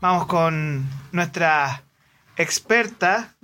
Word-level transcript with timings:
Vamos 0.00 0.26
con 0.26 0.88
nuestra 1.10 1.82
experta. 2.36 3.34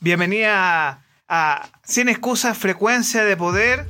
Bienvenida 0.00 1.00
a, 1.28 1.68
Sin 1.84 2.08
Excusas, 2.08 2.58
Frecuencia 2.58 3.22
de 3.24 3.36
Poder. 3.36 3.86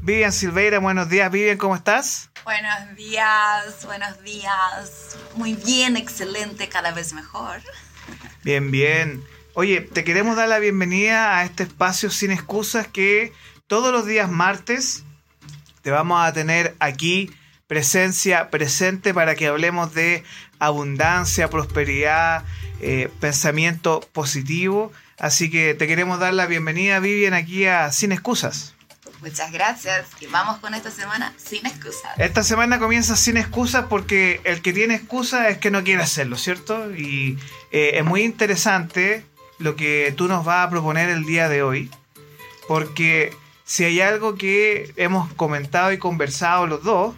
Vivian 0.00 0.32
Silveira, 0.32 0.78
buenos 0.78 1.10
días. 1.10 1.30
Vivian, 1.30 1.58
¿cómo 1.58 1.76
estás? 1.76 2.30
Buenos 2.44 2.96
días, 2.96 3.84
buenos 3.84 4.22
días. 4.22 5.18
Muy 5.34 5.52
bien, 5.52 5.98
excelente, 5.98 6.70
cada 6.70 6.92
vez 6.92 7.12
mejor. 7.12 7.60
Bien, 8.42 8.70
bien. 8.70 9.22
Oye, 9.52 9.82
te 9.82 10.04
queremos 10.04 10.36
dar 10.36 10.48
la 10.48 10.58
bienvenida 10.58 11.36
a 11.36 11.44
este 11.44 11.64
espacio 11.64 12.10
Sin 12.10 12.30
Excusas 12.30 12.88
que 12.88 13.30
todos 13.66 13.92
los 13.92 14.06
días 14.06 14.30
martes 14.30 15.04
te 15.82 15.90
vamos 15.90 16.26
a 16.26 16.32
tener 16.32 16.74
aquí 16.80 17.30
presencia 17.66 18.50
presente 18.50 19.14
para 19.14 19.34
que 19.34 19.46
hablemos 19.46 19.94
de 19.94 20.24
abundancia, 20.58 21.48
prosperidad, 21.48 22.44
eh, 22.80 23.10
pensamiento 23.20 24.00
positivo. 24.12 24.92
Así 25.18 25.50
que 25.50 25.74
te 25.74 25.86
queremos 25.86 26.18
dar 26.18 26.34
la 26.34 26.46
bienvenida, 26.46 26.98
Vivian, 27.00 27.34
aquí 27.34 27.66
a 27.66 27.90
Sin 27.92 28.12
Excusas. 28.12 28.74
Muchas 29.20 29.52
gracias 29.52 30.06
y 30.20 30.26
vamos 30.26 30.58
con 30.58 30.74
esta 30.74 30.90
semana 30.90 31.32
sin 31.38 31.64
excusas. 31.64 32.12
Esta 32.18 32.42
semana 32.42 32.78
comienza 32.78 33.16
sin 33.16 33.38
excusas 33.38 33.86
porque 33.88 34.42
el 34.44 34.60
que 34.60 34.74
tiene 34.74 34.96
excusas 34.96 35.48
es 35.48 35.56
que 35.56 35.70
no 35.70 35.82
quiere 35.82 36.02
hacerlo, 36.02 36.36
¿cierto? 36.36 36.94
Y 36.94 37.38
eh, 37.70 37.92
es 37.94 38.04
muy 38.04 38.20
interesante 38.22 39.24
lo 39.58 39.76
que 39.76 40.12
tú 40.14 40.28
nos 40.28 40.44
vas 40.44 40.66
a 40.66 40.70
proponer 40.70 41.08
el 41.08 41.24
día 41.24 41.48
de 41.48 41.62
hoy, 41.62 41.90
porque 42.68 43.34
si 43.64 43.84
hay 43.84 44.02
algo 44.02 44.34
que 44.34 44.92
hemos 44.96 45.32
comentado 45.32 45.90
y 45.92 45.96
conversado 45.96 46.66
los 46.66 46.82
dos, 46.82 47.14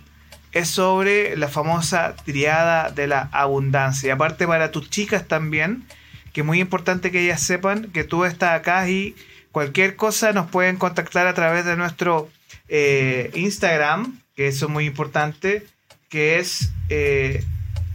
es 0.59 0.69
sobre 0.69 1.37
la 1.37 1.49
famosa 1.49 2.17
triada 2.25 2.91
de 2.91 3.07
la 3.07 3.29
abundancia. 3.33 4.09
Y 4.09 4.11
aparte 4.11 4.47
para 4.47 4.71
tus 4.71 4.89
chicas 4.89 5.29
también, 5.29 5.87
que 6.33 6.41
es 6.41 6.47
muy 6.47 6.61
importante 6.61 7.11
que 7.11 7.21
ellas 7.21 7.43
sepan 7.43 7.91
que 7.93 8.05
tú 8.05 8.25
estás 8.25 8.59
acá 8.59 8.89
y 8.89 9.15
cualquier 9.53 9.97
cosa 9.97 10.33
nos 10.33 10.51
pueden 10.51 10.77
contactar 10.77 11.27
a 11.27 11.35
través 11.35 11.65
de 11.65 11.77
nuestro 11.77 12.31
eh, 12.69 13.31
Instagram, 13.35 14.21
que 14.35 14.49
eso 14.49 14.67
es 14.67 14.73
muy 14.73 14.87
importante, 14.87 15.67
que 16.09 16.39
es 16.39 16.71
eh, 16.89 17.45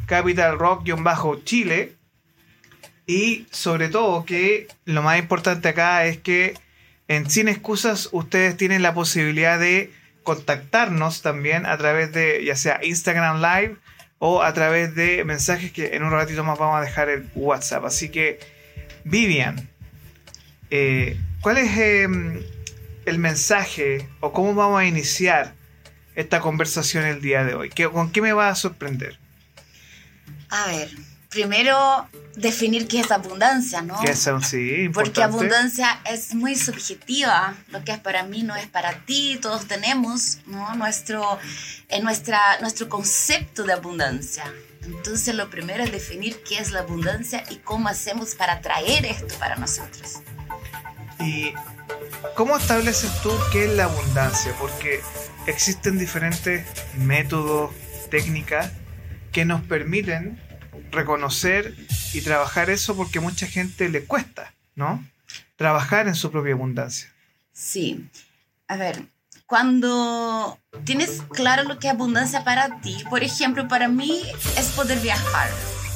Capital 0.05 0.59
Rock-Chile. 0.59 1.93
Y 3.07 3.47
sobre 3.51 3.89
todo 3.89 4.23
que 4.23 4.67
lo 4.85 5.01
más 5.01 5.17
importante 5.17 5.69
acá 5.69 6.05
es 6.05 6.17
que 6.19 6.53
en 7.07 7.29
Sin 7.29 7.47
Excusas 7.47 8.09
ustedes 8.11 8.55
tienen 8.55 8.83
la 8.83 8.93
posibilidad 8.93 9.59
de 9.59 9.91
contactarnos 10.23 11.21
también 11.21 11.65
a 11.65 11.77
través 11.77 12.13
de 12.13 12.43
ya 12.45 12.55
sea 12.55 12.79
Instagram 12.83 13.41
Live 13.41 13.77
o 14.19 14.43
a 14.43 14.53
través 14.53 14.93
de 14.93 15.23
mensajes 15.23 15.71
que 15.71 15.95
en 15.95 16.03
un 16.03 16.11
ratito 16.11 16.43
más 16.43 16.59
vamos 16.59 16.77
a 16.77 16.81
dejar 16.81 17.09
el 17.09 17.27
WhatsApp. 17.33 17.85
Así 17.85 18.09
que, 18.09 18.39
Vivian, 19.03 19.67
eh, 20.69 21.19
¿cuál 21.41 21.57
es 21.57 21.75
em, 21.77 22.43
el 23.05 23.17
mensaje 23.17 24.07
o 24.19 24.31
cómo 24.31 24.53
vamos 24.53 24.79
a 24.79 24.85
iniciar 24.85 25.53
esta 26.15 26.39
conversación 26.39 27.05
el 27.05 27.19
día 27.19 27.43
de 27.43 27.55
hoy? 27.55 27.69
¿Con 27.69 28.11
qué 28.11 28.21
me 28.21 28.33
va 28.33 28.49
a 28.49 28.55
sorprender? 28.55 29.17
A 30.49 30.67
ver, 30.67 30.89
primero 31.31 32.07
definir 32.35 32.87
qué 32.87 32.99
es 32.99 33.09
abundancia, 33.09 33.81
¿no? 33.81 33.99
¿Qué 34.01 34.11
es, 34.11 34.29
sí, 34.43 34.89
Porque 34.93 35.23
abundancia 35.23 35.99
es 36.05 36.35
muy 36.35 36.55
subjetiva. 36.55 37.55
Lo 37.69 37.83
que 37.83 37.93
es 37.93 37.99
para 37.99 38.23
mí 38.23 38.43
no 38.43 38.55
es 38.55 38.67
para 38.67 38.93
ti. 39.05 39.39
Todos 39.41 39.65
tenemos, 39.65 40.39
¿no? 40.45 40.75
Nuestro, 40.75 41.39
en 41.87 42.03
nuestra, 42.03 42.39
nuestro 42.59 42.89
concepto 42.89 43.63
de 43.63 43.73
abundancia. 43.73 44.43
Entonces 44.83 45.33
lo 45.33 45.49
primero 45.49 45.83
es 45.83 45.91
definir 45.91 46.41
qué 46.43 46.59
es 46.59 46.71
la 46.71 46.81
abundancia 46.81 47.43
y 47.49 47.55
cómo 47.57 47.87
hacemos 47.87 48.35
para 48.35 48.61
traer 48.61 49.05
esto 49.05 49.33
para 49.39 49.55
nosotros. 49.55 50.21
¿Y 51.19 51.53
cómo 52.35 52.57
estableces 52.57 53.09
tú 53.21 53.31
qué 53.53 53.65
es 53.65 53.71
la 53.71 53.85
abundancia? 53.85 54.53
Porque 54.59 54.99
existen 55.45 55.97
diferentes 55.97 56.65
métodos, 56.97 57.71
técnicas 58.09 58.71
que 59.31 59.45
nos 59.45 59.61
permiten 59.61 60.50
reconocer 60.91 61.75
y 62.13 62.21
trabajar 62.21 62.69
eso 62.69 62.95
porque 62.95 63.19
mucha 63.19 63.47
gente 63.47 63.89
le 63.89 64.05
cuesta, 64.05 64.53
¿no? 64.75 65.03
Trabajar 65.55 66.07
en 66.07 66.15
su 66.15 66.31
propia 66.31 66.53
abundancia. 66.53 67.11
Sí. 67.53 68.09
A 68.67 68.77
ver, 68.77 69.05
cuando 69.45 70.57
tienes 70.85 71.21
claro 71.33 71.63
lo 71.63 71.77
que 71.77 71.87
es 71.87 71.93
abundancia 71.93 72.43
para 72.43 72.79
ti, 72.81 73.03
por 73.09 73.23
ejemplo, 73.23 73.67
para 73.67 73.87
mí 73.87 74.21
es 74.57 74.67
poder 74.69 74.99
viajar. 74.99 75.49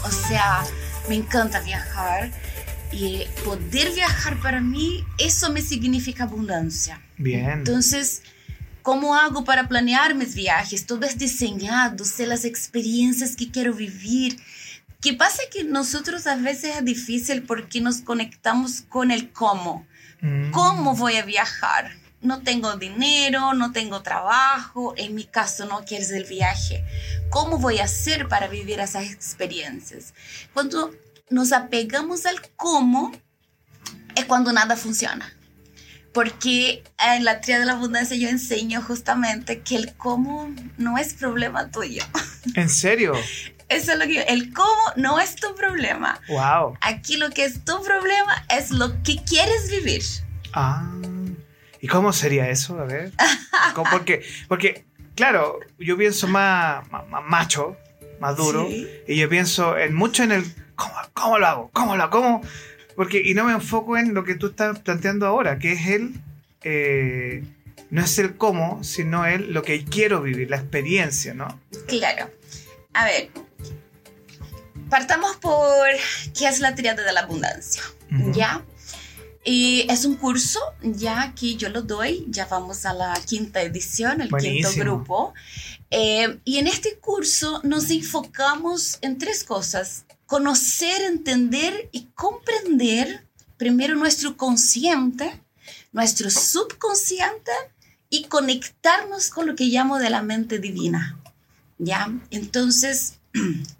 O 0.03 0.11
sea, 0.11 0.63
me 1.07 1.15
encanta 1.15 1.61
viajar 1.61 2.31
y 2.91 3.23
poder 3.43 3.93
viajar 3.93 4.39
para 4.39 4.61
mí, 4.61 5.03
eso 5.17 5.51
me 5.51 5.61
significa 5.61 6.23
abundancia. 6.23 7.01
Bien. 7.17 7.49
Entonces, 7.49 8.23
¿cómo 8.81 9.15
hago 9.15 9.43
para 9.43 9.67
planear 9.67 10.15
mis 10.15 10.35
viajes? 10.35 10.85
Todo 10.85 11.05
es 11.05 11.17
diseñado, 11.17 12.05
sé 12.05 12.27
las 12.27 12.45
experiencias 12.45 13.35
que 13.35 13.51
quiero 13.51 13.73
vivir 13.73 14.37
¿Qué 15.05 15.13
pasa 15.13 15.43
que 15.51 15.63
nosotros 15.63 16.25
a 16.25 16.35
veces 16.35 16.77
es 16.77 16.83
difícil 16.83 17.43
porque 17.43 17.79
nos 17.79 17.97
conectamos 17.97 18.81
con 18.89 19.11
el 19.11 19.31
cómo. 19.31 19.85
Mm. 20.19 20.49
¿Cómo 20.49 20.95
voy 20.95 21.17
a 21.17 21.23
viajar? 21.23 21.91
No 22.21 22.41
tengo 22.41 22.75
dinero, 22.77 23.53
no 23.53 23.71
tengo 23.71 24.01
trabajo, 24.01 24.95
en 24.97 25.13
mi 25.13 25.25
caso 25.25 25.67
no 25.67 25.85
quieres 25.85 26.09
el 26.09 26.23
viaje. 26.23 26.83
¿Cómo 27.29 27.59
voy 27.59 27.77
a 27.77 27.83
hacer 27.83 28.27
para 28.27 28.47
vivir 28.47 28.79
esas 28.79 29.11
experiencias? 29.11 30.15
Cuando 30.55 30.91
nos 31.29 31.51
apegamos 31.51 32.25
al 32.25 32.41
cómo, 32.55 33.11
es 34.15 34.25
cuando 34.25 34.51
nada 34.53 34.75
funciona. 34.75 35.31
Porque 36.15 36.83
en 36.97 37.25
la 37.25 37.41
tría 37.41 37.59
de 37.59 37.65
la 37.65 37.73
abundancia 37.73 38.17
yo 38.17 38.27
enseño 38.27 38.81
justamente 38.81 39.59
que 39.59 39.75
el 39.75 39.93
cómo 39.97 40.51
no 40.77 40.97
es 40.97 41.13
problema 41.13 41.69
tuyo. 41.69 42.03
¿En 42.55 42.69
serio? 42.69 43.13
Eso 43.69 43.93
es 43.93 43.97
lo 43.99 44.05
que 44.05 44.21
el 44.21 44.53
cómo 44.53 44.81
no 44.95 45.19
es 45.19 45.35
tu 45.35 45.55
problema. 45.55 46.19
Wow. 46.27 46.77
Aquí 46.81 47.17
lo 47.17 47.29
que 47.31 47.45
es 47.45 47.63
tu 47.65 47.81
problema 47.83 48.45
es 48.55 48.69
lo 48.71 49.01
que 49.03 49.17
quieres 49.23 49.69
vivir. 49.71 50.03
Ah. 50.53 50.91
¿Y 51.81 51.87
cómo 51.87 52.13
sería 52.13 52.49
eso? 52.49 52.79
A 52.79 52.85
ver. 52.85 53.11
¿Cómo- 53.75 53.89
Porque, 53.91 54.23
porque, 54.47 54.85
claro, 55.15 55.59
yo 55.79 55.97
pienso 55.97 56.27
más, 56.27 56.89
más, 56.91 57.07
más 57.09 57.23
macho, 57.25 57.75
más 58.19 58.37
duro, 58.37 58.67
Sí. 58.69 58.87
y 59.07 59.15
yo 59.17 59.27
pienso 59.29 59.77
en 59.77 59.93
mucho 59.95 60.23
en 60.23 60.31
el 60.31 60.45
¿cómo, 60.75 60.93
cómo 61.13 61.37
lo 61.39 61.47
hago? 61.47 61.69
¿Cómo 61.73 61.95
lo 61.95 62.03
hago? 62.03 62.11
¿Cómo? 62.11 62.41
Porque, 62.95 63.21
y 63.23 63.33
no 63.33 63.43
me 63.43 63.51
enfoco 63.53 63.97
en 63.97 64.13
lo 64.13 64.23
que 64.23 64.35
tú 64.35 64.47
estás 64.47 64.79
planteando 64.79 65.25
ahora, 65.27 65.59
que 65.59 65.73
es 65.73 65.87
el. 65.87 66.13
eh, 66.63 67.43
no 67.91 68.01
es 68.03 68.17
el 68.19 68.35
cómo, 68.37 68.83
sino 68.83 69.25
el 69.25 69.53
lo 69.53 69.61
que 69.63 69.83
quiero 69.85 70.21
vivir, 70.21 70.49
la 70.49 70.57
experiencia, 70.57 71.33
¿no? 71.33 71.59
Claro. 71.87 72.29
A 72.93 73.05
ver. 73.05 73.29
Partamos 74.89 75.35
por 75.37 75.87
qué 76.37 76.47
es 76.47 76.59
la 76.59 76.75
triada 76.75 77.03
de 77.03 77.11
la 77.11 77.21
abundancia. 77.21 77.83
¿Ya? 78.33 78.63
Y 79.43 79.85
es 79.91 80.05
un 80.05 80.15
curso 80.15 80.59
ya 80.81 81.33
que 81.35 81.55
yo 81.55 81.69
lo 81.69 81.83
doy, 81.83 82.25
ya 82.29 82.47
vamos 82.47 82.85
a 82.85 82.93
la 82.93 83.13
quinta 83.25 83.61
edición, 83.61 84.21
el 84.21 84.29
Buenísimo. 84.29 84.69
quinto 84.69 84.83
grupo. 84.83 85.33
Eh, 85.91 86.39
y 86.43 86.57
en 86.57 86.67
este 86.67 86.97
curso 86.97 87.61
nos 87.63 87.91
enfocamos 87.91 88.97
en 89.01 89.19
tres 89.19 89.43
cosas. 89.43 90.05
Conocer, 90.25 91.03
entender 91.03 91.89
y 91.91 92.05
comprender 92.15 93.27
primero 93.57 93.95
nuestro 93.95 94.35
consciente, 94.35 95.39
nuestro 95.91 96.31
subconsciente 96.31 97.51
y 98.09 98.23
conectarnos 98.25 99.29
con 99.29 99.45
lo 99.45 99.55
que 99.55 99.65
llamo 99.65 99.99
de 99.99 100.09
la 100.09 100.23
mente 100.23 100.57
divina. 100.57 101.19
¿Ya? 101.77 102.11
Entonces, 102.31 103.19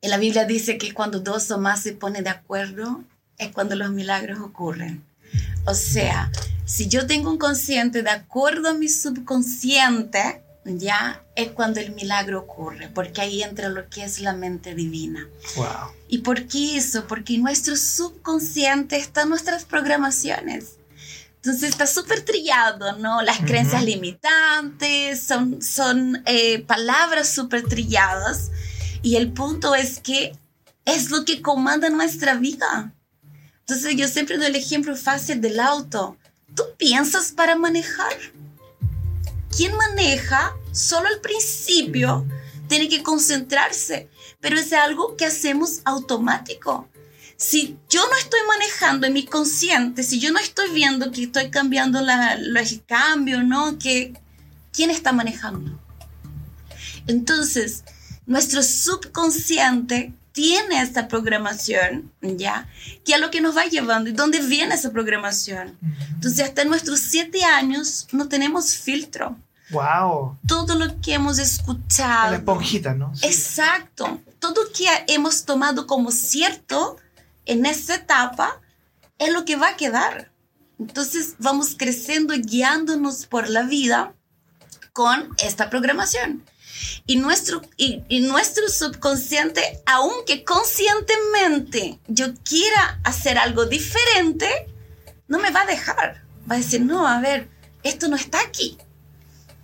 en 0.00 0.10
la 0.10 0.18
Biblia 0.18 0.44
dice 0.44 0.78
que 0.78 0.94
cuando 0.94 1.20
dos 1.20 1.50
o 1.50 1.58
más 1.58 1.82
se 1.82 1.92
ponen 1.92 2.24
de 2.24 2.30
acuerdo, 2.30 3.02
es 3.36 3.52
cuando 3.52 3.74
los 3.74 3.90
milagros 3.90 4.40
ocurren. 4.40 5.04
O 5.66 5.74
sea, 5.74 6.30
si 6.64 6.88
yo 6.88 7.06
tengo 7.06 7.30
un 7.30 7.38
consciente 7.38 8.02
de 8.02 8.10
acuerdo 8.10 8.70
a 8.70 8.74
mi 8.74 8.88
subconsciente, 8.88 10.42
ya 10.64 11.22
es 11.34 11.50
cuando 11.50 11.80
el 11.80 11.92
milagro 11.94 12.40
ocurre, 12.40 12.88
porque 12.88 13.20
ahí 13.20 13.42
entra 13.42 13.68
lo 13.68 13.88
que 13.88 14.04
es 14.04 14.20
la 14.20 14.34
mente 14.34 14.74
divina. 14.74 15.26
Wow. 15.56 15.66
¿Y 16.08 16.18
por 16.18 16.46
qué 16.46 16.76
eso? 16.76 17.06
Porque 17.06 17.34
en 17.34 17.42
nuestro 17.42 17.76
subconsciente 17.76 18.96
están 18.96 19.28
nuestras 19.28 19.64
programaciones. 19.64 20.76
Entonces 21.36 21.70
está 21.70 21.86
súper 21.86 22.22
trillado, 22.22 22.98
¿no? 22.98 23.22
Las 23.22 23.38
creencias 23.38 23.84
limitantes 23.84 25.22
son, 25.22 25.62
son 25.62 26.22
eh, 26.26 26.60
palabras 26.60 27.28
súper 27.28 27.62
trilladas. 27.62 28.50
Y 29.08 29.16
el 29.16 29.32
punto 29.32 29.74
es 29.74 30.00
que 30.00 30.36
es 30.84 31.10
lo 31.10 31.24
que 31.24 31.40
comanda 31.40 31.88
nuestra 31.88 32.34
vida. 32.34 32.92
Entonces 33.60 33.96
yo 33.96 34.06
siempre 34.06 34.36
doy 34.36 34.48
el 34.48 34.56
ejemplo 34.56 34.94
fácil 34.96 35.40
del 35.40 35.60
auto. 35.60 36.18
¿Tú 36.54 36.62
piensas 36.76 37.32
para 37.32 37.56
manejar? 37.56 38.12
Quien 39.56 39.74
maneja, 39.78 40.54
solo 40.72 41.08
al 41.08 41.22
principio, 41.22 42.26
tiene 42.68 42.90
que 42.90 43.02
concentrarse, 43.02 44.10
pero 44.40 44.58
es 44.58 44.74
algo 44.74 45.16
que 45.16 45.24
hacemos 45.24 45.80
automático. 45.86 46.86
Si 47.38 47.78
yo 47.88 48.06
no 48.10 48.16
estoy 48.18 48.40
manejando 48.46 49.06
en 49.06 49.14
mi 49.14 49.24
consciente, 49.24 50.02
si 50.02 50.20
yo 50.20 50.32
no 50.32 50.38
estoy 50.38 50.68
viendo 50.74 51.12
que 51.12 51.22
estoy 51.22 51.48
cambiando 51.48 52.02
la, 52.02 52.36
los 52.36 52.78
cambios, 52.86 53.42
¿no? 53.42 53.78
Que, 53.78 54.12
¿Quién 54.70 54.90
está 54.90 55.12
manejando? 55.12 55.80
Entonces, 57.06 57.84
nuestro 58.28 58.62
subconsciente 58.62 60.12
tiene 60.32 60.80
esta 60.80 61.08
programación, 61.08 62.12
¿ya? 62.20 62.68
Que 63.04 63.14
es 63.14 63.20
lo 63.20 63.30
que 63.30 63.40
nos 63.40 63.56
va 63.56 63.64
llevando. 63.64 64.10
¿Y 64.10 64.12
dónde 64.12 64.40
viene 64.40 64.76
esa 64.76 64.92
programación? 64.92 65.76
Entonces, 66.12 66.44
hasta 66.44 66.64
nuestros 66.64 67.00
siete 67.00 67.42
años 67.42 68.06
no 68.12 68.28
tenemos 68.28 68.76
filtro. 68.76 69.36
Wow. 69.70 70.38
Todo 70.46 70.76
lo 70.76 71.00
que 71.00 71.14
hemos 71.14 71.38
escuchado. 71.40 72.30
La 72.30 72.36
esponjita, 72.36 72.94
¿no? 72.94 73.16
Sí. 73.16 73.26
Exacto. 73.26 74.20
Todo 74.38 74.60
que 74.72 74.86
hemos 75.08 75.44
tomado 75.44 75.86
como 75.86 76.12
cierto 76.12 76.98
en 77.46 77.66
esta 77.66 77.96
etapa 77.96 78.60
es 79.18 79.32
lo 79.32 79.44
que 79.44 79.56
va 79.56 79.70
a 79.70 79.76
quedar. 79.76 80.30
Entonces 80.78 81.34
vamos 81.38 81.74
creciendo 81.76 82.34
y 82.34 82.42
guiándonos 82.42 83.26
por 83.26 83.48
la 83.48 83.62
vida 83.62 84.14
con 84.92 85.34
esta 85.38 85.68
programación. 85.68 86.44
Y 87.06 87.16
nuestro, 87.16 87.62
y, 87.76 88.20
nuestro 88.20 88.68
subconsciente, 88.68 89.80
aunque 89.86 90.44
conscientemente 90.44 91.98
yo 92.08 92.34
quiera 92.44 93.00
hacer 93.04 93.38
algo 93.38 93.66
diferente, 93.66 94.48
no 95.26 95.38
me 95.38 95.50
va 95.50 95.62
a 95.62 95.66
dejar. 95.66 96.22
Va 96.50 96.54
a 96.54 96.58
decir, 96.58 96.80
no, 96.80 97.06
a 97.06 97.20
ver, 97.20 97.48
esto 97.82 98.08
no 98.08 98.16
está 98.16 98.40
aquí. 98.40 98.78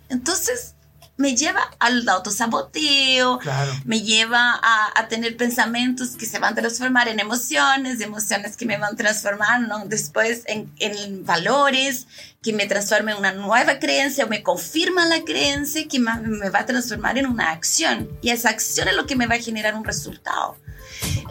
Entonces 0.09 0.74
me 1.17 1.35
lleva 1.35 1.61
al 1.79 2.07
autosaboteo, 2.09 3.39
Claro. 3.39 3.71
me 3.85 4.01
lleva 4.01 4.59
a, 4.61 4.91
a 4.99 5.07
tener 5.07 5.37
pensamientos 5.37 6.11
que 6.17 6.25
se 6.25 6.39
van 6.39 6.53
a 6.53 6.55
transformar 6.55 7.07
en 7.07 7.19
emociones, 7.19 8.01
emociones 8.01 8.57
que 8.57 8.65
me 8.65 8.77
van 8.77 8.93
a 8.93 8.97
transformar 8.97 9.61
¿no? 9.61 9.85
después 9.85 10.43
en, 10.47 10.71
en 10.79 11.25
valores, 11.25 12.07
que 12.43 12.51
me 12.53 12.67
transforma 12.67 13.11
en 13.11 13.17
una 13.17 13.31
nueva 13.31 13.79
creencia 13.79 14.25
o 14.25 14.27
me 14.27 14.43
confirma 14.43 15.05
la 15.05 15.21
creencia 15.23 15.87
que 15.87 15.99
me 15.99 16.49
va 16.49 16.59
a 16.59 16.65
transformar 16.65 17.17
en 17.17 17.27
una 17.27 17.51
acción. 17.51 18.09
Y 18.21 18.29
esa 18.31 18.49
acción 18.49 18.87
es 18.87 18.95
lo 18.95 19.05
que 19.07 19.15
me 19.15 19.25
va 19.27 19.35
a 19.35 19.39
generar 19.39 19.73
un 19.75 19.85
resultado. 19.85 20.57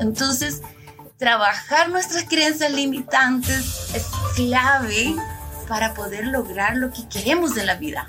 Entonces, 0.00 0.62
trabajar 1.18 1.90
nuestras 1.90 2.24
creencias 2.24 2.72
limitantes 2.72 3.90
es 3.94 4.04
clave 4.34 5.14
para 5.68 5.94
poder 5.94 6.26
lograr 6.26 6.76
lo 6.76 6.90
que 6.90 7.08
queremos 7.08 7.54
de 7.54 7.64
la 7.64 7.74
vida. 7.76 8.08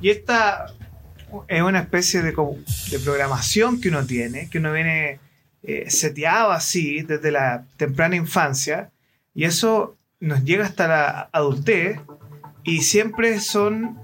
Y 0.00 0.10
esta 0.10 0.66
es 1.48 1.62
una 1.62 1.80
especie 1.80 2.22
de 2.22 2.32
programación 3.04 3.80
que 3.80 3.88
uno 3.88 4.04
tiene, 4.06 4.48
que 4.48 4.58
uno 4.58 4.72
viene 4.72 5.20
eh, 5.62 5.90
seteado 5.90 6.52
así 6.52 7.02
desde 7.02 7.30
la 7.30 7.64
temprana 7.76 8.16
infancia, 8.16 8.90
y 9.34 9.44
eso 9.44 9.96
nos 10.20 10.44
llega 10.44 10.64
hasta 10.64 10.88
la 10.88 11.28
adultez, 11.32 12.00
y 12.64 12.82
siempre 12.82 13.40
son 13.40 13.98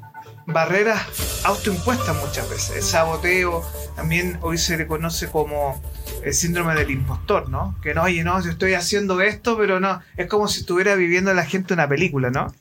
barreras 0.46 1.42
autoimpuestas 1.44 2.16
muchas 2.16 2.48
veces. 2.50 2.76
El 2.76 2.82
saboteo 2.82 3.64
también 3.96 4.38
hoy 4.42 4.58
se 4.58 4.76
le 4.76 4.86
conoce 4.86 5.28
como 5.28 5.80
el 6.22 6.34
síndrome 6.34 6.74
del 6.74 6.90
impostor, 6.90 7.48
¿no? 7.48 7.76
Que 7.82 7.94
no, 7.94 8.02
oye, 8.02 8.24
no, 8.24 8.42
yo 8.42 8.50
estoy 8.50 8.74
haciendo 8.74 9.20
esto, 9.20 9.56
pero 9.56 9.80
no, 9.80 10.00
es 10.16 10.26
como 10.26 10.48
si 10.48 10.60
estuviera 10.60 10.94
viviendo 10.94 11.32
la 11.34 11.44
gente 11.44 11.74
una 11.74 11.88
película, 11.88 12.30
¿no? 12.30 12.52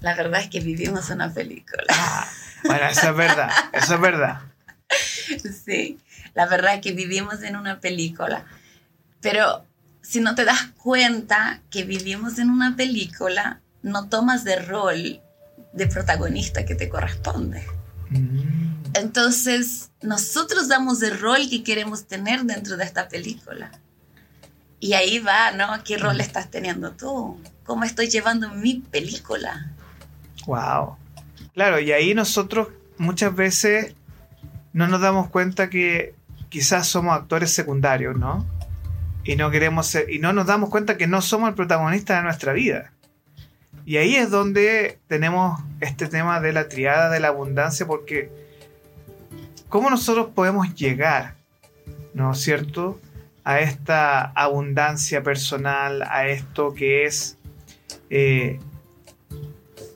La 0.00 0.14
verdad 0.14 0.40
es 0.40 0.48
que 0.48 0.60
vivimos 0.60 1.10
una 1.10 1.32
película. 1.32 1.84
Ah, 1.90 2.26
bueno, 2.64 2.86
eso 2.86 3.10
es 3.10 3.16
verdad, 3.16 3.50
eso 3.72 3.94
es 3.94 4.00
verdad. 4.00 4.40
Sí, 5.64 5.98
la 6.34 6.46
verdad 6.46 6.74
es 6.74 6.80
que 6.80 6.92
vivimos 6.92 7.42
en 7.42 7.56
una 7.56 7.80
película. 7.80 8.44
Pero 9.20 9.64
si 10.02 10.20
no 10.20 10.34
te 10.34 10.44
das 10.44 10.68
cuenta 10.82 11.60
que 11.70 11.84
vivimos 11.84 12.38
en 12.38 12.50
una 12.50 12.76
película, 12.76 13.60
no 13.82 14.08
tomas 14.08 14.44
de 14.44 14.56
rol 14.56 15.20
de 15.72 15.86
protagonista 15.86 16.64
que 16.64 16.74
te 16.74 16.88
corresponde. 16.88 17.66
Mm, 18.10 18.84
Entonces, 18.94 19.90
nosotros 20.00 20.68
damos 20.68 21.02
el 21.02 21.18
rol 21.18 21.48
que 21.50 21.62
queremos 21.62 22.06
tener 22.06 22.42
dentro 22.44 22.76
de 22.76 22.84
esta 22.84 23.08
película. 23.08 23.70
Y 24.80 24.94
ahí 24.94 25.18
va, 25.18 25.50
¿no? 25.52 25.82
¿Qué 25.84 25.98
rol 25.98 26.20
estás 26.20 26.50
teniendo 26.50 26.92
tú? 26.92 27.40
¿Cómo 27.64 27.84
estoy 27.84 28.08
llevando 28.08 28.48
mi 28.50 28.76
película? 28.76 29.72
Wow. 30.48 30.96
Claro, 31.52 31.78
y 31.78 31.92
ahí 31.92 32.14
nosotros 32.14 32.68
muchas 32.96 33.36
veces 33.36 33.94
no 34.72 34.88
nos 34.88 35.02
damos 35.02 35.28
cuenta 35.28 35.68
que 35.68 36.14
quizás 36.48 36.86
somos 36.88 37.14
actores 37.14 37.52
secundarios, 37.52 38.16
¿no? 38.16 38.46
Y 39.24 39.36
no 39.36 39.50
queremos 39.50 39.88
ser, 39.88 40.10
y 40.10 40.20
no 40.20 40.32
nos 40.32 40.46
damos 40.46 40.70
cuenta 40.70 40.96
que 40.96 41.06
no 41.06 41.20
somos 41.20 41.50
el 41.50 41.54
protagonista 41.54 42.16
de 42.16 42.22
nuestra 42.22 42.54
vida. 42.54 42.92
Y 43.84 43.98
ahí 43.98 44.16
es 44.16 44.30
donde 44.30 44.98
tenemos 45.06 45.60
este 45.80 46.06
tema 46.06 46.40
de 46.40 46.54
la 46.54 46.70
triada 46.70 47.10
de 47.10 47.20
la 47.20 47.28
abundancia, 47.28 47.86
porque 47.86 48.30
¿cómo 49.68 49.90
nosotros 49.90 50.28
podemos 50.34 50.74
llegar, 50.74 51.34
¿no 52.14 52.32
es 52.32 52.40
cierto?, 52.40 52.98
a 53.44 53.60
esta 53.60 54.22
abundancia 54.22 55.22
personal, 55.22 56.00
a 56.08 56.26
esto 56.26 56.72
que 56.72 57.04
es 57.04 57.36
eh, 58.08 58.60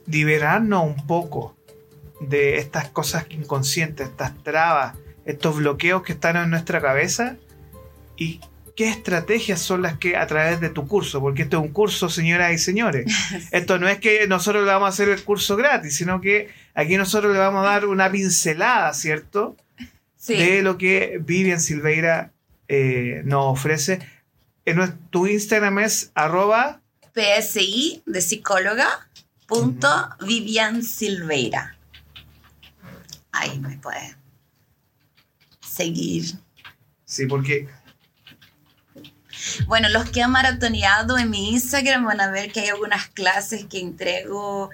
liberarnos 0.05 0.83
un 0.83 1.07
poco 1.07 1.55
de 2.19 2.57
estas 2.57 2.89
cosas 2.89 3.25
inconscientes, 3.29 4.09
estas 4.09 4.41
trabas, 4.43 4.95
estos 5.25 5.57
bloqueos 5.57 6.03
que 6.03 6.13
están 6.13 6.37
en 6.37 6.49
nuestra 6.49 6.81
cabeza 6.81 7.37
y 8.17 8.39
qué 8.75 8.89
estrategias 8.89 9.61
son 9.61 9.81
las 9.81 9.97
que 9.97 10.15
a 10.17 10.25
través 10.27 10.59
de 10.59 10.69
tu 10.69 10.87
curso, 10.87 11.21
porque 11.21 11.43
esto 11.43 11.57
es 11.57 11.63
un 11.63 11.71
curso, 11.71 12.09
señoras 12.09 12.53
y 12.53 12.57
señores. 12.57 13.05
Esto 13.51 13.77
no 13.77 13.87
es 13.87 13.99
que 13.99 14.27
nosotros 14.27 14.63
le 14.63 14.71
vamos 14.71 14.87
a 14.87 14.89
hacer 14.89 15.09
el 15.09 15.23
curso 15.23 15.55
gratis, 15.55 15.95
sino 15.95 16.21
que 16.21 16.49
aquí 16.73 16.97
nosotros 16.97 17.33
le 17.33 17.39
vamos 17.39 17.65
a 17.65 17.69
dar 17.69 17.85
una 17.85 18.11
pincelada, 18.11 18.93
¿cierto? 18.93 19.55
Sí. 20.17 20.35
de 20.35 20.61
lo 20.61 20.77
que 20.77 21.19
Vivian 21.21 21.59
Silveira 21.59 22.31
eh, 22.69 23.23
nos 23.25 23.45
ofrece. 23.45 23.99
En 24.63 24.77
nuestro, 24.77 24.97
tu 25.09 25.27
Instagram 25.27 25.79
es 25.79 26.11
arroba 26.15 26.81
PSI 27.13 28.03
de 28.05 28.21
psicóloga 28.21 28.87
punto 29.47 29.87
Vivian 30.21 30.83
Silveira. 30.83 31.77
Ahí 33.31 33.59
me 33.59 33.77
puede 33.77 34.15
seguir. 35.67 36.37
Sí, 37.05 37.25
porque 37.25 37.67
Bueno, 39.67 39.89
los 39.89 40.09
que 40.09 40.21
han 40.21 40.31
maratoneado 40.31 41.17
en 41.17 41.29
mi 41.29 41.51
Instagram 41.51 42.05
van 42.05 42.21
a 42.21 42.31
ver 42.31 42.51
que 42.51 42.61
hay 42.61 42.69
algunas 42.69 43.07
clases 43.07 43.65
que 43.65 43.79
entrego 43.79 44.69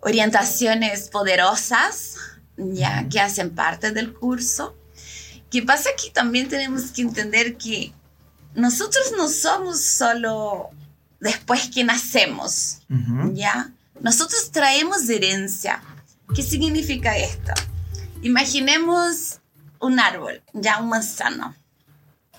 orientaciones 0.00 1.08
poderosas, 1.08 2.16
ya 2.56 3.08
que 3.08 3.20
hacen 3.20 3.54
parte 3.54 3.90
del 3.90 4.12
curso. 4.12 4.76
Que 5.50 5.62
pasa 5.62 5.90
que 6.02 6.10
también 6.10 6.48
tenemos 6.48 6.90
que 6.92 7.02
entender 7.02 7.56
que 7.56 7.92
nosotros 8.54 9.12
no 9.16 9.28
somos 9.28 9.82
solo 9.82 10.70
después 11.22 11.70
que 11.70 11.84
nacemos, 11.84 12.80
¿ya? 13.32 13.70
Nosotros 14.00 14.50
traemos 14.50 15.08
herencia. 15.08 15.80
¿Qué 16.34 16.42
significa 16.42 17.16
esto? 17.16 17.52
Imaginemos 18.22 19.38
un 19.78 20.00
árbol, 20.00 20.42
ya 20.52 20.80
un 20.80 20.88
manzano. 20.88 21.54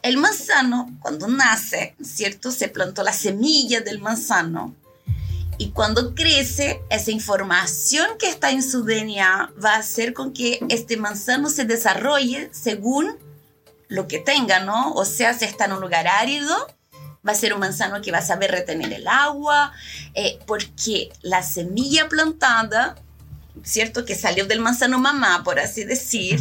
El 0.01 0.17
manzano, 0.17 0.93
cuando 0.99 1.29
nace, 1.29 1.95
¿cierto? 2.03 2.51
Se 2.51 2.67
plantó 2.67 3.03
la 3.03 3.13
semilla 3.13 3.79
del 3.79 4.01
manzano. 4.01 4.75
Y 5.57 5.69
cuando 5.69 6.13
crece, 6.13 6.81
esa 6.89 7.11
información 7.11 8.17
que 8.19 8.27
está 8.27 8.51
en 8.51 8.61
su 8.61 8.83
DNA 8.83 9.53
va 9.63 9.75
a 9.75 9.79
hacer 9.79 10.13
con 10.13 10.33
que 10.33 10.59
este 10.67 10.97
manzano 10.97 11.49
se 11.49 11.63
desarrolle 11.63 12.49
según 12.51 13.17
lo 13.87 14.09
que 14.09 14.19
tenga, 14.19 14.59
¿no? 14.59 14.91
O 14.93 15.05
sea, 15.05 15.33
si 15.33 15.45
está 15.45 15.65
en 15.65 15.73
un 15.73 15.79
lugar 15.79 16.05
árido, 16.07 16.53
va 17.25 17.31
a 17.31 17.35
ser 17.35 17.53
un 17.53 17.59
manzano 17.59 18.01
que 18.01 18.11
va 18.11 18.19
a 18.19 18.25
saber 18.25 18.51
retener 18.51 18.91
el 18.93 19.07
agua, 19.07 19.71
eh, 20.13 20.39
porque 20.45 21.11
la 21.21 21.41
semilla 21.43 22.09
plantada, 22.09 22.95
¿cierto? 23.63 24.05
Que 24.05 24.15
salió 24.15 24.45
del 24.45 24.59
manzano 24.59 24.99
mamá, 24.99 25.43
por 25.43 25.59
así 25.59 25.83
decir, 25.83 26.39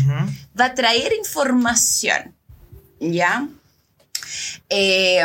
va 0.58 0.66
a 0.66 0.74
traer 0.74 1.12
información, 1.12 2.34
¿ya? 3.00 3.48
Eh, 4.68 5.22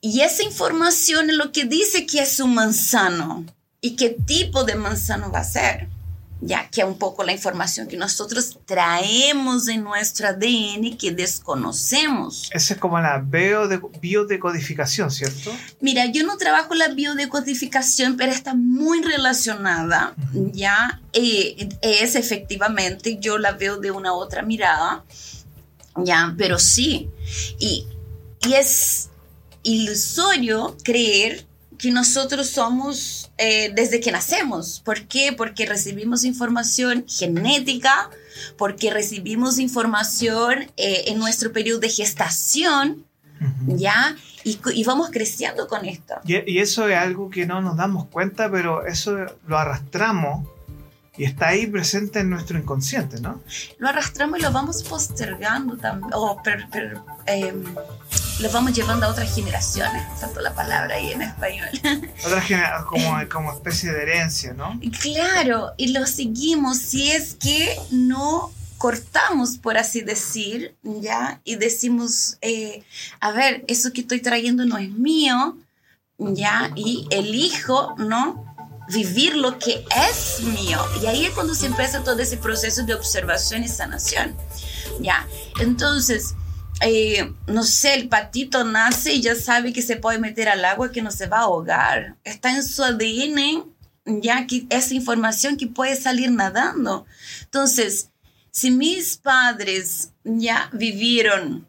y 0.00 0.20
esa 0.20 0.42
información 0.42 1.30
es 1.30 1.36
lo 1.36 1.52
que 1.52 1.64
dice 1.64 2.06
que 2.06 2.20
es 2.20 2.40
un 2.40 2.54
manzano 2.54 3.44
y 3.80 3.94
qué 3.94 4.10
tipo 4.10 4.64
de 4.64 4.74
manzano 4.74 5.30
va 5.30 5.40
a 5.40 5.44
ser, 5.44 5.88
ya 6.44 6.68
que 6.70 6.80
es 6.80 6.86
un 6.86 6.98
poco 6.98 7.22
la 7.22 7.32
información 7.32 7.86
que 7.86 7.96
nosotros 7.96 8.58
traemos 8.66 9.68
en 9.68 9.84
nuestro 9.84 10.26
ADN 10.26 10.96
que 10.98 11.12
desconocemos. 11.12 12.50
esa 12.52 12.74
es 12.74 12.80
como 12.80 12.98
la 13.00 13.22
biode- 13.22 13.80
biodecodificación, 14.00 15.10
¿cierto? 15.12 15.52
Mira, 15.80 16.06
yo 16.06 16.24
no 16.26 16.36
trabajo 16.36 16.74
la 16.74 16.88
biodecodificación, 16.88 18.16
pero 18.16 18.32
está 18.32 18.54
muy 18.54 19.02
relacionada, 19.02 20.14
Ujú. 20.34 20.50
ya 20.52 21.00
eh, 21.12 21.68
es 21.80 22.16
efectivamente, 22.16 23.18
yo 23.20 23.38
la 23.38 23.52
veo 23.52 23.76
de 23.78 23.92
una 23.92 24.12
otra 24.12 24.42
mirada, 24.42 25.04
ya, 25.96 26.34
pero 26.36 26.58
sí, 26.58 27.08
y, 27.60 27.86
y 28.46 28.54
es 28.54 29.10
ilusorio 29.62 30.76
creer 30.82 31.46
que 31.82 31.90
nosotros 31.90 32.48
somos 32.48 33.30
eh, 33.38 33.72
desde 33.74 33.98
que 33.98 34.12
nacemos. 34.12 34.80
¿Por 34.84 35.06
qué? 35.08 35.32
Porque 35.36 35.66
recibimos 35.66 36.22
información 36.22 37.04
genética, 37.08 38.08
porque 38.56 38.90
recibimos 38.92 39.58
información 39.58 40.70
eh, 40.76 41.04
en 41.08 41.18
nuestro 41.18 41.50
periodo 41.52 41.80
de 41.80 41.88
gestación, 41.88 43.04
Ujú. 43.40 43.76
¿ya? 43.76 44.16
Y, 44.44 44.60
y 44.74 44.84
vamos 44.84 45.10
creciendo 45.10 45.66
con 45.66 45.84
esto. 45.84 46.14
Y, 46.24 46.52
y 46.52 46.58
eso 46.60 46.88
es 46.88 46.96
algo 46.96 47.28
que 47.30 47.46
no 47.46 47.60
nos 47.60 47.76
damos 47.76 48.06
cuenta, 48.06 48.48
pero 48.48 48.86
eso 48.86 49.16
lo 49.48 49.58
arrastramos 49.58 50.46
y 51.16 51.24
está 51.24 51.48
ahí 51.48 51.66
presente 51.66 52.20
en 52.20 52.30
nuestro 52.30 52.56
inconsciente, 52.58 53.20
¿no? 53.20 53.42
Lo 53.78 53.88
arrastramos 53.88 54.38
y 54.38 54.42
lo 54.42 54.52
vamos 54.52 54.84
postergando 54.84 55.76
también, 55.76 56.12
o 56.14 56.40
per- 56.42 56.68
per- 56.70 56.98
em, 57.26 57.64
lo 58.40 58.50
vamos 58.50 58.72
llevando 58.72 59.06
a 59.06 59.10
otras 59.10 59.34
generaciones, 59.34 60.02
tanto 60.20 60.40
la 60.40 60.54
palabra 60.54 60.96
ahí 60.96 61.12
en 61.12 61.22
español. 61.22 61.68
Otra 62.24 62.40
genera- 62.40 62.84
como, 62.88 63.14
como 63.30 63.52
especie 63.52 63.92
de 63.92 64.02
herencia, 64.02 64.52
¿no? 64.54 64.80
Claro, 65.00 65.72
y 65.76 65.88
lo 65.88 66.06
seguimos 66.06 66.78
si 66.78 67.10
es 67.12 67.34
que 67.34 67.76
no 67.90 68.50
cortamos, 68.78 69.58
por 69.58 69.78
así 69.78 70.00
decir, 70.00 70.74
¿ya? 70.82 71.40
Y 71.44 71.54
decimos, 71.56 72.36
eh, 72.40 72.82
a 73.20 73.30
ver, 73.30 73.64
eso 73.68 73.92
que 73.92 74.00
estoy 74.00 74.20
trayendo 74.20 74.64
no 74.64 74.76
es 74.78 74.90
mío, 74.90 75.56
¿ya? 76.18 76.72
Y 76.74 77.06
elijo, 77.10 77.94
¿no? 77.98 78.44
Vivir 78.88 79.36
lo 79.36 79.58
que 79.60 79.84
es 80.08 80.40
mío. 80.40 80.84
Y 81.00 81.06
ahí 81.06 81.26
es 81.26 81.30
cuando 81.32 81.54
se 81.54 81.66
empieza 81.66 82.02
todo 82.02 82.18
ese 82.18 82.36
proceso 82.38 82.82
de 82.82 82.94
observación 82.94 83.62
y 83.62 83.68
sanación, 83.68 84.34
¿ya? 85.00 85.28
Entonces, 85.60 86.34
eh, 86.82 87.32
no 87.46 87.62
sé, 87.62 87.94
el 87.94 88.08
patito 88.08 88.64
nace 88.64 89.14
y 89.14 89.22
ya 89.22 89.34
sabe 89.34 89.72
que 89.72 89.82
se 89.82 89.96
puede 89.96 90.18
meter 90.18 90.48
al 90.48 90.64
agua, 90.64 90.90
que 90.90 91.02
no 91.02 91.10
se 91.10 91.26
va 91.26 91.38
a 91.38 91.42
ahogar. 91.42 92.16
Está 92.24 92.54
en 92.54 92.64
su 92.64 92.82
ADN 92.82 93.72
ya 94.04 94.46
que 94.48 94.66
esa 94.68 94.94
información 94.94 95.56
que 95.56 95.68
puede 95.68 95.94
salir 95.94 96.30
nadando. 96.30 97.06
Entonces, 97.44 98.10
si 98.50 98.70
mis 98.70 99.16
padres 99.16 100.10
ya 100.24 100.70
vivieron 100.72 101.68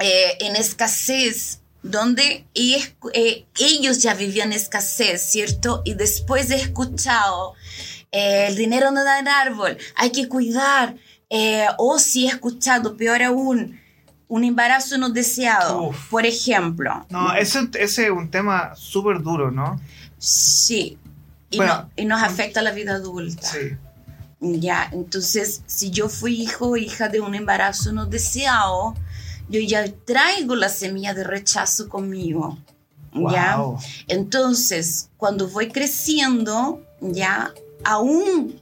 eh, 0.00 0.38
en 0.40 0.56
escasez, 0.56 1.60
donde 1.82 2.46
eh, 2.54 3.46
ellos 3.58 4.02
ya 4.02 4.14
vivían 4.14 4.52
escasez, 4.52 5.22
¿cierto? 5.22 5.82
Y 5.84 5.94
después 5.94 6.50
he 6.50 6.56
escuchado, 6.56 7.54
el 8.10 8.56
dinero 8.56 8.90
no 8.90 9.04
da 9.04 9.18
en 9.18 9.28
árbol, 9.28 9.78
hay 9.94 10.10
que 10.10 10.28
cuidar, 10.28 10.96
o 11.78 11.98
si 11.98 12.26
he 12.26 12.28
escuchado, 12.28 12.96
peor 12.96 13.22
aún, 13.22 13.81
un 14.32 14.44
embarazo 14.44 14.96
no 14.96 15.10
deseado, 15.10 15.88
Uf. 15.88 16.08
por 16.08 16.24
ejemplo. 16.24 17.04
No, 17.10 17.34
ese, 17.34 17.68
ese 17.78 18.04
es 18.06 18.10
un 18.10 18.30
tema 18.30 18.74
súper 18.74 19.20
duro, 19.20 19.50
¿no? 19.50 19.78
Sí. 20.16 20.96
Y, 21.50 21.58
Bueno, 21.58 21.74
no- 21.82 21.90
y 21.96 22.06
nos 22.06 22.22
afecta 22.22 22.60
a 22.60 22.62
la 22.62 22.70
vida 22.70 22.94
adulta. 22.94 23.46
Sí. 23.46 23.76
Ya, 24.40 24.88
entonces, 24.90 25.60
si 25.66 25.90
yo 25.90 26.08
fui 26.08 26.40
hijo 26.40 26.70
o 26.70 26.76
hija 26.78 27.10
de 27.10 27.20
un 27.20 27.34
embarazo 27.34 27.92
no 27.92 28.06
deseado, 28.06 28.94
yo 29.50 29.60
ya 29.60 29.84
traigo 30.06 30.56
la 30.56 30.70
semilla 30.70 31.12
de 31.12 31.24
rechazo 31.24 31.90
conmigo. 31.90 32.56
¿Ya? 33.14 33.56
Wow. 33.58 33.78
Entonces, 34.08 35.10
cuando 35.18 35.46
voy 35.48 35.68
creciendo, 35.68 36.82
ya, 37.02 37.52
aún 37.84 38.58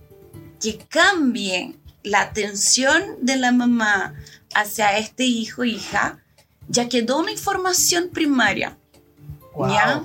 que 0.60 0.78
cambie 0.88 1.76
la 2.02 2.22
atención 2.22 3.02
de 3.20 3.36
la 3.36 3.52
mamá 3.52 4.14
hacia 4.54 4.98
este 4.98 5.24
hijo 5.24 5.64
hija, 5.64 6.18
ya 6.68 6.88
quedó 6.88 7.18
una 7.18 7.32
información 7.32 8.10
primaria. 8.12 8.76
Wow. 9.54 9.68
¿Ya? 9.68 10.02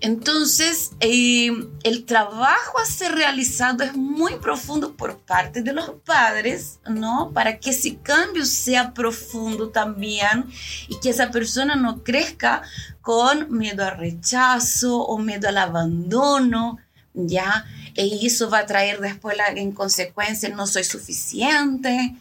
Entonces, 0.00 0.92
eh, 1.00 1.50
el 1.82 2.04
trabajo 2.04 2.78
a 2.78 2.84
ser 2.84 3.12
realizado 3.12 3.84
es 3.84 3.94
muy 3.94 4.36
profundo 4.36 4.96
por 4.96 5.18
parte 5.18 5.62
de 5.62 5.72
los 5.72 5.90
padres, 6.04 6.78
¿no? 6.88 7.30
Para 7.32 7.58
que 7.58 7.70
ese 7.70 7.96
cambio 7.98 8.44
sea 8.44 8.92
profundo 8.92 9.70
también 9.70 10.44
y 10.88 10.98
que 11.00 11.10
esa 11.10 11.30
persona 11.30 11.76
no 11.76 12.02
crezca 12.02 12.62
con 13.00 13.56
miedo 13.56 13.84
al 13.84 13.96
rechazo 13.96 15.02
o 15.02 15.18
miedo 15.18 15.48
al 15.48 15.58
abandono, 15.58 16.78
¿ya? 17.14 17.64
Y 17.94 18.26
eso 18.26 18.48
va 18.50 18.60
a 18.60 18.66
traer 18.66 19.00
después 19.00 19.36
la- 19.36 19.48
en 19.48 19.72
consecuencia 19.72 20.48
no 20.50 20.66
soy 20.66 20.84
suficiente. 20.84 22.14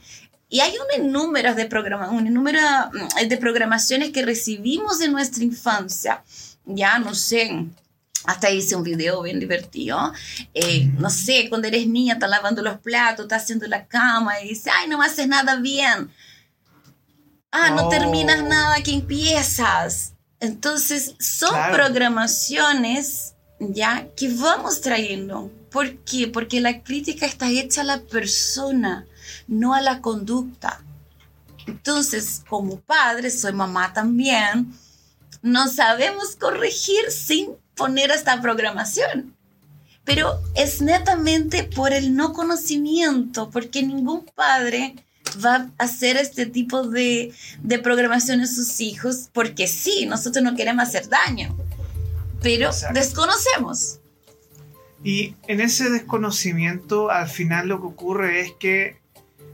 Y 0.50 0.60
hay 0.60 0.74
un 0.98 1.12
número 1.12 1.56
de, 1.56 1.66
programa, 1.66 2.10
un 2.10 2.34
número 2.34 2.60
mm, 2.60 3.28
de 3.28 3.38
programaciones 3.38 4.12
que 4.12 4.26
recibimos 4.26 5.00
en 5.02 5.12
nuestra 5.14 5.44
infancia 5.44 6.24
ya 6.66 7.00
no 7.00 7.16
sé, 7.16 7.66
hasta 8.26 8.52
hice 8.52 8.76
un 8.76 8.84
video 8.84 9.22
bien 9.24 9.40
divertido. 9.40 10.14
Eh, 10.54 10.86
no 11.00 11.10
sé, 11.10 11.48
cuando 11.50 11.68
eres 11.68 11.88
niña, 11.88 12.14
estás 12.14 12.30
lavando 12.30 12.62
los 12.62 12.78
platos, 12.80 13.26
estás 13.26 13.44
haciendo 13.44 13.66
la 13.68 13.88
cama 13.88 14.40
y 14.42 14.50
dices, 14.50 14.72
ay, 14.78 14.88
no 14.88 15.00
me 15.00 15.06
haces 15.06 15.28
nada 15.28 15.56
bien. 15.56 16.12
Ah, 17.52 17.72
no 17.72 17.88
Oh. 17.88 17.90
terminas 17.90 18.44
nada 18.44 18.82
que 18.84 18.94
empiezas. 18.94 20.14
Entonces, 20.40 21.16
son 21.20 21.50
Claro. 21.50 21.74
programaciones 21.76 23.34
ya 23.70 24.08
que 24.16 24.34
vamos 24.34 24.82
trayendo. 24.82 25.52
¿Por 25.70 25.98
qué? 26.00 26.28
Porque 26.28 26.60
la 26.60 26.82
crítica 26.84 27.26
está 27.26 27.50
hecha 27.50 27.82
a 27.82 27.86
la 27.86 28.02
persona, 28.02 29.06
no 29.48 29.74
a 29.74 29.82
la 29.82 30.02
conducta. 30.02 30.84
Entonces, 31.68 32.42
como 32.50 32.80
padre, 32.80 33.30
soy 33.30 33.54
mamá 33.54 33.94
también, 33.94 34.74
no 35.42 35.68
sabemos 35.68 36.36
corregir 36.36 37.12
sin 37.12 37.52
poner 37.76 38.12
esta 38.12 38.42
programación. 38.42 39.36
Pero 40.04 40.42
es 40.56 40.82
netamente 40.82 41.64
por 41.64 41.94
el 41.94 42.16
no 42.16 42.34
conocimiento, 42.34 43.52
porque 43.52 43.84
ningún 43.84 44.26
padre 44.26 44.96
va 45.44 45.70
a 45.78 45.84
hacer 45.84 46.18
este 46.18 46.48
tipo 46.48 46.84
de, 46.88 47.34
de 47.62 47.80
programación 47.80 48.42
en 48.42 48.48
sus 48.48 48.82
hijos, 48.82 49.30
porque 49.32 49.68
sí, 49.68 50.08
nosotros 50.08 50.44
no 50.44 50.56
queremos 50.56 50.88
hacer 50.88 51.08
daño, 51.08 51.56
pero 52.42 52.68
Exacto. 52.68 53.00
desconocemos. 53.00 54.00
Y 55.04 55.36
en 55.48 55.62
ese 55.62 55.90
desconocimiento, 55.90 57.10
al 57.10 57.28
final 57.28 57.68
lo 57.68 57.82
que 57.82 57.88
ocurre 57.88 58.42
es 58.42 58.52
que 58.60 59.00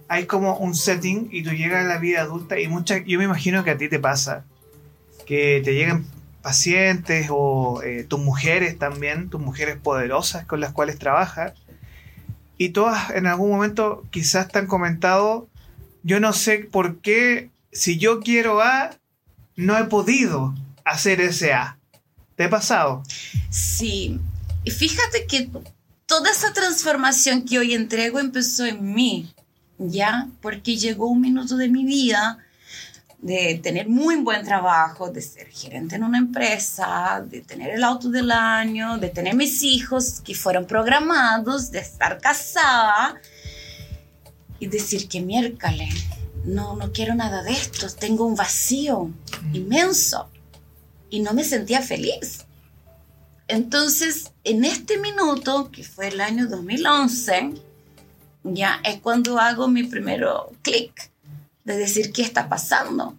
hay 0.09 0.25
como 0.25 0.57
un 0.57 0.75
setting 0.75 1.29
y 1.31 1.43
tú 1.43 1.51
llegas 1.51 1.85
a 1.85 1.87
la 1.87 1.97
vida 1.97 2.21
adulta 2.21 2.59
y 2.59 2.67
muchas, 2.67 3.03
yo 3.05 3.17
me 3.17 3.25
imagino 3.25 3.63
que 3.63 3.71
a 3.71 3.77
ti 3.77 3.89
te 3.89 3.99
pasa, 3.99 4.45
que 5.25 5.61
te 5.63 5.73
llegan 5.73 6.05
pacientes 6.41 7.27
o 7.29 7.81
eh, 7.83 8.05
tus 8.07 8.19
mujeres 8.19 8.77
también, 8.77 9.29
tus 9.29 9.41
mujeres 9.41 9.77
poderosas 9.77 10.45
con 10.45 10.59
las 10.61 10.71
cuales 10.71 10.97
trabajas, 10.97 11.53
y 12.57 12.69
todas 12.69 13.11
en 13.11 13.27
algún 13.27 13.51
momento 13.51 14.03
quizás 14.11 14.47
te 14.47 14.59
han 14.59 14.67
comentado, 14.67 15.47
yo 16.03 16.19
no 16.19 16.33
sé 16.33 16.59
por 16.59 16.99
qué, 16.99 17.49
si 17.71 17.97
yo 17.97 18.21
quiero 18.21 18.61
A, 18.61 18.91
no 19.55 19.77
he 19.77 19.83
podido 19.85 20.55
hacer 20.85 21.19
ese 21.21 21.53
A. 21.53 21.76
¿Te 22.37 22.43
ha 22.43 22.49
pasado? 22.51 23.01
Sí, 23.49 24.19
y 24.63 24.69
fíjate 24.69 25.25
que 25.25 25.49
toda 26.05 26.29
esa 26.29 26.53
transformación 26.53 27.41
que 27.41 27.57
hoy 27.57 27.73
entrego 27.73 28.19
empezó 28.19 28.63
en 28.63 28.93
mí, 28.93 29.33
¿ya? 29.79 30.29
Porque 30.39 30.77
llegó 30.77 31.07
un 31.07 31.19
minuto 31.19 31.57
de 31.57 31.67
mi 31.67 31.83
vida 31.83 32.37
de 33.17 33.59
tener 33.63 33.89
muy 33.89 34.17
buen 34.17 34.45
trabajo, 34.45 35.09
de 35.09 35.23
ser 35.23 35.47
gerente 35.47 35.95
en 35.95 36.03
una 36.03 36.19
empresa, 36.19 37.25
de 37.27 37.41
tener 37.41 37.71
el 37.71 37.83
auto 37.83 38.11
del 38.11 38.29
año, 38.29 38.99
de 38.99 39.09
tener 39.09 39.33
mis 39.33 39.63
hijos 39.63 40.21
que 40.23 40.35
fueron 40.35 40.67
programados, 40.67 41.71
de 41.71 41.79
estar 41.79 42.21
casada 42.21 43.19
y 44.59 44.67
decir 44.67 45.07
que 45.07 45.21
miércoles, 45.21 46.05
no, 46.45 46.75
no 46.75 46.91
quiero 46.91 47.15
nada 47.15 47.41
de 47.41 47.53
esto, 47.53 47.87
tengo 47.89 48.27
un 48.27 48.35
vacío 48.35 49.09
inmenso 49.53 50.29
y 51.09 51.19
no 51.21 51.33
me 51.33 51.43
sentía 51.43 51.81
feliz. 51.81 52.45
Entonces, 53.47 54.31
en 54.43 54.65
este 54.65 54.97
minuto, 54.97 55.71
que 55.71 55.83
fue 55.83 56.09
el 56.09 56.19
año 56.19 56.47
2011, 56.47 57.53
ya 58.43 58.81
es 58.83 58.99
cuando 58.99 59.39
hago 59.39 59.67
mi 59.67 59.83
primero 59.83 60.51
clic 60.61 61.11
de 61.63 61.77
decir 61.77 62.11
qué 62.11 62.21
está 62.21 62.49
pasando. 62.49 63.15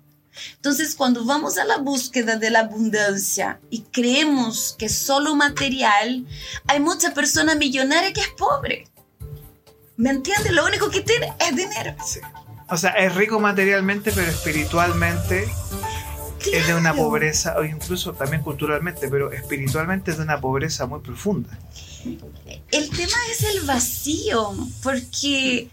Entonces, 0.57 0.95
cuando 0.95 1.25
vamos 1.25 1.59
a 1.59 1.65
la 1.65 1.79
búsqueda 1.79 2.37
de 2.37 2.51
la 2.51 2.61
abundancia 2.61 3.61
y 3.71 3.83
creemos 3.83 4.77
que 4.79 4.89
solo 4.89 5.35
material, 5.35 6.27
hay 6.67 6.81
mucha 6.81 7.13
persona 7.13 7.55
millonaria 7.55 8.13
que 8.13 8.21
es 8.21 8.29
pobre. 8.37 8.87
¿Me 9.97 10.11
entiendes? 10.11 10.53
Lo 10.53 10.65
único 10.65 10.91
que 10.91 11.01
tiene 11.01 11.33
es 11.41 11.57
dinero. 11.57 11.97
Sí. 12.07 12.21
O 12.69 12.77
sea, 12.77 12.91
es 12.91 13.15
rico 13.15 13.41
materialmente, 13.41 14.13
pero 14.13 14.31
espiritualmente 14.31 15.51
es 16.53 16.67
de 16.67 16.75
una 16.75 16.95
pobreza, 16.95 17.57
o 17.59 17.65
incluso 17.65 18.13
también 18.13 18.43
culturalmente, 18.43 19.09
pero 19.09 19.33
espiritualmente 19.33 20.11
es 20.11 20.19
de 20.19 20.25
una 20.25 20.41
pobreza 20.41 20.87
muy 20.87 21.01
profunda. 21.01 21.59
El 22.71 22.91
tema 22.91 23.17
es 23.31 23.43
el 23.55 23.61
vacío, 23.67 24.55
porque 24.83 25.69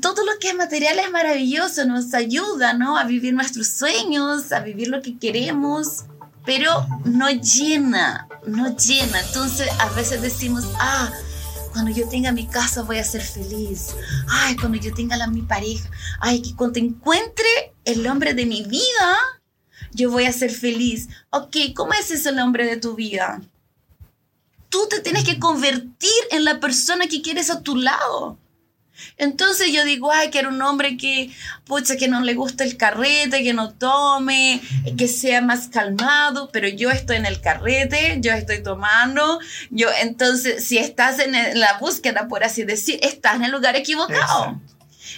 todo 0.00 0.24
lo 0.24 0.38
que 0.40 0.48
es 0.48 0.54
material 0.54 0.98
es 0.98 1.10
maravilloso, 1.10 1.84
nos 1.84 2.14
ayuda, 2.14 2.72
¿no? 2.72 2.96
A 2.96 3.04
vivir 3.04 3.34
nuestros 3.34 3.68
sueños, 3.68 4.52
a 4.52 4.60
vivir 4.60 4.88
lo 4.88 5.02
que 5.02 5.18
queremos, 5.18 6.04
pero 6.44 6.86
no 7.04 7.30
llena, 7.30 8.28
no 8.46 8.76
llena. 8.76 9.20
Entonces 9.20 9.68
a 9.78 9.90
veces 9.90 10.22
decimos, 10.22 10.64
ah, 10.78 11.10
cuando 11.74 11.90
yo 11.90 12.08
tenga 12.08 12.30
mi 12.30 12.46
casa 12.46 12.82
voy 12.82 12.98
a 12.98 13.04
ser 13.04 13.20
feliz. 13.20 13.96
Ay, 14.28 14.56
cuando 14.56 14.78
yo 14.78 14.94
tenga 14.94 15.16
la, 15.16 15.26
mi 15.26 15.42
pareja. 15.42 15.90
Ay, 16.20 16.40
que 16.40 16.54
cuando 16.54 16.78
encuentre 16.78 17.74
el 17.84 18.06
hombre 18.06 18.32
de 18.32 18.46
mi 18.46 18.62
vida, 18.62 19.18
yo 19.92 20.10
voy 20.10 20.24
a 20.24 20.32
ser 20.32 20.52
feliz. 20.52 21.08
Ok, 21.30 21.56
¿cómo 21.74 21.92
es 21.92 22.12
ese 22.12 22.28
el 22.28 22.38
hombre 22.38 22.64
de 22.64 22.76
tu 22.76 22.94
vida? 22.94 23.42
Tú 24.68 24.86
te 24.88 25.00
tienes 25.00 25.24
que 25.24 25.40
convertir 25.40 26.10
en 26.30 26.44
la 26.44 26.60
persona 26.60 27.08
que 27.08 27.22
quieres 27.22 27.50
a 27.50 27.60
tu 27.60 27.74
lado. 27.74 28.38
Entonces 29.16 29.72
yo 29.72 29.84
digo, 29.84 30.10
ay, 30.12 30.30
quiero 30.30 30.48
un 30.48 30.60
hombre 30.62 30.96
que, 30.96 31.30
pucha, 31.64 31.96
que 31.96 32.08
no 32.08 32.20
le 32.20 32.34
guste 32.34 32.64
el 32.64 32.76
carrete, 32.76 33.42
que 33.42 33.52
no 33.52 33.72
tome, 33.72 34.60
que 34.96 35.08
sea 35.08 35.40
más 35.40 35.68
calmado, 35.68 36.50
pero 36.52 36.68
yo 36.68 36.90
estoy 36.90 37.16
en 37.16 37.26
el 37.26 37.40
carrete, 37.40 38.18
yo 38.20 38.32
estoy 38.32 38.62
tomando, 38.62 39.40
yo, 39.70 39.88
entonces, 40.00 40.64
si 40.64 40.78
estás 40.78 41.18
en 41.18 41.32
la 41.58 41.78
búsqueda, 41.78 42.28
por 42.28 42.44
así 42.44 42.64
decir, 42.64 42.98
estás 43.02 43.36
en 43.36 43.44
el 43.44 43.52
lugar 43.52 43.76
equivocado. 43.76 44.44
Exacto. 44.44 44.74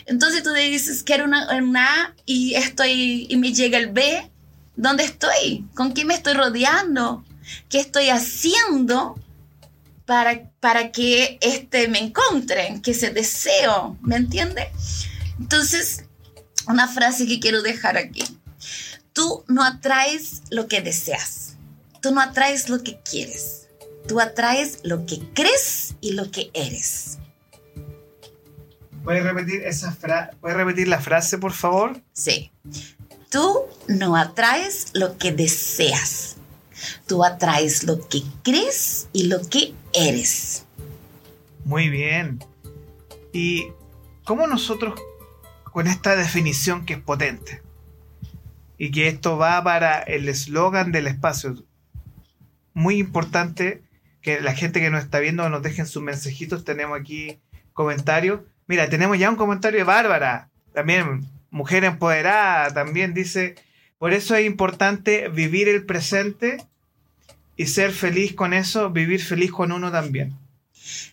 Entonces 0.07 0.43
tú 0.43 0.53
dices, 0.53 1.03
quiero 1.03 1.25
una, 1.25 1.55
una 1.57 2.03
A 2.05 2.15
y 2.25 2.55
estoy, 2.55 3.27
y 3.29 3.37
me 3.37 3.53
llega 3.53 3.79
el 3.79 3.89
B, 3.89 4.31
¿dónde 4.77 5.05
estoy? 5.05 5.65
¿Con 5.75 5.93
quién 5.93 6.07
me 6.07 6.15
estoy 6.15 6.35
rodeando? 6.35 7.25
¿Qué 7.69 7.79
estoy 7.79 8.11
haciendo 8.11 9.19
para, 10.07 10.51
para 10.61 10.93
que 10.93 11.39
este 11.41 11.89
me 11.89 11.99
encuentren, 11.99 12.81
que 12.81 12.93
ese 12.93 13.11
deseo, 13.11 13.99
¿me 14.03 14.17
entiende? 14.17 14.69
Entonces, 15.39 16.05
una 16.69 16.89
frase 16.89 17.27
que 17.27 17.41
quiero 17.41 17.63
dejar 17.63 17.97
aquí. 17.97 18.25
Tú 19.13 19.45
no 19.49 19.65
atraes 19.65 20.43
lo 20.51 20.69
que 20.69 20.81
deseas. 20.81 21.57
Tú 22.01 22.13
no 22.13 22.21
atraes 22.21 22.69
lo 22.69 22.83
que 22.83 22.99
quieres. 23.01 23.69
Tú 24.07 24.21
atraes 24.21 24.79
lo 24.85 25.05
que 25.07 25.19
crees 25.35 25.95
y 26.01 26.13
lo 26.13 26.31
que 26.31 26.51
eres. 26.55 27.19
¿Puedes 29.03 29.23
repetir, 29.25 29.63
esa 29.65 29.93
fra- 29.93 30.31
¿Puedes 30.41 30.57
repetir 30.57 30.89
la 30.89 31.01
frase, 31.01 31.39
por 31.39 31.53
favor? 31.53 32.01
Sí. 32.13 32.53
Tú 33.31 33.63
no 33.89 34.17
atraes 34.17 34.89
lo 34.95 35.17
que 35.19 35.33
deseas. 35.33 36.36
Tú 37.07 37.25
atraes 37.25 37.85
lo 37.85 38.07
que 38.09 38.23
crees 38.43 39.09
y 39.13 39.25
lo 39.25 39.47
que 39.49 39.75
eres. 39.93 40.65
Muy 41.65 41.89
bien. 41.89 42.45
¿Y 43.33 43.69
cómo 44.25 44.47
nosotros, 44.47 45.01
con 45.65 45.87
esta 45.87 46.17
definición 46.17 46.87
que 46.87 46.95
es 46.95 47.01
potente, 47.01 47.63
y 48.79 48.91
que 48.91 49.09
esto 49.09 49.39
va 49.39 49.63
para 49.65 50.01
el 50.01 50.29
eslogan 50.29 50.93
del 50.93 51.07
espacio, 51.07 51.65
muy 52.75 52.99
importante 52.99 53.83
que 54.21 54.41
la 54.41 54.55
gente 54.55 54.81
que 54.81 54.91
nos 54.91 55.05
está 55.05 55.19
viendo 55.19 55.49
nos 55.49 55.63
dejen 55.63 55.87
sus 55.87 56.03
mensajitos, 56.03 56.65
tenemos 56.65 56.99
aquí 56.99 57.41
comentarios. 57.73 58.41
Mira, 58.67 58.89
tenemos 58.89 59.19
ya 59.19 59.31
un 59.31 59.37
comentario 59.37 59.79
de 59.79 59.85
Bárbara, 59.85 60.51
también 60.75 61.27
mujer 61.51 61.85
empoderada, 61.85 62.75
también 62.75 63.15
dice, 63.15 63.55
por 63.99 64.13
eso 64.13 64.35
es 64.35 64.47
importante 64.47 65.29
vivir 65.29 65.69
el 65.69 65.85
presente 65.87 66.67
y 67.57 67.67
ser 67.67 67.93
feliz 67.93 68.35
con 68.35 68.53
eso, 68.53 68.91
vivir 68.91 69.23
feliz 69.23 69.51
con 69.51 69.73
uno 69.73 69.91
también. 69.91 70.37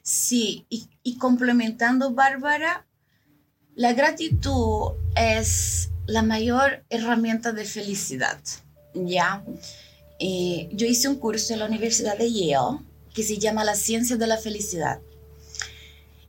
Sí, 0.01 0.65
y, 0.69 1.17
complementando, 1.17 2.13
Bárbara, 2.13 2.85
la 3.75 3.93
gratitud 3.93 4.91
es 5.15 5.89
la 6.05 6.21
mayor 6.21 6.83
herramienta 6.89 7.53
de 7.53 7.65
felicidad, 7.65 8.39
¿ya? 8.93 9.43
Eh, 10.19 10.69
yo 10.73 10.85
hice 10.85 11.07
un 11.07 11.15
curso 11.15 11.53
en 11.53 11.59
la 11.59 11.65
Universidad 11.65 12.17
de 12.17 12.31
Yale 12.31 12.79
que 13.13 13.23
se 13.23 13.37
llama 13.37 13.63
La 13.63 13.75
Ciencia 13.75 14.17
de 14.17 14.27
la 14.27 14.37
Felicidad. 14.37 14.99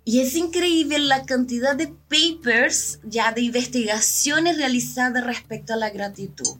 Y 0.04 0.20
es 0.20 0.34
increíble 0.34 0.98
la 0.98 1.24
cantidad 1.24 1.74
de 1.74 1.88
papers, 1.88 3.00
ya 3.04 3.32
de 3.32 3.40
investigaciones 3.40 4.58
realizadas 4.58 5.24
respecto 5.24 5.72
a 5.72 5.76
la 5.76 5.90
gratitud. 5.90 6.56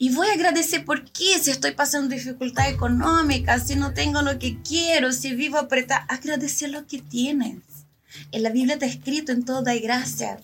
Y 0.00 0.10
voy 0.14 0.28
a 0.28 0.34
agradecer 0.34 0.84
por 0.84 1.10
qué, 1.10 1.38
si 1.40 1.50
estoy 1.50 1.72
pasando 1.72 2.14
dificultad 2.14 2.68
económica, 2.68 3.58
si 3.58 3.74
no 3.74 3.94
tengo 3.94 4.22
lo 4.22 4.38
que 4.38 4.62
quiero, 4.62 5.12
si 5.12 5.34
vivo 5.34 5.58
apretada, 5.58 6.06
agradecer 6.08 6.70
lo 6.70 6.86
que 6.86 7.00
tienes. 7.00 7.58
En 8.30 8.42
la 8.42 8.50
Biblia 8.50 8.74
está 8.74 8.86
escrito 8.86 9.32
en 9.32 9.44
todo 9.44 9.64
hay 9.66 9.80
gracias. 9.80 10.40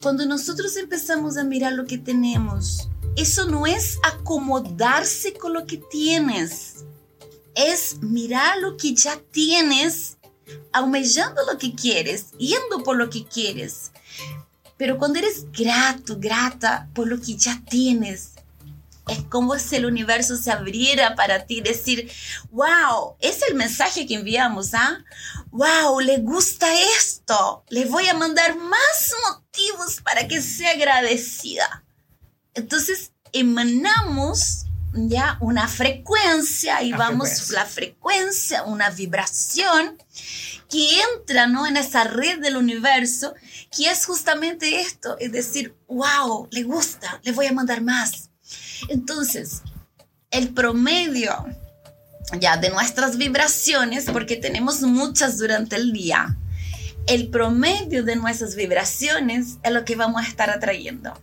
Cuando 0.00 0.26
nosotros 0.26 0.76
empezamos 0.76 1.36
a 1.36 1.44
mirar 1.44 1.74
lo 1.74 1.86
que 1.86 1.98
tenemos, 1.98 2.88
eso 3.16 3.48
no 3.48 3.66
es 3.66 3.98
acomodarse 4.02 5.34
con 5.34 5.52
lo 5.52 5.66
que 5.66 5.78
tienes, 5.90 6.84
es 7.54 8.00
mirar 8.00 8.58
lo 8.58 8.76
que 8.76 8.94
ya 8.94 9.18
tienes, 9.32 10.17
aumentando 10.78 11.42
lo 11.50 11.58
que 11.58 11.74
quieres, 11.74 12.32
yendo 12.38 12.82
por 12.84 12.96
lo 12.96 13.10
que 13.10 13.24
quieres. 13.26 13.92
Pero 14.76 14.98
cuando 14.98 15.18
eres 15.18 15.50
grato, 15.52 16.16
grata 16.18 16.88
por 16.94 17.08
lo 17.08 17.20
que 17.20 17.36
ya 17.36 17.60
tienes, 17.68 18.32
es 19.08 19.24
como 19.24 19.58
si 19.58 19.76
el 19.76 19.86
universo 19.86 20.36
se 20.36 20.50
abriera 20.50 21.14
para 21.14 21.46
ti, 21.46 21.60
decir, 21.60 22.10
wow, 22.50 23.16
es 23.20 23.40
el 23.48 23.54
mensaje 23.54 24.06
que 24.06 24.14
enviamos, 24.14 24.74
¿ah? 24.74 24.98
Wow, 25.50 26.00
le 26.00 26.18
gusta 26.18 26.66
esto, 26.96 27.64
le 27.70 27.86
voy 27.86 28.06
a 28.08 28.14
mandar 28.14 28.56
más 28.56 29.14
motivos 29.28 30.00
para 30.02 30.28
que 30.28 30.42
sea 30.42 30.72
agradecida. 30.72 31.84
Entonces, 32.54 33.12
emanamos 33.32 34.66
ya 34.92 35.38
una 35.40 35.68
frecuencia 35.68 36.82
y 36.82 36.90
La 36.90 36.98
vamos 36.98 37.28
frecuencia. 37.28 37.58
la 37.58 37.66
frecuencia, 37.66 38.62
una 38.64 38.90
vibración 38.90 39.98
que 40.68 41.00
entra 41.00 41.46
¿no? 41.46 41.66
en 41.66 41.76
esa 41.76 42.04
red 42.04 42.40
del 42.40 42.56
universo, 42.56 43.34
que 43.74 43.90
es 43.90 44.04
justamente 44.04 44.80
esto, 44.80 45.16
es 45.18 45.32
decir, 45.32 45.74
wow, 45.88 46.48
le 46.50 46.62
gusta, 46.62 47.20
le 47.22 47.32
voy 47.32 47.46
a 47.46 47.52
mandar 47.52 47.82
más. 47.82 48.30
Entonces, 48.88 49.62
el 50.30 50.52
promedio 50.52 51.46
ya 52.38 52.56
de 52.58 52.70
nuestras 52.70 53.16
vibraciones, 53.16 54.04
porque 54.04 54.36
tenemos 54.36 54.82
muchas 54.82 55.38
durante 55.38 55.76
el 55.76 55.92
día, 55.92 56.36
el 57.06 57.28
promedio 57.28 58.04
de 58.04 58.16
nuestras 58.16 58.54
vibraciones 58.54 59.56
es 59.62 59.72
lo 59.72 59.84
que 59.84 59.96
vamos 59.96 60.22
a 60.22 60.28
estar 60.28 60.50
atrayendo. 60.50 61.18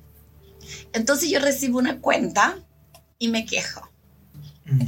Entonces 0.93 1.29
yo 1.29 1.39
recibo 1.39 1.77
una 1.77 1.99
cuenta 1.99 2.57
y 3.19 3.27
me 3.27 3.45
quejo. 3.45 3.87
Mm. 4.65 4.81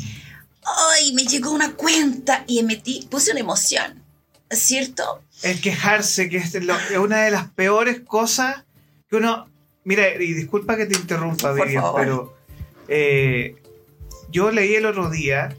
Ay, 0.65 1.13
me 1.13 1.24
llegó 1.24 1.52
una 1.52 1.74
cuenta 1.76 2.43
y 2.48 2.60
emití, 2.60 3.08
puse 3.10 3.32
una 3.32 3.39
emoción, 3.39 4.04
¿cierto? 4.52 5.24
El 5.44 5.62
quejarse, 5.62 6.30
que 6.30 6.38
es, 6.38 6.56
una 6.98 7.24
de 7.24 7.32
las 7.32 7.50
peores 7.52 8.02
cosas 8.02 8.64
que 9.10 9.18
uno... 9.18 9.50
Mira, 9.84 10.16
y 10.22 10.34
disculpa 10.34 10.76
que 10.76 10.86
te 10.86 10.98
interrumpa, 10.98 11.54
Vivian, 11.54 11.84
pero 11.96 12.36
eh, 12.90 13.56
yo 14.30 14.52
leí 14.52 14.76
el 14.76 14.86
otro 14.86 15.10
día 15.10 15.56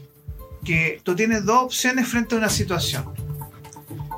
que 0.63 1.01
tú 1.03 1.15
tienes 1.15 1.45
dos 1.45 1.63
opciones 1.63 2.07
frente 2.07 2.35
a 2.35 2.37
una 2.37 2.49
situación. 2.49 3.11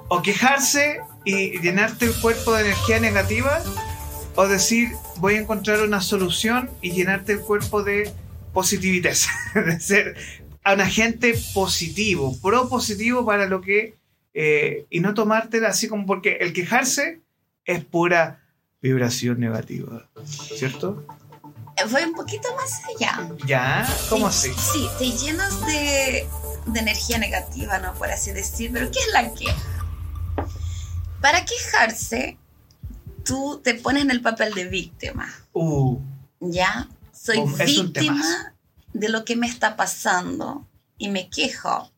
O 0.09 0.21
quejarse 0.21 0.99
y 1.23 1.59
llenarte 1.59 2.05
el 2.05 2.13
cuerpo 2.15 2.53
de 2.53 2.65
energía 2.65 2.99
negativa, 2.99 3.61
o 4.35 4.47
decir, 4.47 4.89
voy 5.17 5.35
a 5.35 5.41
encontrar 5.41 5.81
una 5.81 6.01
solución 6.01 6.69
y 6.81 6.91
llenarte 6.91 7.33
el 7.33 7.39
cuerpo 7.39 7.83
de 7.83 8.11
positividad, 8.53 9.15
de 9.55 9.79
ser 9.79 10.15
un 10.65 10.81
agente 10.81 11.33
positivo, 11.53 12.37
propositivo 12.41 13.25
para 13.25 13.45
lo 13.45 13.61
que, 13.61 13.95
eh, 14.33 14.85
y 14.89 14.99
no 14.99 15.13
tomártela 15.13 15.69
así 15.69 15.87
como 15.87 16.05
porque 16.05 16.37
el 16.41 16.53
quejarse 16.53 17.21
es 17.65 17.83
pura 17.85 18.43
vibración 18.81 19.39
negativa, 19.39 20.09
¿cierto? 20.25 21.05
Voy 21.89 22.03
un 22.03 22.13
poquito 22.13 22.47
más 22.55 22.81
allá. 22.95 23.29
¿Ya? 23.45 23.87
¿Cómo 24.09 24.27
así? 24.27 24.51
Sí, 24.53 24.87
te 24.97 25.11
llenas 25.11 25.65
de, 25.65 26.27
de 26.67 26.79
energía 26.79 27.17
negativa, 27.17 27.79
¿no? 27.79 27.93
Por 27.95 28.11
así 28.11 28.31
decir, 28.31 28.71
pero 28.71 28.91
¿qué 28.91 28.99
es 28.99 29.13
la 29.13 29.33
queja? 29.33 29.55
Para 31.21 31.45
quejarse, 31.45 32.37
tú 33.23 33.61
te 33.63 33.75
pones 33.75 34.03
en 34.03 34.11
el 34.11 34.21
papel 34.21 34.53
de 34.53 34.65
víctima. 34.65 35.33
Uh. 35.53 35.99
¿Ya? 36.39 36.87
Soy 37.11 37.43
víctima 37.65 38.55
de 38.93 39.09
lo 39.09 39.25
que 39.25 39.35
me 39.35 39.47
está 39.47 39.75
pasando 39.75 40.67
y 40.97 41.09
me 41.09 41.29
quejo. 41.29 41.91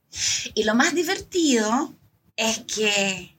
Y 0.54 0.64
lo 0.64 0.76
más 0.76 0.94
divertido 0.94 1.94
es 2.36 2.60
que 2.60 3.38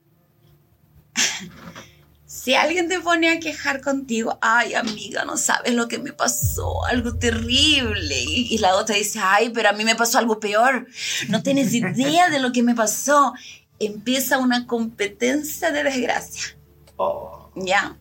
si 2.27 2.55
alguien 2.55 2.89
te 2.89 3.01
pone 3.01 3.31
a 3.31 3.41
quejar 3.41 3.81
contigo, 3.81 4.39
ay 4.43 4.75
amiga, 4.75 5.25
no 5.25 5.37
sabes 5.37 5.73
lo 5.73 5.89
que 5.89 5.99
me 5.99 6.13
pasó, 6.13 6.85
algo 6.85 7.17
terrible. 7.17 8.23
Y, 8.23 8.59
la 8.59 8.77
otra 8.77 8.97
dice, 8.97 9.19
ay, 9.23 9.51
pero 9.51 9.71
a 9.71 9.73
mí 9.73 9.85
me 9.85 9.95
pasó 9.95 10.19
algo 10.19 10.41
peor. 10.41 10.87
No 11.29 11.43
tienes 11.43 11.73
idea 11.73 12.29
de 12.29 12.41
lo 12.41 12.53
que 12.53 12.63
me 12.63 12.75
pasó. 12.75 13.33
Empieza 13.79 14.39
una 14.39 14.67
competencia 14.67 15.71
de 15.73 15.85
desgracia. 15.85 16.57
Oh. 16.97 17.51
¿Ya? 17.57 17.97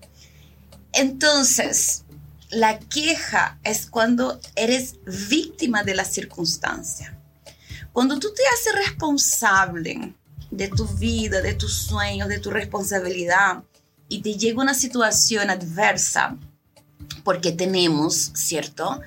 Entonces, 0.91 2.03
la 2.49 2.79
queja 2.79 3.60
es 3.63 3.88
cuando 3.89 4.41
eres 4.56 4.95
víctima 5.29 5.84
de 5.84 5.95
la 5.95 6.06
circunstancia. 6.06 7.17
Cuando 7.93 8.19
tú 8.19 8.34
te 8.34 8.43
haces 8.53 8.88
responsable 8.88 10.15
de 10.57 10.67
tu 10.67 10.85
vida, 10.85 11.41
de 11.41 11.53
tus 11.53 11.73
sueños, 11.73 12.29
de 12.29 12.39
tu 12.39 12.51
responsabilidad 12.51 13.63
y 14.07 14.21
te 14.21 14.35
llega 14.35 14.61
una 14.61 14.73
situación 14.73 15.49
adversa, 15.49 16.37
porque 17.23 17.51
tenemos, 17.51 18.31
¿cierto? 18.33 19.01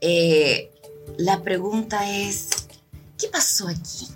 Eh, 0.00 0.70
la 1.16 1.42
pregunta 1.42 2.10
es, 2.10 2.48
¿qué 3.18 3.28
pasó 3.28 3.68
aquí? 3.68 4.08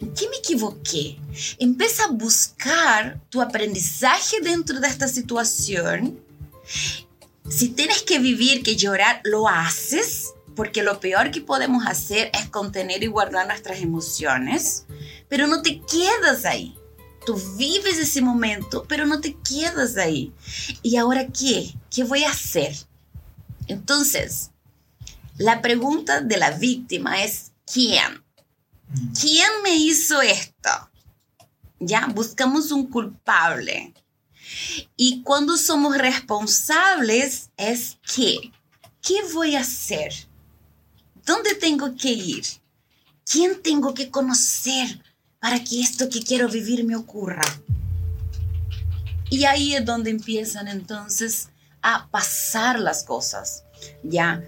¿En 0.00 0.12
qué 0.14 0.28
me 0.28 0.36
equivoqué? 0.36 1.18
Empieza 1.58 2.04
a 2.04 2.10
buscar 2.10 3.20
tu 3.28 3.40
aprendizaje 3.40 4.40
dentro 4.40 4.80
de 4.80 4.88
esta 4.88 5.06
situación 5.08 6.18
si 7.50 7.70
tienes 7.70 8.02
que 8.02 8.18
vivir, 8.18 8.62
que 8.62 8.76
llorar, 8.76 9.20
lo 9.24 9.48
haces, 9.48 10.32
porque 10.54 10.82
lo 10.82 11.00
peor 11.00 11.30
que 11.30 11.40
podemos 11.40 11.84
hacer 11.86 12.30
es 12.32 12.48
contener 12.48 13.02
y 13.02 13.08
guardar 13.08 13.46
nuestras 13.46 13.80
emociones, 13.80 14.86
pero 15.30 15.46
no 15.46 15.62
te 15.62 15.80
quedas 15.80 16.44
ahí. 16.44 16.76
Tú 17.24 17.40
vives 17.56 17.98
ese 17.98 18.20
momento, 18.20 18.84
pero 18.88 19.06
no 19.06 19.20
te 19.20 19.36
quedas 19.36 19.96
ahí. 19.96 20.32
¿Y 20.82 20.96
ahora 20.96 21.28
qué? 21.28 21.72
¿Qué 21.90 22.04
voy 22.04 22.24
a 22.24 22.30
hacer? 22.30 22.76
Entonces, 23.68 24.50
la 25.38 25.62
pregunta 25.62 26.20
de 26.20 26.36
la 26.36 26.50
víctima 26.50 27.22
es, 27.22 27.52
¿quién? 27.72 28.24
¿Quién 29.18 29.48
me 29.62 29.76
hizo 29.76 30.20
esto? 30.20 30.90
Ya, 31.78 32.06
buscamos 32.08 32.72
un 32.72 32.88
culpable. 32.88 33.94
Y 34.96 35.22
cuando 35.22 35.56
somos 35.56 35.96
responsables 35.96 37.50
es 37.56 37.98
qué. 38.14 38.50
¿Qué 39.00 39.14
voy 39.32 39.54
a 39.54 39.60
hacer? 39.60 40.12
¿Dónde 41.24 41.54
tengo 41.54 41.94
que 41.94 42.10
ir? 42.10 42.44
¿Quién 43.24 43.62
tengo 43.62 43.94
que 43.94 44.10
conocer 44.10 45.00
para 45.40 45.62
que 45.64 45.80
esto 45.80 46.08
que 46.08 46.22
quiero 46.22 46.48
vivir 46.48 46.84
me 46.84 46.96
ocurra? 46.96 47.42
Y 49.30 49.44
ahí 49.44 49.74
es 49.74 49.84
donde 49.84 50.10
empiezan 50.10 50.68
entonces 50.68 51.48
a 51.82 52.08
pasar 52.10 52.78
las 52.78 53.04
cosas. 53.04 53.64
¿Ya? 54.02 54.44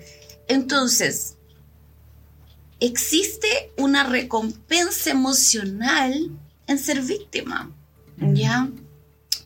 Entonces, 0.48 1.36
existe 2.80 3.72
una 3.78 4.04
recompensa 4.04 5.10
emocional 5.10 6.30
en 6.66 6.78
ser 6.78 7.00
víctima. 7.02 7.70
¿Ya? 8.18 8.68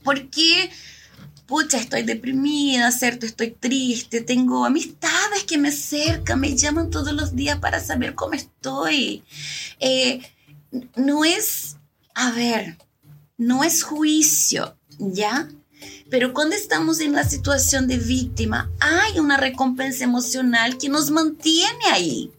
porque, 0.07 0.71
pucha, 1.47 1.79
estoy 1.79 2.05
deprimida, 2.05 2.93
¿cierto? 2.93 3.27
Estoy 3.27 3.51
triste, 3.51 4.21
tengo 4.21 4.65
amistades 4.65 5.43
que 5.45 5.59
me 5.59 5.73
cercan, 5.73 6.39
me 6.39 6.57
llaman 6.57 6.91
todos 6.91 7.13
los 7.13 7.35
días 7.35 7.59
para 7.59 7.81
saber 7.81 8.15
cómo 8.15 8.35
estoy. 8.35 9.25
Eh, 9.81 10.23
no 10.95 11.25
es, 11.25 11.77
a 12.15 12.33
ver, 12.33 12.79
no 13.37 13.65
es 13.65 13.83
juicio, 13.83 14.77
¿ya? 14.99 15.49
Pero 16.11 16.33
cuando 16.33 16.55
estamos 16.57 17.01
en 17.01 17.12
la 17.12 17.25
situación 17.25 17.87
de 17.87 17.99
víctima, 17.99 18.71
hay 18.81 19.19
una 19.19 19.37
recompensa 19.37 20.05
emocional 20.05 20.79
que 20.79 20.89
nos 20.89 21.11
mantiene 21.11 21.87
ahí. 21.93 22.31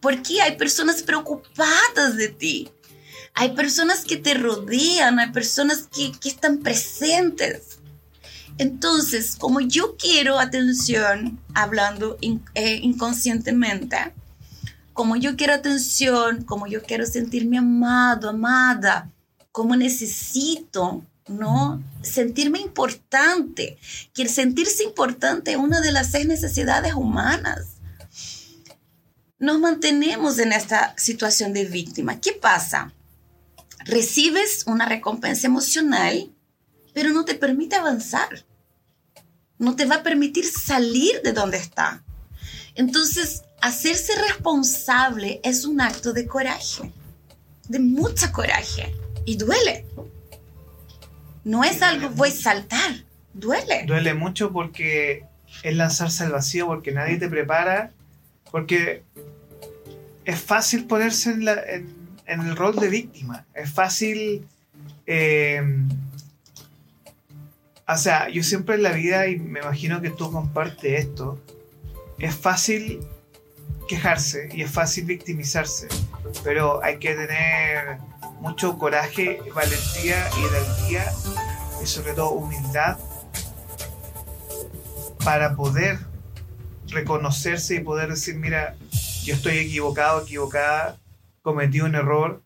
Porque 0.00 0.40
hay 0.42 0.56
personas 0.56 1.02
preocupadas 1.02 2.16
de 2.16 2.28
ti. 2.28 2.70
Hay 3.34 3.54
personas 3.54 4.04
que 4.04 4.16
te 4.16 4.34
rodean, 4.34 5.18
hay 5.18 5.30
personas 5.30 5.88
que, 5.92 6.12
están 6.28 6.58
presentes. 6.58 7.78
Entonces, 8.58 9.36
como 9.36 9.60
yo 9.60 9.96
quiero 9.96 10.38
atención, 10.38 11.40
hablando 11.54 12.18
eh, 12.54 12.80
inconscientemente, 12.82 14.12
como 15.00 15.16
yo 15.16 15.34
quiero 15.34 15.54
atención, 15.54 16.44
como 16.44 16.66
yo 16.66 16.82
quiero 16.82 17.06
sentirme 17.06 17.56
amado, 17.56 18.28
amada, 18.28 19.10
como 19.50 19.74
necesito, 19.74 21.02
¿no? 21.26 21.82
Sentirme 22.02 22.58
importante. 22.58 23.78
Que 24.12 24.20
el 24.20 24.28
sentirse 24.28 24.84
importante 24.84 25.52
es 25.52 25.56
una 25.56 25.80
de 25.80 25.90
las 25.90 26.10
seis 26.10 26.26
necesidades 26.26 26.92
humanas. 26.92 27.78
Nos 29.38 29.58
mantenemos 29.58 30.38
en 30.38 30.52
esta 30.52 30.92
situación 30.98 31.54
de 31.54 31.64
víctima. 31.64 32.20
¿Qué 32.20 32.34
pasa? 32.34 32.92
recibes 33.86 34.64
una 34.66 34.84
recompensa 34.84 35.46
emocional, 35.46 36.30
pero 36.92 37.08
no 37.08 37.24
te 37.24 37.36
permite 37.36 37.76
avanzar. 37.76 38.44
No 39.56 39.76
te 39.76 39.86
va 39.86 39.94
a 39.94 40.02
permitir 40.02 40.44
salir 40.44 41.22
de 41.24 41.32
donde 41.32 41.56
está. 41.56 42.04
Entonces, 42.74 43.44
hacerse 43.60 44.12
responsable 44.28 45.40
es 45.44 45.64
un 45.64 45.80
acto 45.80 46.12
de 46.12 46.26
coraje, 46.26 46.92
de 47.68 47.78
mucha 47.78 48.32
coraje. 48.32 48.94
Y 49.24 49.36
duele. 49.36 49.84
No 51.44 51.62
es 51.62 51.82
algo, 51.82 52.08
voy 52.10 52.30
a 52.30 52.32
saltar. 52.32 52.90
Duele. 53.32 53.84
Duele 53.86 54.14
mucho 54.14 54.50
porque 54.52 55.24
es 55.62 55.76
lanzarse 55.76 56.24
al 56.24 56.32
vacío, 56.32 56.66
porque 56.66 56.92
nadie 56.92 57.16
te 57.16 57.28
prepara, 57.28 57.92
porque 58.50 59.02
es 60.24 60.40
fácil 60.40 60.86
ponerse 60.86 61.30
en, 61.30 61.44
la, 61.44 61.62
en 61.64 62.40
el 62.40 62.56
rol 62.56 62.76
de 62.76 62.88
víctima. 62.88 63.46
Es 63.54 63.70
fácil. 63.70 64.46
Eh, 65.06 65.62
o 67.86 67.96
sea, 67.96 68.28
yo 68.28 68.42
siempre 68.42 68.76
en 68.76 68.82
la 68.84 68.92
vida, 68.92 69.26
y 69.28 69.38
me 69.38 69.60
imagino 69.60 70.00
que 70.00 70.10
tú 70.10 70.30
compartes 70.30 71.06
esto, 71.06 71.40
es 72.18 72.34
fácil 72.34 73.00
quejarse 73.90 74.48
y 74.52 74.62
es 74.62 74.70
fácil 74.70 75.04
victimizarse, 75.04 75.88
pero 76.44 76.80
hay 76.84 76.98
que 76.98 77.12
tener 77.16 77.98
mucho 78.40 78.78
coraje, 78.78 79.40
valentía, 79.52 80.30
hidalguía 80.38 81.12
y 81.82 81.86
sobre 81.86 82.12
todo 82.12 82.30
humildad 82.30 82.98
para 85.24 85.56
poder 85.56 85.98
reconocerse 86.86 87.74
y 87.74 87.80
poder 87.80 88.10
decir, 88.10 88.36
mira, 88.36 88.76
yo 89.24 89.34
estoy 89.34 89.58
equivocado, 89.58 90.22
equivocada, 90.22 90.96
cometí 91.42 91.80
un 91.80 91.96
error, 91.96 92.42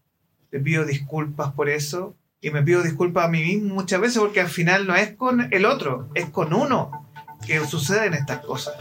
te 0.50 0.61
pido 0.61 0.87
disculpas 0.87 1.52
por 1.52 1.68
eso 1.68 2.16
y 2.40 2.52
me 2.52 2.62
pido 2.62 2.83
disculpas 2.83 3.26
a 3.26 3.28
mí 3.28 3.42
mismo 3.42 3.74
muchas 3.74 4.00
veces 4.00 4.18
porque 4.18 4.40
al 4.40 4.48
final 4.48 4.87
no 4.87 4.94
es 4.94 5.12
con 5.12 5.52
el 5.52 5.66
otro, 5.66 6.09
es 6.14 6.30
con 6.30 6.54
uno 6.54 7.07
que 7.46 7.62
suceden 7.66 8.14
estas 8.14 8.38
cosas. 8.38 8.74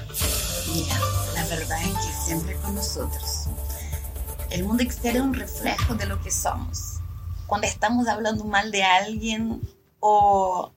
Mira, 0.73 0.97
la 1.36 1.45
verdad 1.45 1.78
es 1.82 1.89
que 1.89 2.12
siempre 2.34 2.56
con 2.56 2.74
nosotros. 2.74 3.46
El 4.50 4.63
mundo 4.63 4.82
exterior 4.82 5.17
es 5.17 5.28
un 5.28 5.34
reflejo 5.36 5.93
de 5.93 6.08
lo 6.08 6.19
que 6.22 6.32
somos. 6.32 7.00
Cuando 7.46 7.67
estamos 7.67 8.08
hablando 8.08 8.43
mal 8.46 8.72
de 8.72 8.84
alguien 8.84 9.62
o 10.00 10.72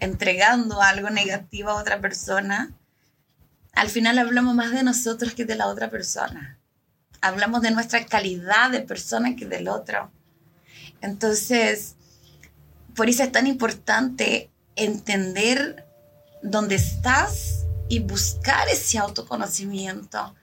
entregando 0.00 0.82
algo 0.82 1.10
negativo 1.10 1.70
a 1.70 1.76
otra 1.76 2.00
persona, 2.00 2.72
al 3.74 3.88
final 3.90 4.18
hablamos 4.18 4.56
más 4.56 4.72
de 4.72 4.82
nosotros 4.82 5.34
que 5.34 5.44
de 5.44 5.54
la 5.54 5.68
otra 5.68 5.88
persona. 5.88 6.58
Hablamos 7.20 7.62
de 7.62 7.70
nuestra 7.70 8.04
calidad 8.06 8.70
de 8.72 8.80
persona 8.80 9.36
que 9.36 9.46
del 9.46 9.68
otro. 9.68 10.10
Entonces, 11.00 11.94
por 12.96 13.08
eso 13.08 13.22
es 13.22 13.30
tan 13.30 13.46
importante 13.46 14.50
entender 14.74 15.86
dónde 16.42 16.74
estás 16.74 17.66
y 17.88 18.00
buscar 18.00 18.68
ese 18.68 18.98
autoconocimiento, 18.98 20.34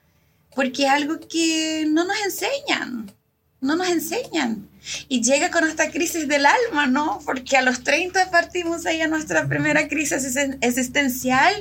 porque 0.56 0.84
es 0.86 0.90
algo 0.90 1.20
que 1.20 1.84
no 1.86 2.04
nos 2.04 2.16
enseñan, 2.24 3.12
no 3.60 3.76
nos 3.76 3.88
enseñan. 3.88 4.68
Y 5.06 5.22
llega 5.22 5.50
con 5.50 5.64
esta 5.64 5.90
crisis 5.90 6.26
del 6.28 6.46
alma, 6.46 6.86
¿no? 6.86 7.20
Porque 7.26 7.56
a 7.56 7.62
los 7.62 7.84
30 7.84 8.30
partimos 8.30 8.86
ahí 8.86 9.02
a 9.02 9.06
nuestra 9.06 9.46
primera 9.46 9.86
crisis 9.86 10.34
existencial, 10.62 11.52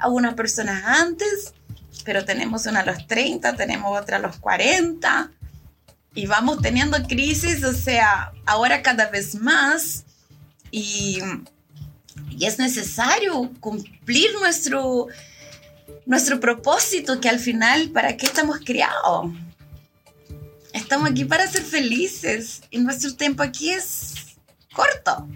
algunas 0.00 0.34
personas 0.34 0.82
antes, 0.82 1.52
pero 2.04 2.24
tenemos 2.24 2.64
una 2.66 2.80
a 2.80 2.86
los 2.86 3.06
30, 3.06 3.54
tenemos 3.54 4.00
otra 4.00 4.16
a 4.16 4.20
los 4.20 4.38
40, 4.38 5.30
y 6.14 6.26
vamos 6.26 6.62
teniendo 6.62 7.02
crisis, 7.02 7.62
o 7.64 7.74
sea, 7.74 8.32
ahora 8.46 8.80
cada 8.82 9.10
vez 9.10 9.34
más, 9.34 10.04
y 10.70 11.20
es 12.40 12.58
necesario 12.58 13.52
cumplir 13.60 14.32
nuestro, 14.40 15.08
nuestro 16.08 16.40
propósito, 16.40 17.20
que 17.20 17.28
al 17.28 17.38
final, 17.38 17.90
¿para 17.90 18.16
qué 18.16 18.24
estamos 18.24 18.60
criados? 18.64 19.30
Estamos 20.72 21.10
aquí 21.10 21.26
para 21.26 21.46
ser 21.46 21.62
felices 21.62 22.62
y 22.70 22.78
nuestro 22.78 23.14
tiempo 23.14 23.42
aquí 23.42 23.70
es 23.70 24.14
corto. 24.72 25.28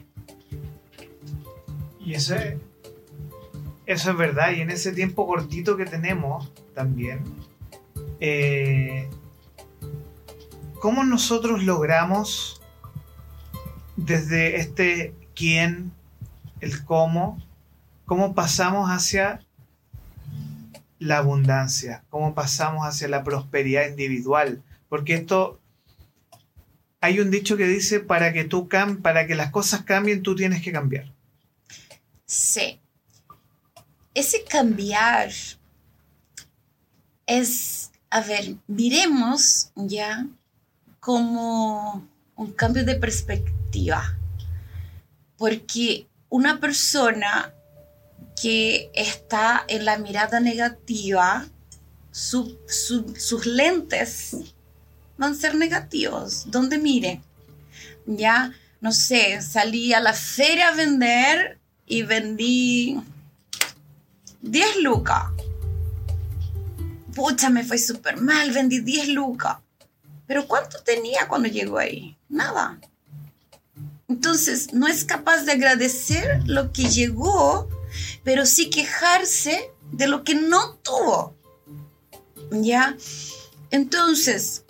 Y 2.01 2.15
eso 2.15 2.35
es, 2.37 2.57
eso 3.85 4.11
es 4.13 4.17
verdad. 4.17 4.53
Y 4.53 4.63
en 4.63 4.71
ese 4.71 4.93
tiempo 4.93 5.27
cortito 5.27 5.77
que 5.77 5.85
tenemos 5.85 6.51
también, 6.75 7.23
eh, 8.19 9.11
¿cómo 10.81 11.05
nosotros 11.05 11.63
logramos 11.63 12.63
desde 13.97 14.57
este 14.57 15.15
quién, 15.35 15.93
el 16.61 16.83
cómo, 16.83 17.43
cómo 18.07 18.35
pasamos 18.35 18.89
hacia 18.89 19.41
la 21.03 21.19
abundancia, 21.19 22.05
cómo 22.11 22.35
pasamos 22.35 22.87
hacia 22.87 23.09
la 23.09 23.25
prosperidad 23.25 23.89
individual? 23.89 24.63
Porque 24.89 25.15
esto, 25.15 25.61
hay 27.01 27.21
un 27.21 27.31
dicho 27.31 27.57
que 27.57 27.67
dice, 27.67 28.01
para 28.01 28.33
que 28.33 28.45
tú 28.45 28.69
cam 28.69 29.03
para 29.03 29.27
que 29.27 29.35
las 29.35 29.51
cosas 29.51 29.83
cambien, 29.83 30.23
tú 30.23 30.37
tienes 30.37 30.63
que 30.63 30.73
cambiar. 30.73 31.13
Sí. 32.25 32.81
Ese 34.15 34.45
cambiar 34.45 35.31
es, 37.27 37.91
a 38.11 38.21
ver, 38.21 38.57
miremos 38.67 39.73
ya 39.75 40.27
como 41.01 42.07
un 42.37 42.53
cambio 42.53 42.85
de 42.85 42.95
perspectiva. 42.95 44.17
Porque 45.37 46.07
una 46.29 46.61
persona 46.61 47.53
que 48.43 48.91
está 48.93 49.65
en 49.69 49.85
la 49.85 49.99
mirada 49.99 50.41
negativa, 50.41 51.47
sus 52.11 53.47
lentes 53.47 54.37
van 55.17 55.33
a 55.33 55.37
ser 55.37 55.55
negativos. 55.55 56.51
Donde 56.51 56.79
mire, 56.79 57.23
ya, 58.05 58.53
no 58.81 58.91
sé, 58.91 59.41
salí 59.43 59.93
a 59.93 60.01
la 60.01 60.13
feria 60.13 60.71
a 60.71 60.75
vender 60.75 61.61
y 61.87 62.03
vendí 62.03 63.01
10 64.41 64.77
lucas. 64.83 65.27
Pucha, 67.15 67.49
me 67.49 67.63
fue 67.63 67.79
súper 67.79 68.21
mal, 68.21 68.51
vendí 68.51 68.81
10 68.81 69.09
lucas. 69.11 69.59
Pero 70.27 70.49
¿cuánto 70.49 70.83
tenía 70.83 71.29
cuando 71.29 71.47
llegó 71.49 71.79
ahí? 71.79 72.17
Nada. 72.29 72.81
Entonces, 74.09 74.73
no 74.75 74.89
es 74.89 75.05
capaz 75.05 75.43
de 75.43 75.53
agradecer 75.53 76.43
lo 76.47 76.73
que 76.73 76.89
llegó, 76.89 77.69
pero 78.25 78.47
sí 78.47 78.71
quejarse 78.71 79.71
de 79.93 80.07
lo 80.07 80.25
que 80.25 80.35
no 80.35 80.77
tuvo. 80.77 81.35
¿Ya? 82.51 82.97
Entonces, 83.71 84.65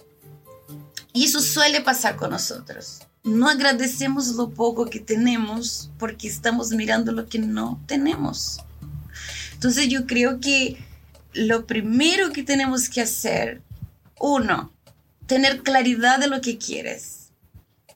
y 1.13 1.25
eso 1.25 1.41
suele 1.41 1.81
pasar 1.81 2.17
con 2.17 2.31
nosotros. 2.31 3.01
No 3.25 3.49
agradecemos 3.49 4.29
lo 4.29 4.51
poco 4.51 4.87
que 4.87 5.01
tenemos 5.01 5.91
porque 5.99 6.27
estamos 6.27 6.71
mirando 6.71 7.13
lo 7.13 7.29
que 7.29 7.39
no 7.39 7.81
tenemos. 7.87 8.61
Entonces 9.53 9.89
yo 9.89 10.07
creo 10.07 10.41
que 10.41 10.79
lo 11.35 11.67
primero 11.67 12.33
que 12.33 12.43
tenemos 12.43 12.89
que 12.89 13.01
hacer, 13.01 13.63
uno, 14.19 14.73
tener 15.27 15.63
claridad 15.63 16.19
de 16.19 16.27
lo 16.27 16.41
que 16.41 16.59
quieres. 16.59 17.31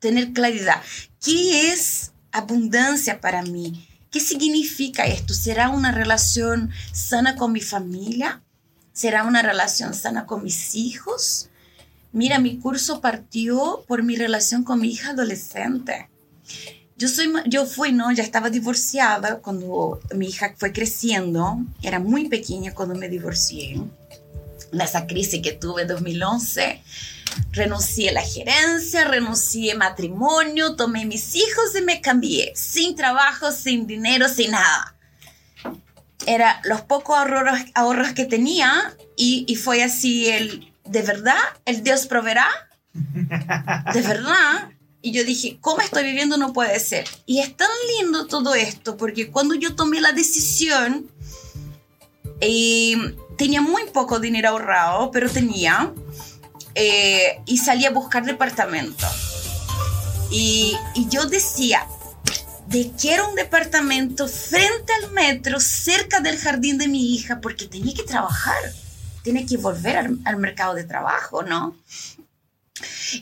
Tener 0.01 0.33
claridad. 0.33 0.83
¿Qué 1.25 1.73
es 1.73 2.12
abundancia 2.31 3.21
para 3.21 3.43
mí? 3.43 3.89
¿Qué 4.17 4.21
significa 4.21 5.05
esto? 5.05 5.35
¿Será 5.35 5.69
una 5.69 5.93
relación 5.93 6.71
sana 6.91 7.37
con 7.37 7.53
mi 7.53 7.61
familia? 7.61 8.43
¿Será 8.95 9.25
una 9.25 9.43
relación 9.43 9.93
sana 9.93 10.25
con 10.25 10.43
mis 10.43 10.75
hijos? 10.75 11.51
Mira, 12.13 12.39
mi 12.39 12.57
curso 12.57 13.03
partió 13.03 13.85
por 13.87 14.03
mi 14.03 14.17
relación 14.17 14.65
con 14.65 14.81
mi 14.81 14.89
hija 14.89 15.11
adolescente. 15.11 16.09
Yo, 16.97 17.09
soy, 17.09 17.31
yo 17.45 17.67
fui, 17.67 17.93
¿no? 17.93 18.11
Ya 18.11 18.23
estaba 18.23 18.49
divorciada 18.49 19.41
cuando 19.41 20.01
mi 20.15 20.29
hija 20.29 20.55
fue 20.57 20.73
creciendo. 20.73 21.59
Era 21.83 21.99
muy 22.01 22.31
pequeña 22.31 22.73
cuando 22.73 22.95
me 22.95 23.11
divorcié. 23.11 23.83
En 24.73 24.81
esa 24.81 25.07
crisis 25.07 25.43
que 25.43 25.53
tuve 25.53 25.83
en 25.83 25.89
2011, 25.89 26.83
renuncié 27.53 28.11
a 28.11 28.15
la 28.15 28.23
gerencia, 28.23 29.05
renuncié 29.05 29.73
a 29.73 29.77
matrimonio, 29.77 30.77
tomé 30.77 31.05
mis 31.07 31.35
hijos 31.35 31.75
y 31.79 31.83
me 31.83 32.01
cambié. 32.01 32.53
Sin 32.55 32.97
trabajo, 32.97 33.53
sin 33.53 33.87
dinero, 33.87 34.29
sin 34.29 34.53
nada. 34.53 34.97
Era 36.27 36.61
los 36.65 36.81
pocos 36.83 37.17
ahorros, 37.17 37.61
ahorros 37.75 38.13
que 38.13 38.25
tenía 38.25 38.95
y, 39.17 39.45
y 39.47 39.57
fue 39.57 39.83
así 39.83 40.29
el 40.29 40.73
¿de 40.89 41.03
verdad 41.03 41.39
el 41.65 41.83
Dios 41.83 42.07
proveerá? 42.07 42.49
¿De 42.93 44.03
verdad? 44.03 44.71
Y 45.03 45.13
yo 45.13 45.25
dije, 45.25 45.59
¿cómo 45.61 45.81
estoy 45.81 46.05
viviendo? 46.05 46.37
No 46.37 46.53
puede 46.53 46.81
ser. 46.81 47.07
Y 47.27 47.41
es 47.41 47.57
tan 47.57 47.69
lindo 47.99 48.27
todo 48.27 48.55
esto, 48.55 48.97
porque 48.97 49.31
cuando 49.31 49.55
yo 49.55 49.75
tomé 49.75 50.01
la 50.01 50.13
decisión, 50.13 51.11
eh, 52.41 53.15
tenía 53.37 53.61
muy 53.61 53.85
poco 53.90 54.18
dinero 54.18 54.51
ahorrado, 54.51 55.11
pero 55.11 55.31
tenía, 55.31 55.92
eh, 56.75 57.40
y 57.46 57.59
salí 57.59 57.85
a 57.85 57.90
buscar 57.90 58.25
departamento. 58.25 59.07
Y, 60.31 60.77
yo 61.09 61.27
decía, 61.27 61.87
de 62.66 62.90
quiero 63.01 63.29
un 63.29 63.35
departamento 63.37 64.27
frente 64.29 64.92
al 65.03 65.12
metro, 65.12 65.61
cerca 65.61 66.20
del 66.20 66.38
jardín 66.38 66.79
de 66.79 66.88
mi 66.88 67.14
hija, 67.14 67.40
porque 67.40 67.66
tenía 67.66 67.94
que 67.94 68.03
trabajar 68.03 68.57
tiene 69.27 69.44
que 69.44 69.57
volver 69.57 69.96
al, 69.96 70.37
mercado 70.37 70.75
de 70.75 70.85
trabajo, 70.85 71.42
¿no? 71.42 71.77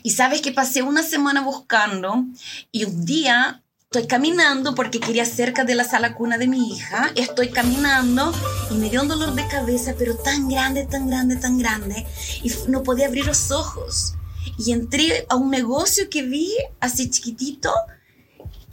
Y 0.03 0.11
sabes 0.11 0.39
que 0.39 0.51
pasé 0.51 0.83
una 0.83 1.01
semana 1.01 1.41
buscando 1.41 2.25
y 2.71 2.83
un 2.83 3.05
día 3.05 3.63
estoy 3.91 4.07
caminando 4.07 4.75
porque 4.75 4.99
quería 4.99 5.25
cerca 5.25 5.63
de 5.63 5.75
la 5.75 5.83
sala 5.83 6.15
cuna 6.15 6.37
de 6.37 6.47
mi 6.47 6.71
hija, 6.71 7.11
estoy 7.15 7.49
caminando 7.49 8.33
y 8.71 8.75
me 8.75 8.89
dio 8.89 9.01
un 9.01 9.07
dolor 9.07 9.35
de 9.35 9.47
cabeza, 9.47 9.95
pero 9.97 10.15
tan 10.15 10.49
grande, 10.49 10.85
tan 10.85 11.07
grande, 11.07 11.37
tan 11.37 11.57
grande, 11.57 12.05
y 12.43 12.51
no 12.67 12.83
podía 12.83 13.07
abrir 13.07 13.25
los 13.25 13.51
ojos. 13.51 14.15
Y 14.57 14.71
entré 14.71 15.25
a 15.29 15.35
un 15.35 15.49
negocio 15.49 16.09
que 16.09 16.23
vi 16.23 16.51
así 16.79 17.09
chiquitito 17.09 17.73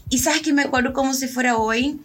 y 0.09 0.19
sabes 0.19 0.43
que 0.43 0.53
me 0.53 0.63
acuerdo 0.63 0.93
como 0.93 1.15
si 1.15 1.29
fuera 1.29 1.57
hoy, 1.57 2.01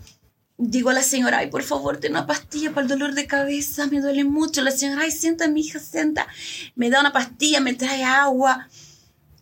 digo 0.58 0.90
a 0.90 0.94
la 0.94 1.04
señora, 1.04 1.40
ay, 1.40 1.50
por 1.50 1.64
favor, 1.64 1.98
ten 1.98 2.12
una 2.12 2.26
pastilla 2.26 2.70
para 2.72 2.84
el 2.84 2.88
dolor 2.88 3.14
de 3.14 3.28
cabeza, 3.28 3.88
me 3.88 4.00
duele 4.00 4.24
mucho. 4.24 4.62
La 4.62 4.72
señora, 4.72 5.02
ay, 5.04 5.12
sienta, 5.12 5.48
mi 5.48 5.62
hija, 5.62 5.80
sienta. 5.80 6.28
Me 6.76 6.90
da 6.90 7.02
una 7.02 7.12
pastilla, 7.12 7.60
me 7.60 7.74
trae 7.74 8.04
agua. 8.04 8.68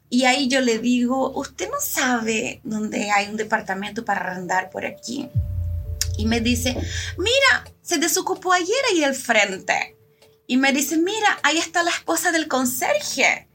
Y 0.09 0.25
ahí 0.25 0.47
yo 0.47 0.61
le 0.61 0.79
digo, 0.79 1.31
usted 1.31 1.69
no 1.69 1.79
sabe 1.81 2.61
dónde 2.63 3.11
hay 3.11 3.27
un 3.27 3.37
departamento 3.37 4.05
para 4.05 4.21
arrendar 4.21 4.69
por 4.69 4.85
aquí. 4.85 5.29
Y 6.17 6.25
me 6.25 6.39
dice, 6.39 6.75
mira, 7.17 7.65
se 7.81 7.97
desocupó 7.97 8.53
ayer 8.53 8.75
ahí 8.91 9.03
al 9.03 9.15
frente. 9.15 9.95
Y 10.47 10.57
me 10.57 10.71
dice, 10.71 10.97
mira, 10.97 11.39
ahí 11.43 11.57
está 11.57 11.83
la 11.83 11.91
esposa 11.91 12.31
del 12.31 12.47
conserje. 12.47 13.47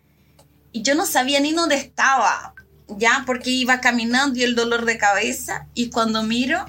Y 0.72 0.82
yo 0.82 0.94
no 0.94 1.06
sabía 1.06 1.40
ni 1.40 1.52
dónde 1.52 1.76
estaba, 1.76 2.54
ya, 2.88 3.22
porque 3.26 3.50
iba 3.50 3.80
caminando 3.80 4.38
y 4.38 4.42
el 4.42 4.54
dolor 4.54 4.84
de 4.84 4.98
cabeza. 4.98 5.66
Y 5.74 5.90
cuando 5.90 6.22
miro, 6.22 6.64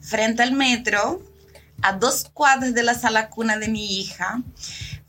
frente 0.00 0.42
al 0.42 0.52
metro, 0.52 1.22
a 1.82 1.92
dos 1.92 2.26
cuadras 2.32 2.74
de 2.74 2.82
la 2.82 2.94
sala 2.94 3.28
cuna 3.28 3.58
de 3.58 3.68
mi 3.68 4.00
hija, 4.00 4.42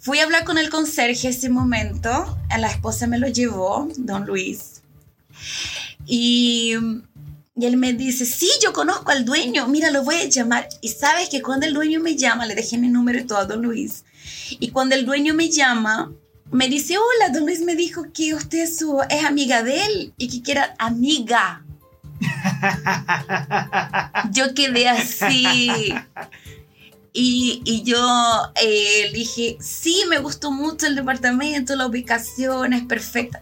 fui 0.07 0.19
a 0.19 0.23
hablar 0.23 0.45
con 0.45 0.57
el 0.57 0.69
conserje 0.69 1.27
ese 1.27 1.49
momento. 1.49 2.39
A 2.49 2.57
la 2.57 2.69
esposa 2.69 3.07
me 3.07 3.19
lo 3.19 3.27
llevó, 3.27 3.89
don 3.97 4.25
Luis. 4.25 4.81
Y 6.05 6.75
y 7.59 7.65
él 7.65 7.75
me 7.75 7.91
dice, 7.91 8.25
sí, 8.25 8.49
yo 8.63 8.71
conozco 8.71 9.11
al 9.11 9.25
dueño, 9.25 9.67
mira, 9.67 9.89
lo 9.89 10.03
voy 10.03 10.15
a 10.15 10.29
llamar. 10.29 10.69
Y 10.79 10.89
sabes 10.89 11.27
que 11.27 11.41
cuando 11.41 11.65
el 11.65 11.73
dueño 11.73 11.99
me 11.99 12.15
llama, 12.15 12.45
le 12.45 12.55
dejé 12.55 12.77
mi 12.77 12.87
número 12.87 13.19
y 13.19 13.25
todo 13.25 13.39
a 13.39 13.45
don 13.45 13.63
Luis. 13.63 14.05
Y 14.51 14.69
cuando 14.69 14.95
el 14.95 15.07
dueño 15.07 15.33
me 15.33 15.49
llama, 15.49 16.13
me 16.51 16.69
dice, 16.69 16.95
hola, 16.97 17.33
don 17.33 17.47
Luis 17.47 17.61
me 17.61 17.75
dijo 17.75 18.05
que 18.13 18.33
usted 18.33 18.59
es, 18.59 18.77
su, 18.77 19.01
es 19.09 19.25
amiga 19.25 19.63
de 19.63 19.83
él 19.83 20.13
y 20.17 20.29
que 20.29 20.43
quiera 20.43 20.75
amiga. 20.77 21.65
yo 24.31 24.53
quedé 24.53 24.87
así. 24.87 25.91
Y, 27.19 27.81
yo 27.83 28.51
eh, 28.61 29.09
dije, 29.11 29.57
sí, 29.59 30.03
me 30.07 30.19
gustó 30.19 30.51
mucho 30.51 30.85
el 30.85 30.95
departamento, 30.95 31.75
la 31.75 31.87
ubicación 31.87 32.73
es 32.73 32.83
perfecta. 32.83 33.41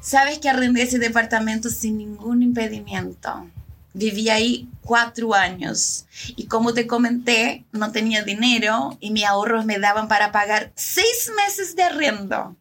Sabes 0.00 0.38
que 0.38 0.48
arrendé 0.48 0.80
ese 0.80 0.98
departamento 0.98 1.68
sin 1.68 1.98
ningún 1.98 2.42
impedimento. 2.42 3.50
Viví 3.92 4.30
ahí 4.30 4.66
cuatro 4.80 5.34
años 5.34 6.06
y 6.36 6.46
como 6.46 6.72
te 6.72 6.86
comenté, 6.86 7.66
no 7.70 7.92
tenía 7.92 8.22
dinero 8.22 8.96
y 8.98 9.10
mis 9.10 9.24
ahorros 9.24 9.66
me 9.66 9.78
daban 9.78 10.08
para 10.08 10.32
pagar 10.32 10.72
seis 10.74 11.30
meses 11.36 11.76
de 11.76 11.82
arriendo 11.82 12.56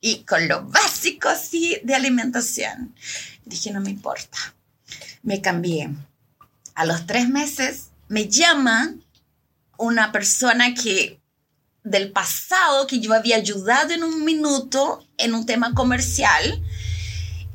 y 0.00 0.24
con 0.24 0.48
lo 0.48 0.64
básico 0.64 1.28
así 1.28 1.76
de 1.84 1.94
alimentación. 1.94 2.94
Dije, 3.44 3.70
no 3.70 3.82
me 3.82 3.90
importa. 3.90 4.38
Me 5.22 5.42
cambié. 5.42 5.90
A 6.74 6.86
los 6.86 7.04
tres 7.04 7.28
meses 7.28 7.90
me 8.08 8.26
llama 8.26 8.94
una 9.82 10.12
persona 10.12 10.74
que 10.74 11.20
del 11.84 12.12
pasado 12.12 12.86
que 12.86 13.00
yo 13.00 13.12
había 13.12 13.36
ayudado 13.36 13.92
en 13.92 14.04
un 14.04 14.24
minuto 14.24 15.04
en 15.18 15.34
un 15.34 15.46
tema 15.46 15.74
comercial 15.74 16.62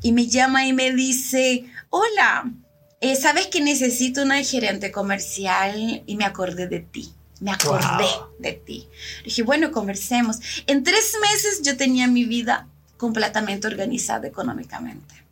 y 0.02 0.12
me 0.12 0.26
llama 0.26 0.66
y 0.66 0.72
me 0.72 0.92
dice, 0.92 1.64
hola, 1.88 2.52
eh, 3.00 3.16
¿sabes 3.16 3.46
que 3.46 3.60
necesito 3.60 4.22
una 4.22 4.42
gerente 4.44 4.92
comercial? 4.92 6.02
Y 6.06 6.16
me 6.16 6.24
acordé 6.24 6.68
de 6.68 6.80
ti. 6.80 7.12
Me 7.40 7.50
acordé 7.52 8.08
de 8.38 8.52
ti. 8.52 8.88
Dije, 9.24 9.42
bueno, 9.42 9.72
conversemos. 9.72 10.38
En 10.66 10.84
tres 10.84 11.16
meses 11.20 11.62
yo 11.62 11.76
tenía 11.76 12.06
mi 12.08 12.24
vida 12.24 12.68
completamente 12.96 13.66
organizada 13.66 14.26
económicamente. 14.26 15.24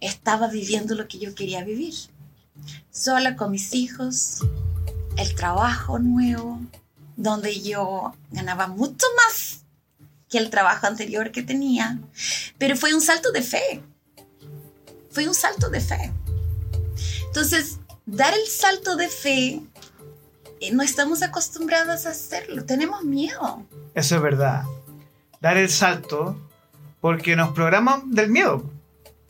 Estaba 0.00 0.48
viviendo 0.48 0.94
lo 0.94 1.08
que 1.08 1.18
yo 1.18 1.34
quería 1.34 1.64
vivir. 1.64 1.94
Sola 2.90 3.36
con 3.36 3.52
mis 3.52 3.74
hijos, 3.74 4.40
el 5.16 5.34
trabajo 5.34 5.98
nuevo, 5.98 6.60
donde 7.16 7.60
yo 7.60 8.14
ganaba 8.30 8.66
mucho 8.66 9.06
más 9.16 9.64
que 10.28 10.38
el 10.38 10.50
trabajo 10.50 10.86
anterior 10.86 11.32
que 11.32 11.42
tenía. 11.42 11.98
Pero 12.58 12.76
fue 12.76 12.94
un 12.94 13.00
salto 13.00 13.32
de 13.32 13.42
fe. 13.42 13.82
Fue 15.10 15.26
un 15.26 15.34
salto 15.34 15.68
de 15.68 15.80
fe. 15.80 16.12
Entonces, 17.26 17.78
dar 18.06 18.34
el 18.34 18.46
salto 18.46 18.96
de 18.96 19.08
fe, 19.08 19.60
eh, 20.60 20.72
no 20.72 20.82
estamos 20.82 21.22
acostumbrados 21.22 22.06
a 22.06 22.10
hacerlo, 22.10 22.64
tenemos 22.64 23.02
miedo. 23.04 23.64
Eso 23.94 24.16
es 24.16 24.22
verdad. 24.22 24.64
Dar 25.40 25.56
el 25.56 25.70
salto 25.70 26.36
porque 27.00 27.34
nos 27.36 27.52
programan 27.52 28.12
del 28.12 28.30
miedo. 28.30 28.70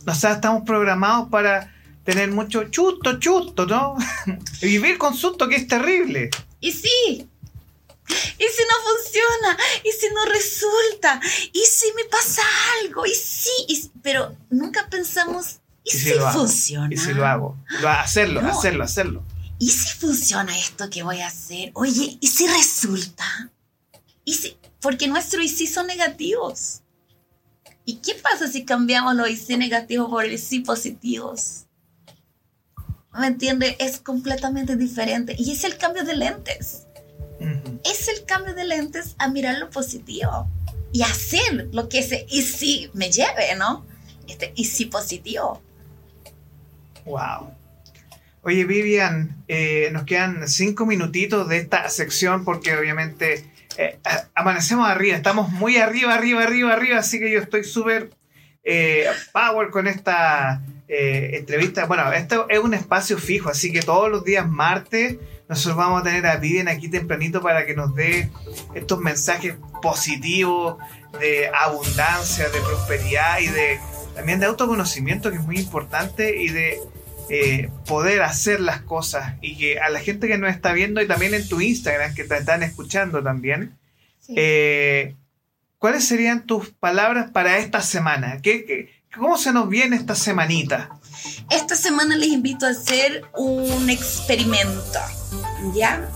O 0.06 0.14
sea, 0.14 0.32
estamos 0.32 0.62
programados 0.64 1.28
para 1.28 1.72
tener 2.10 2.32
mucho 2.32 2.64
chusto, 2.64 3.20
chusto, 3.20 3.66
¿no? 3.66 3.96
Vivir 4.60 4.98
con 4.98 5.16
susto 5.16 5.46
que 5.48 5.54
es 5.54 5.68
terrible. 5.68 6.28
Y 6.60 6.72
sí, 6.72 7.28
¿Y 8.08 8.42
si 8.42 8.62
no 8.68 8.74
funciona? 8.90 9.56
¿Y 9.84 9.92
si 9.92 10.06
no 10.12 10.24
resulta? 10.24 11.20
¿Y 11.52 11.60
si 11.60 11.92
me 11.94 12.04
pasa 12.06 12.42
algo? 12.82 13.06
¿Y 13.06 13.14
sí? 13.14 13.92
Pero 14.02 14.36
nunca 14.50 14.88
pensamos, 14.90 15.60
¿y, 15.84 15.92
si, 15.92 16.10
funciona? 16.32 16.92
¿Y 16.92 16.96
si 16.96 17.14
lo 17.14 17.24
hago? 17.24 17.56
hacerlo, 17.86 18.40
hacerlo, 18.40 18.82
hacerlo. 18.82 19.22
¿Y 19.60 19.70
si 19.70 19.96
funciona 19.96 20.58
esto 20.58 20.90
que 20.90 21.04
voy 21.04 21.20
a 21.20 21.28
hacer? 21.28 21.70
Oye, 21.74 22.18
¿y 22.20 22.26
si 22.26 22.48
resulta? 22.48 23.52
¿Y 24.24 24.34
si? 24.34 24.56
Porque 24.80 25.06
nuestros 25.06 25.44
y 25.44 25.48
sí 25.48 25.68
son 25.68 25.86
negativos. 25.86 26.80
¿Y 27.84 27.96
qué 27.96 28.14
pasa 28.14 28.48
si 28.48 28.64
cambiamos 28.64 29.14
los 29.14 29.30
y 29.30 29.36
sí 29.36 29.56
negativos 29.56 30.10
por 30.10 30.24
el 30.24 30.36
sí 30.36 30.58
positivos? 30.60 31.66
¿Me 33.18 33.26
entiende? 33.26 33.76
Es 33.78 34.00
completamente 34.00 34.76
diferente. 34.76 35.34
Y 35.38 35.52
es 35.52 35.64
el 35.64 35.76
cambio 35.76 36.04
de 36.04 36.16
lentes 36.16 36.86
es 37.84 38.08
el 38.08 38.24
cambio 38.26 38.54
de 38.54 38.64
lentes 38.64 39.14
a 39.18 39.28
mirar 39.28 39.58
lo 39.58 39.70
positivo 39.70 40.48
y 40.92 41.02
hacer 41.02 41.68
lo 41.72 41.88
que 41.88 42.00
ese 42.00 42.26
y 42.28 42.42
si 42.42 42.90
me 42.94 43.10
lleve, 43.10 43.54
¿no? 43.56 43.86
Este 44.28 44.52
y 44.56 44.64
si 44.64 44.86
positivo. 44.86 45.62
Wow. 47.04 47.54
Oye, 48.42 48.64
Vivian, 48.64 49.42
eh, 49.48 49.90
nos 49.92 50.04
quedan 50.04 50.48
cinco 50.48 50.86
minutitos 50.86 51.48
de 51.48 51.58
esta 51.58 51.88
sección 51.88 52.44
porque 52.44 52.76
obviamente 52.76 53.50
eh, 53.76 53.98
amanecemos 54.34 54.88
arriba, 54.88 55.16
estamos 55.16 55.50
muy 55.50 55.76
arriba, 55.76 56.14
arriba, 56.14 56.42
arriba, 56.42 56.72
arriba, 56.72 56.98
así 56.98 57.18
que 57.18 57.30
yo 57.30 57.40
estoy 57.40 57.64
súper 57.64 58.10
eh, 58.64 59.06
power 59.32 59.70
con 59.70 59.86
esta 59.86 60.62
entrevista. 60.92 61.86
Bueno, 61.86 62.12
esto 62.12 62.46
es 62.48 62.58
un 62.58 62.74
espacio 62.74 63.16
fijo, 63.18 63.48
así 63.48 63.72
que 63.72 63.80
todos 63.80 64.10
los 64.10 64.24
días 64.24 64.48
martes 64.48 65.16
nosotros 65.50 65.76
vamos 65.76 66.00
a 66.00 66.04
tener 66.04 66.26
a 66.26 66.36
Vivian 66.36 66.68
aquí 66.68 66.88
tempranito 66.88 67.40
para 67.40 67.66
que 67.66 67.74
nos 67.74 67.94
dé 67.96 68.30
estos 68.74 69.00
mensajes 69.00 69.56
positivos 69.82 70.76
de 71.18 71.48
abundancia, 71.48 72.48
de 72.48 72.60
prosperidad 72.60 73.40
y 73.40 73.48
de 73.48 73.80
también 74.14 74.38
de 74.38 74.46
autoconocimiento 74.46 75.30
que 75.30 75.38
es 75.38 75.42
muy 75.42 75.58
importante 75.58 76.40
y 76.40 76.50
de 76.50 76.78
eh, 77.30 77.68
poder 77.86 78.22
hacer 78.22 78.60
las 78.60 78.82
cosas 78.82 79.34
y 79.40 79.56
que 79.56 79.80
a 79.80 79.88
la 79.90 79.98
gente 79.98 80.28
que 80.28 80.38
nos 80.38 80.50
está 80.50 80.72
viendo 80.72 81.02
y 81.02 81.08
también 81.08 81.34
en 81.34 81.48
tu 81.48 81.60
Instagram 81.60 82.14
que 82.14 82.24
te 82.24 82.36
están 82.36 82.62
escuchando 82.62 83.22
también, 83.22 83.76
eh, 84.36 85.16
¿cuáles 85.78 86.06
serían 86.06 86.46
tus 86.46 86.70
palabras 86.70 87.30
para 87.32 87.58
esta 87.58 87.82
semana? 87.82 88.40
¿Qué, 88.42 88.64
qué, 88.64 88.99
cómo 89.14 89.36
se 89.38 89.52
nos 89.52 89.68
viene 89.68 89.96
esta 89.96 90.14
semanita? 90.14 90.90
Esta 91.50 91.74
semana 91.74 92.16
les 92.16 92.28
invito 92.28 92.66
a 92.66 92.70
hacer 92.70 93.24
un 93.36 93.90
experimento, 93.90 95.00
¿ya? 95.74 96.08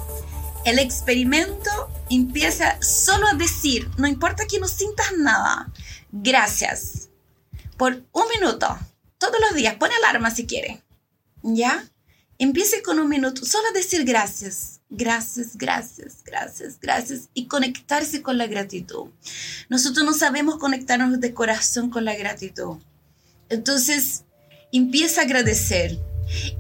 El 0.65 0.79
experimento 0.79 1.71
empieza 2.09 2.81
solo 2.81 3.27
a 3.27 3.35
decir, 3.35 3.91
no 3.99 4.07
importa 4.07 4.47
que 4.47 4.59
no 4.59 4.69
sientas 4.69 5.13
nada, 5.19 5.71
gracias, 6.13 7.11
por 7.77 8.03
un 8.13 8.25
minuto, 8.39 8.79
todos 9.19 9.37
los 9.41 9.55
días, 9.55 9.75
pone 9.75 9.95
alarma 9.97 10.31
si 10.31 10.47
quiere, 10.47 10.83
¿ya? 11.43 11.85
Empiece 12.39 12.83
con 12.83 12.99
un 12.99 13.09
minuto, 13.09 13.45
solo 13.45 13.69
a 13.69 13.73
decir 13.73 14.05
gracias, 14.05 14.74
gracias, 14.97 15.57
gracias, 15.57 16.23
gracias, 16.25 16.79
gracias 16.81 17.29
y 17.35 17.47
conectarse 17.47 18.23
con 18.23 18.39
la 18.39 18.47
gratitud. 18.47 19.11
Nosotros 19.69 20.05
no 20.05 20.13
sabemos 20.13 20.59
conectarnos 20.59 21.21
de 21.21 21.35
corazón 21.35 21.91
con 21.91 22.05
la 22.05 22.15
gratitud. 22.15 22.79
Entonces, 23.49 24.25
empieza 24.73 25.21
a 25.21 25.25
agradecer 25.25 25.99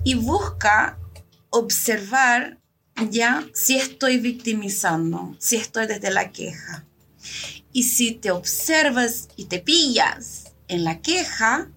y 0.04 0.14
busca 0.14 0.98
observar 1.50 2.58
ya 3.10 3.44
si 3.54 3.76
estoy 3.76 4.18
victimizando, 4.18 5.34
si 5.38 5.56
estoy 5.56 5.86
desde 5.86 6.10
la 6.10 6.30
queja. 6.30 6.84
Y 7.72 7.84
si 7.84 8.12
te 8.12 8.30
observas 8.30 9.28
y 9.36 9.46
te 9.46 9.58
pillas 9.58 10.52
en 10.68 10.84
la 10.84 11.00
queja, 11.00 11.68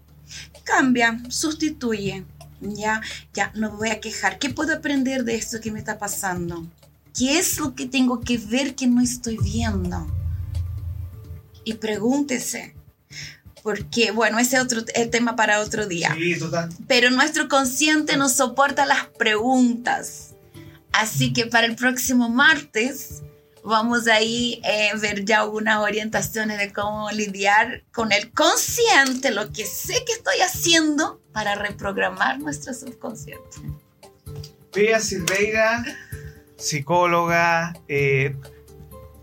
cambia, 0.63 1.19
sustituye. 1.29 2.25
Ya, 2.61 3.01
ya, 3.33 3.51
no 3.55 3.77
voy 3.77 3.89
a 3.89 3.99
quejar. 3.99 4.39
¿Qué 4.39 4.49
puedo 4.49 4.75
aprender 4.75 5.23
de 5.23 5.35
esto 5.35 5.59
que 5.61 5.71
me 5.71 5.79
está 5.79 5.97
pasando? 5.97 6.65
¿Qué 7.15 7.37
es 7.39 7.59
lo 7.59 7.75
que 7.75 7.87
tengo 7.87 8.21
que 8.21 8.37
ver 8.37 8.75
que 8.75 8.87
no 8.87 9.01
estoy 9.01 9.37
viendo? 9.37 10.07
Y 11.63 11.73
pregúntese, 11.73 12.75
porque, 13.63 14.11
bueno, 14.11 14.39
ese 14.39 14.55
es 14.55 14.63
otro 14.63 14.85
tema 14.85 15.35
para 15.35 15.59
otro 15.59 15.87
día. 15.87 16.15
Sí, 16.15 16.39
total. 16.39 16.69
Pero 16.87 17.09
nuestro 17.09 17.49
consciente 17.49 18.15
nos 18.15 18.33
soporta 18.33 18.85
las 18.85 19.07
preguntas. 19.17 20.35
Así 20.93 21.33
que 21.33 21.45
para 21.45 21.67
el 21.67 21.75
próximo 21.75 22.29
martes 22.29 23.23
vamos 23.67 24.07
ahí 24.07 24.61
a 24.63 24.95
ver 24.97 25.25
ya 25.25 25.41
algunas 25.41 25.79
orientaciones 25.79 26.57
de 26.57 26.73
cómo 26.73 27.11
lidiar 27.11 27.83
con 27.93 28.11
el 28.11 28.31
consciente, 28.31 29.31
lo 29.31 29.51
que 29.51 29.65
sé 29.65 30.03
que 30.05 30.13
estoy 30.13 30.39
haciendo 30.41 31.21
para 31.33 31.55
reprogramar 31.55 32.39
nuestro 32.39 32.73
subconsciente. 32.73 33.57
Pia 34.73 34.99
Silveira, 34.99 35.83
psicóloga, 36.57 37.73
eh, 37.87 38.35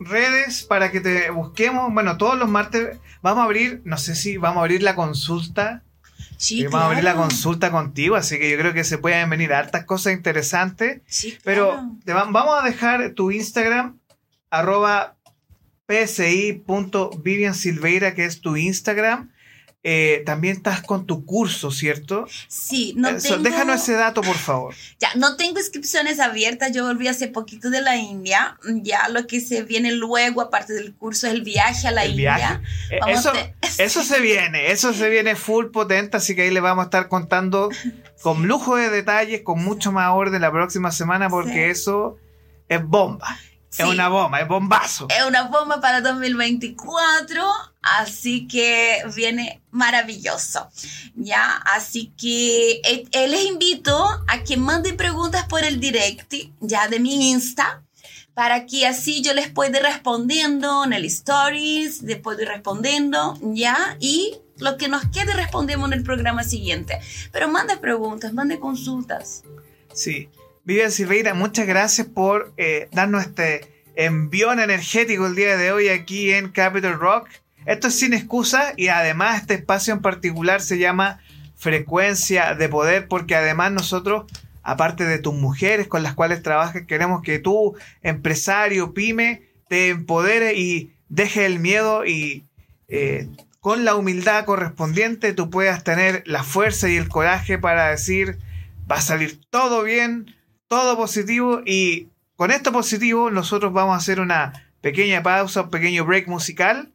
redes 0.01 0.63
para 0.63 0.91
que 0.91 1.01
te 1.01 1.31
busquemos. 1.31 1.93
Bueno, 1.93 2.17
todos 2.17 2.39
los 2.39 2.49
martes 2.49 2.99
vamos 3.23 3.41
a 3.43 3.45
abrir, 3.45 3.81
no 3.85 3.99
sé 3.99 4.15
si 4.15 4.37
vamos 4.37 4.59
a 4.59 4.61
abrir 4.63 4.83
la 4.83 4.95
consulta. 4.95 5.83
Sí, 6.37 6.65
vamos 6.65 6.81
a 6.83 6.87
abrir 6.87 7.05
la 7.05 7.15
consulta 7.15 7.71
contigo, 7.71 8.17
así 8.17 8.39
que 8.39 8.51
yo 8.51 8.59
creo 8.59 8.73
que 8.75 8.85
se 8.85 8.99
pueden 8.99 9.31
venir 9.31 9.53
hartas 9.53 9.85
cosas 9.85 10.13
interesantes. 10.13 11.01
Sí, 11.07 11.39
Pero 11.45 11.71
claro. 11.71 11.91
te 12.05 12.13
va- 12.13 12.25
vamos 12.31 12.61
a 12.61 12.65
dejar 12.67 13.11
tu 13.13 13.31
Instagram, 13.31 13.99
arroba 14.59 15.17
psi.viviansilveira, 15.89 18.15
que 18.15 18.25
es 18.25 18.41
tu 18.41 18.57
Instagram. 18.57 19.31
Eh, 19.87 20.23
también 20.25 20.57
estás 20.57 20.81
con 20.81 21.05
tu 21.05 21.27
curso, 21.27 21.71
¿cierto? 21.71 22.27
Sí, 22.49 22.95
no 22.97 23.11
Eso, 23.11 23.35
tengo... 23.35 23.43
Déjanos 23.51 23.83
ese 23.83 23.93
dato, 23.93 24.23
por 24.23 24.37
favor. 24.37 24.75
Ya, 24.99 25.11
no 25.15 25.37
tengo 25.37 25.59
inscripciones 25.59 26.21
abiertas. 26.21 26.73
Yo 26.73 26.87
volví 26.87 27.07
hace 27.07 27.29
poquito 27.29 27.69
de 27.69 27.83
la 27.83 27.97
India. 27.99 28.57
Ya 28.83 29.09
lo 29.11 29.27
que 29.27 29.43
se 29.43 29.63
viene 29.63 29.93
luego, 29.93 30.41
aparte 30.41 30.73
del 30.73 30.95
curso, 30.95 31.27
es 31.27 31.35
el 31.35 31.43
viaje 31.43 31.87
a 31.87 31.91
la 31.91 32.05
El 32.05 32.13
India. 32.13 32.35
viaje. 32.37 32.61
Eh, 32.93 32.99
Vamos 32.99 33.19
Eso, 33.21 33.33
a- 33.33 33.53
eso 33.83 34.03
se 34.03 34.21
viene, 34.21 34.71
eso 34.73 34.95
se 34.95 35.11
viene 35.11 35.37
full 35.37 35.67
potente, 35.67 36.17
así 36.17 36.35
que 36.35 36.41
ahí 36.43 36.51
le 36.51 36.61
vamos 36.61 36.85
a 36.85 36.87
estar 36.87 37.09
contando 37.09 37.69
con 38.23 38.49
lujo 38.49 38.77
de 38.77 38.89
detalles, 38.89 39.43
con 39.43 39.63
mucho 39.63 39.93
más 39.93 40.13
orden 40.15 40.41
la 40.41 40.51
próxima 40.51 40.93
semana, 40.93 41.29
porque 41.29 41.53
Sí. 41.53 41.59
eso 41.61 42.17
es 42.71 42.83
bomba. 42.83 43.39
Sí. 43.75 43.83
Es 43.83 43.89
una 43.89 44.09
bomba, 44.09 44.41
es 44.41 44.47
bombazo. 44.47 45.09
Es 45.11 45.25
una 45.27 45.49
bomba 45.49 45.81
para 45.81 46.01
2024, 46.01 47.43
así 47.83 48.47
que 48.47 49.03
viene 49.17 49.63
maravilloso. 49.73 50.71
Ya, 51.17 51.57
así 51.57 52.13
que 52.17 52.81
eh, 52.85 53.05
eh, 53.11 53.27
les 53.27 53.47
invito 53.47 54.07
a 54.29 54.45
que 54.45 54.57
manden 54.57 54.97
preguntas 54.97 55.47
por 55.49 55.65
el 55.65 55.81
direct 55.81 56.35
ya 56.61 56.87
de 56.87 57.01
mi 57.01 57.33
Insta 57.33 57.83
para 58.33 58.65
que 58.65 58.87
así 58.87 59.23
yo 59.23 59.35
les 59.35 59.51
pueda 59.51 59.79
ir 59.79 59.83
respondiendo 59.83 60.85
en 60.85 60.93
el 60.93 61.05
stories, 61.07 62.03
les 62.03 62.19
puedo 62.19 62.43
ir 62.43 62.49
respondiendo, 62.49 63.37
ya, 63.43 63.97
y 63.99 64.37
lo 64.59 64.77
que 64.77 64.87
nos 64.87 65.05
quede 65.07 65.33
respondemos 65.33 65.89
en 65.89 65.99
el 65.99 66.05
programa 66.05 66.45
siguiente. 66.45 67.01
Pero 67.33 67.49
mande 67.49 67.77
preguntas, 67.77 68.33
mande 68.33 68.61
consultas. 68.61 69.43
Sí. 69.93 70.29
Vivian 70.67 70.91
Silveira, 70.91 71.35
muchas 71.35 71.67
gracias 71.67 72.07
por 72.07 72.55
eh, 72.57 72.89
darnos 72.91 73.27
este 73.27 73.85
envión 73.97 74.61
energético 74.61 75.27
el 75.27 75.35
día 75.35 75.59
de 75.59 75.73
hoy 75.73 75.89
aquí 75.89 76.33
en 76.33 76.49
Capital 76.49 76.99
Rock. 76.99 77.29
Esto 77.67 77.89
es 77.89 77.99
sin 77.99 78.15
excusa 78.15 78.73
y 78.75 78.89
además 78.89 79.43
este 79.43 79.55
espacio 79.55 79.93
en 79.93 80.01
particular 80.01 80.63
se 80.63 80.79
llama 80.79 81.21
Frecuencia 81.55 82.55
de 82.55 82.71
Poder 82.71 83.09
porque 83.09 83.37
además 83.37 83.73
nosotros, 83.73 84.25
aparte 84.63 85.05
de 85.05 85.19
tus 85.19 85.35
mujeres 85.35 85.87
con 85.87 86.03
las 86.03 86.15
cuales 86.15 86.43
trabajas, 86.43 86.85
queremos 86.87 87.21
que 87.21 87.39
tú, 87.39 87.77
empresario, 88.01 88.95
pyme, 88.95 89.43
te 89.69 89.91
empodere 89.91 90.55
y 90.55 90.95
deje 91.11 91.45
el 91.45 91.59
miedo 91.59 92.07
y 92.07 92.47
eh, 92.89 93.29
con 93.61 93.85
la 93.85 93.97
humildad 93.97 94.47
correspondiente 94.47 95.35
tú 95.35 95.51
puedas 95.51 95.85
tener 95.85 96.23
la 96.25 96.43
fuerza 96.43 96.89
y 96.89 96.97
el 96.97 97.11
coraje 97.11 97.59
para 97.59 97.91
decir 97.91 98.39
va 98.91 98.97
a 98.97 99.03
salir 99.03 99.43
todo 99.51 99.83
bien, 99.83 100.35
todo 100.69 100.97
positivo 100.97 101.61
y 101.65 102.09
con 102.37 102.51
esto 102.51 102.73
positivo 102.73 103.31
nosotros 103.31 103.73
vamos 103.73 103.95
a 103.95 103.99
hacer 103.99 104.21
una 104.21 104.71
pequeña 104.81 105.23
pausa, 105.23 105.63
un 105.63 105.71
pequeño 105.71 106.05
break 106.05 106.29
musical. 106.29 106.91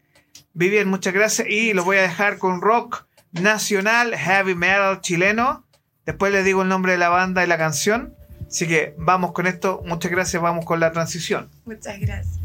Vivian, 0.54 0.90
muchas 0.90 1.14
gracias 1.14 1.48
y 1.50 1.74
lo 1.74 1.84
voy 1.84 1.98
a 1.98 2.02
dejar 2.02 2.38
con 2.38 2.62
rock 2.62 3.06
nacional, 3.32 4.16
heavy 4.16 4.56
metal 4.56 5.02
chileno. 5.02 5.66
Después 6.06 6.32
les 6.32 6.44
digo 6.44 6.64
el 6.64 6.68
nombre 6.68 6.94
de 6.94 6.98
la 6.98 7.10
banda 7.10 7.44
y 7.44 7.48
la 7.48 7.58
canción. 7.58 8.16
Así 8.48 8.68
que 8.68 8.96
vamos 8.98 9.32
con 9.32 9.48
esto. 9.48 9.82
Muchas 9.86 10.12
gracias, 10.12 10.42
vamos 10.42 10.66
con 10.66 10.80
la 10.80 10.92
transición. 10.92 11.50
Muchas 11.66 12.00
gracias. 12.00 12.40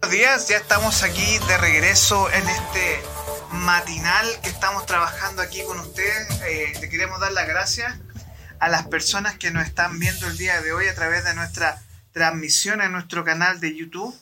Buenos 0.00 0.10
días, 0.10 0.48
ya 0.48 0.56
estamos 0.56 1.02
aquí 1.02 1.38
de 1.48 1.58
regreso 1.58 2.30
en 2.30 2.48
este 2.48 3.00
matinal 3.50 4.26
que 4.42 4.48
estamos 4.48 4.86
trabajando 4.86 5.42
aquí 5.42 5.62
con 5.64 5.78
ustedes. 5.80 6.40
Eh, 6.48 6.72
le 6.80 6.88
queremos 6.88 7.20
dar 7.20 7.32
las 7.32 7.48
gracias 7.48 7.98
a 8.60 8.68
las 8.68 8.86
personas 8.86 9.36
que 9.38 9.50
nos 9.50 9.66
están 9.66 9.98
viendo 9.98 10.26
el 10.26 10.36
día 10.36 10.60
de 10.60 10.72
hoy 10.72 10.88
a 10.88 10.94
través 10.94 11.24
de 11.24 11.34
nuestra 11.34 11.82
transmisión 12.12 12.80
en 12.82 12.92
nuestro 12.92 13.24
canal 13.24 13.60
de 13.60 13.76
YouTube. 13.76 14.14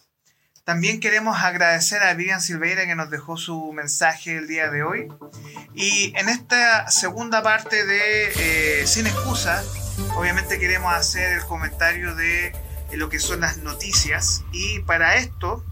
También 0.64 0.98
queremos 0.98 1.38
agradecer 1.38 2.02
a 2.02 2.12
Vivian 2.14 2.42
Silveira 2.42 2.86
que 2.86 2.96
nos 2.96 3.08
dejó 3.08 3.36
su 3.36 3.72
mensaje 3.72 4.36
el 4.36 4.48
día 4.48 4.68
de 4.68 4.82
hoy. 4.82 5.08
Y 5.74 6.12
en 6.16 6.28
esta 6.28 6.90
segunda 6.90 7.42
parte 7.42 7.86
de 7.86 8.80
eh, 8.80 8.86
Sin 8.86 9.06
Excusa, 9.06 9.62
obviamente 10.16 10.58
queremos 10.58 10.92
hacer 10.92 11.34
el 11.34 11.44
comentario 11.44 12.16
de 12.16 12.46
eh, 12.46 12.54
lo 12.96 13.08
que 13.08 13.20
son 13.20 13.40
las 13.40 13.58
noticias. 13.58 14.42
Y 14.52 14.80
para 14.80 15.16
esto 15.16 15.64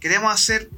queremos 0.00 0.32
hacer 0.32 0.70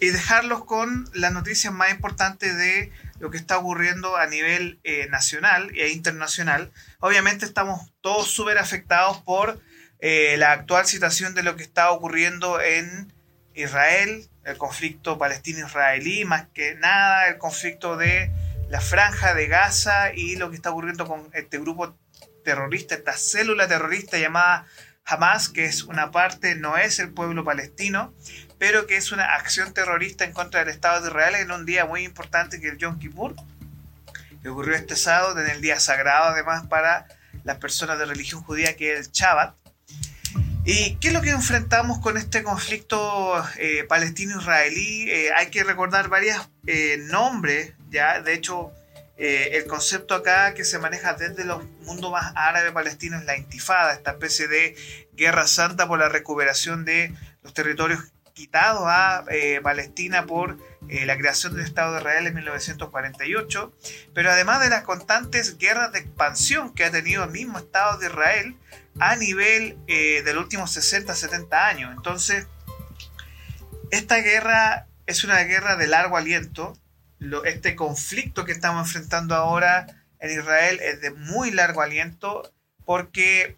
y 0.00 0.10
dejarlos 0.10 0.66
con 0.66 1.08
las 1.14 1.32
noticias 1.32 1.72
más 1.72 1.90
importantes 1.90 2.54
de 2.56 2.92
lo 3.24 3.30
que 3.30 3.38
está 3.38 3.56
ocurriendo 3.56 4.18
a 4.18 4.26
nivel 4.26 4.80
eh, 4.84 5.08
nacional 5.08 5.70
e 5.74 5.88
internacional. 5.88 6.70
Obviamente 7.00 7.46
estamos 7.46 7.90
todos 8.02 8.30
súper 8.30 8.58
afectados 8.58 9.22
por 9.22 9.58
eh, 10.00 10.36
la 10.36 10.52
actual 10.52 10.84
situación 10.84 11.32
de 11.34 11.42
lo 11.42 11.56
que 11.56 11.62
está 11.62 11.90
ocurriendo 11.90 12.60
en 12.60 13.14
Israel, 13.54 14.28
el 14.44 14.58
conflicto 14.58 15.16
palestino-israelí, 15.16 16.26
más 16.26 16.48
que 16.52 16.74
nada 16.74 17.28
el 17.28 17.38
conflicto 17.38 17.96
de 17.96 18.30
la 18.68 18.82
franja 18.82 19.32
de 19.32 19.46
Gaza 19.46 20.12
y 20.12 20.36
lo 20.36 20.50
que 20.50 20.56
está 20.56 20.70
ocurriendo 20.70 21.06
con 21.06 21.30
este 21.32 21.58
grupo 21.58 21.96
terrorista, 22.44 22.94
esta 22.94 23.14
célula 23.14 23.66
terrorista 23.66 24.18
llamada 24.18 24.66
Hamas, 25.06 25.48
que 25.48 25.64
es 25.64 25.84
una 25.84 26.10
parte, 26.10 26.56
no 26.56 26.76
es 26.76 26.98
el 26.98 27.10
pueblo 27.10 27.42
palestino, 27.42 28.12
pero 28.66 28.86
que 28.86 28.96
es 28.96 29.12
una 29.12 29.34
acción 29.34 29.74
terrorista 29.74 30.24
en 30.24 30.32
contra 30.32 30.60
del 30.60 30.70
Estado 30.70 31.02
de 31.02 31.08
Israel 31.08 31.34
en 31.34 31.50
un 31.50 31.66
día 31.66 31.84
muy 31.84 32.02
importante 32.02 32.62
que 32.62 32.68
es 32.68 32.72
el 32.72 32.78
Yom 32.78 32.98
Kippur, 32.98 33.34
que 34.40 34.48
ocurrió 34.48 34.74
este 34.74 34.96
sábado, 34.96 35.38
en 35.38 35.50
el 35.50 35.60
día 35.60 35.78
sagrado 35.78 36.30
además 36.30 36.66
para 36.66 37.06
las 37.42 37.58
personas 37.58 37.98
de 37.98 38.06
religión 38.06 38.42
judía, 38.42 38.74
que 38.74 38.94
es 38.94 39.00
el 39.00 39.12
Shabbat. 39.12 39.54
¿Y 40.64 40.94
qué 40.94 41.08
es 41.08 41.12
lo 41.12 41.20
que 41.20 41.28
enfrentamos 41.28 41.98
con 41.98 42.16
este 42.16 42.42
conflicto 42.42 43.34
eh, 43.58 43.84
palestino-israelí? 43.86 45.10
Eh, 45.10 45.30
hay 45.36 45.50
que 45.50 45.62
recordar 45.62 46.08
varios 46.08 46.48
eh, 46.66 46.96
nombres, 47.10 47.74
ya, 47.90 48.22
de 48.22 48.32
hecho, 48.32 48.72
eh, 49.18 49.58
el 49.58 49.66
concepto 49.66 50.14
acá 50.14 50.54
que 50.54 50.64
se 50.64 50.78
maneja 50.78 51.12
desde 51.12 51.44
los 51.44 51.62
mundos 51.82 52.10
más 52.10 52.32
árabe 52.34 52.72
palestino 52.72 53.18
es 53.18 53.26
la 53.26 53.36
intifada, 53.36 53.92
esta 53.92 54.12
especie 54.12 54.48
de 54.48 54.74
guerra 55.12 55.46
santa 55.46 55.86
por 55.86 55.98
la 55.98 56.08
recuperación 56.08 56.86
de 56.86 57.14
los 57.42 57.52
territorios 57.52 58.13
quitados 58.34 58.82
a 58.86 59.24
eh, 59.30 59.60
Palestina 59.62 60.26
por 60.26 60.58
eh, 60.88 61.06
la 61.06 61.16
creación 61.16 61.54
del 61.54 61.64
Estado 61.64 61.92
de 61.92 62.00
Israel 62.00 62.26
en 62.26 62.34
1948, 62.34 63.72
pero 64.12 64.30
además 64.30 64.60
de 64.60 64.68
las 64.68 64.82
constantes 64.82 65.56
guerras 65.56 65.92
de 65.92 66.00
expansión 66.00 66.74
que 66.74 66.84
ha 66.84 66.90
tenido 66.90 67.24
el 67.24 67.30
mismo 67.30 67.58
Estado 67.58 67.96
de 67.98 68.06
Israel 68.08 68.56
a 68.98 69.16
nivel 69.16 69.78
eh, 69.86 70.22
de 70.22 70.34
los 70.34 70.42
últimos 70.42 70.76
60-70 70.76 71.52
años. 71.52 71.92
Entonces, 71.96 72.46
esta 73.90 74.16
guerra 74.16 74.88
es 75.06 75.24
una 75.24 75.38
guerra 75.40 75.76
de 75.76 75.86
largo 75.86 76.16
aliento. 76.16 76.76
Este 77.44 77.74
conflicto 77.74 78.44
que 78.44 78.52
estamos 78.52 78.86
enfrentando 78.86 79.34
ahora 79.34 79.86
en 80.18 80.38
Israel 80.38 80.80
es 80.82 81.00
de 81.00 81.10
muy 81.10 81.50
largo 81.50 81.80
aliento 81.80 82.52
porque 82.84 83.56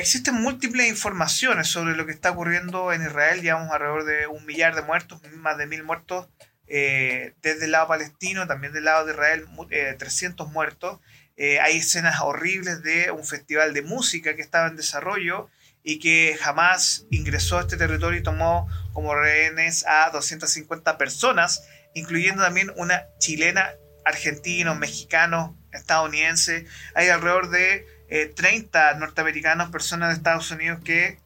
existen 0.00 0.34
múltiples 0.34 0.88
informaciones 0.88 1.68
sobre 1.68 1.94
lo 1.94 2.06
que 2.06 2.12
está 2.12 2.30
ocurriendo 2.30 2.92
en 2.92 3.02
Israel. 3.02 3.42
Llevamos 3.42 3.70
alrededor 3.70 4.04
de 4.04 4.26
un 4.26 4.44
millar 4.46 4.74
de 4.74 4.82
muertos, 4.82 5.20
más 5.34 5.58
de 5.58 5.66
mil 5.66 5.84
muertos 5.84 6.28
eh, 6.66 7.34
desde 7.42 7.66
el 7.66 7.72
lado 7.72 7.88
palestino, 7.88 8.46
también 8.46 8.72
del 8.72 8.84
lado 8.84 9.04
de 9.04 9.12
Israel, 9.12 9.46
eh, 9.70 9.94
300 9.98 10.50
muertos. 10.50 11.00
Eh, 11.36 11.60
hay 11.60 11.78
escenas 11.78 12.20
horribles 12.20 12.82
de 12.82 13.10
un 13.10 13.24
festival 13.24 13.74
de 13.74 13.82
música 13.82 14.34
que 14.34 14.42
estaba 14.42 14.68
en 14.68 14.76
desarrollo 14.76 15.48
y 15.82 15.98
que 15.98 16.36
jamás 16.40 17.06
ingresó 17.10 17.58
a 17.58 17.62
este 17.62 17.76
territorio 17.76 18.18
y 18.18 18.22
tomó 18.22 18.68
como 18.92 19.14
rehenes 19.14 19.84
a 19.86 20.10
250 20.10 20.98
personas, 20.98 21.66
incluyendo 21.94 22.42
también 22.42 22.72
una 22.76 23.06
chilena, 23.18 23.70
argentino, 24.04 24.74
mexicano, 24.74 25.58
estadounidense. 25.72 26.66
Hay 26.94 27.08
alrededor 27.08 27.50
de 27.50 27.86
eh, 28.10 28.26
30 28.26 28.94
norteamericanos, 28.94 29.70
personas 29.70 30.10
de 30.10 30.16
Estados 30.16 30.50
Unidos 30.50 30.80
que 30.84 31.18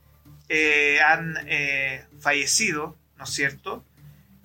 eh, 0.49 1.01
han 1.01 1.37
eh, 1.47 2.05
fallecido, 2.21 2.97
¿no 3.17 3.25
es 3.25 3.31
cierto? 3.31 3.83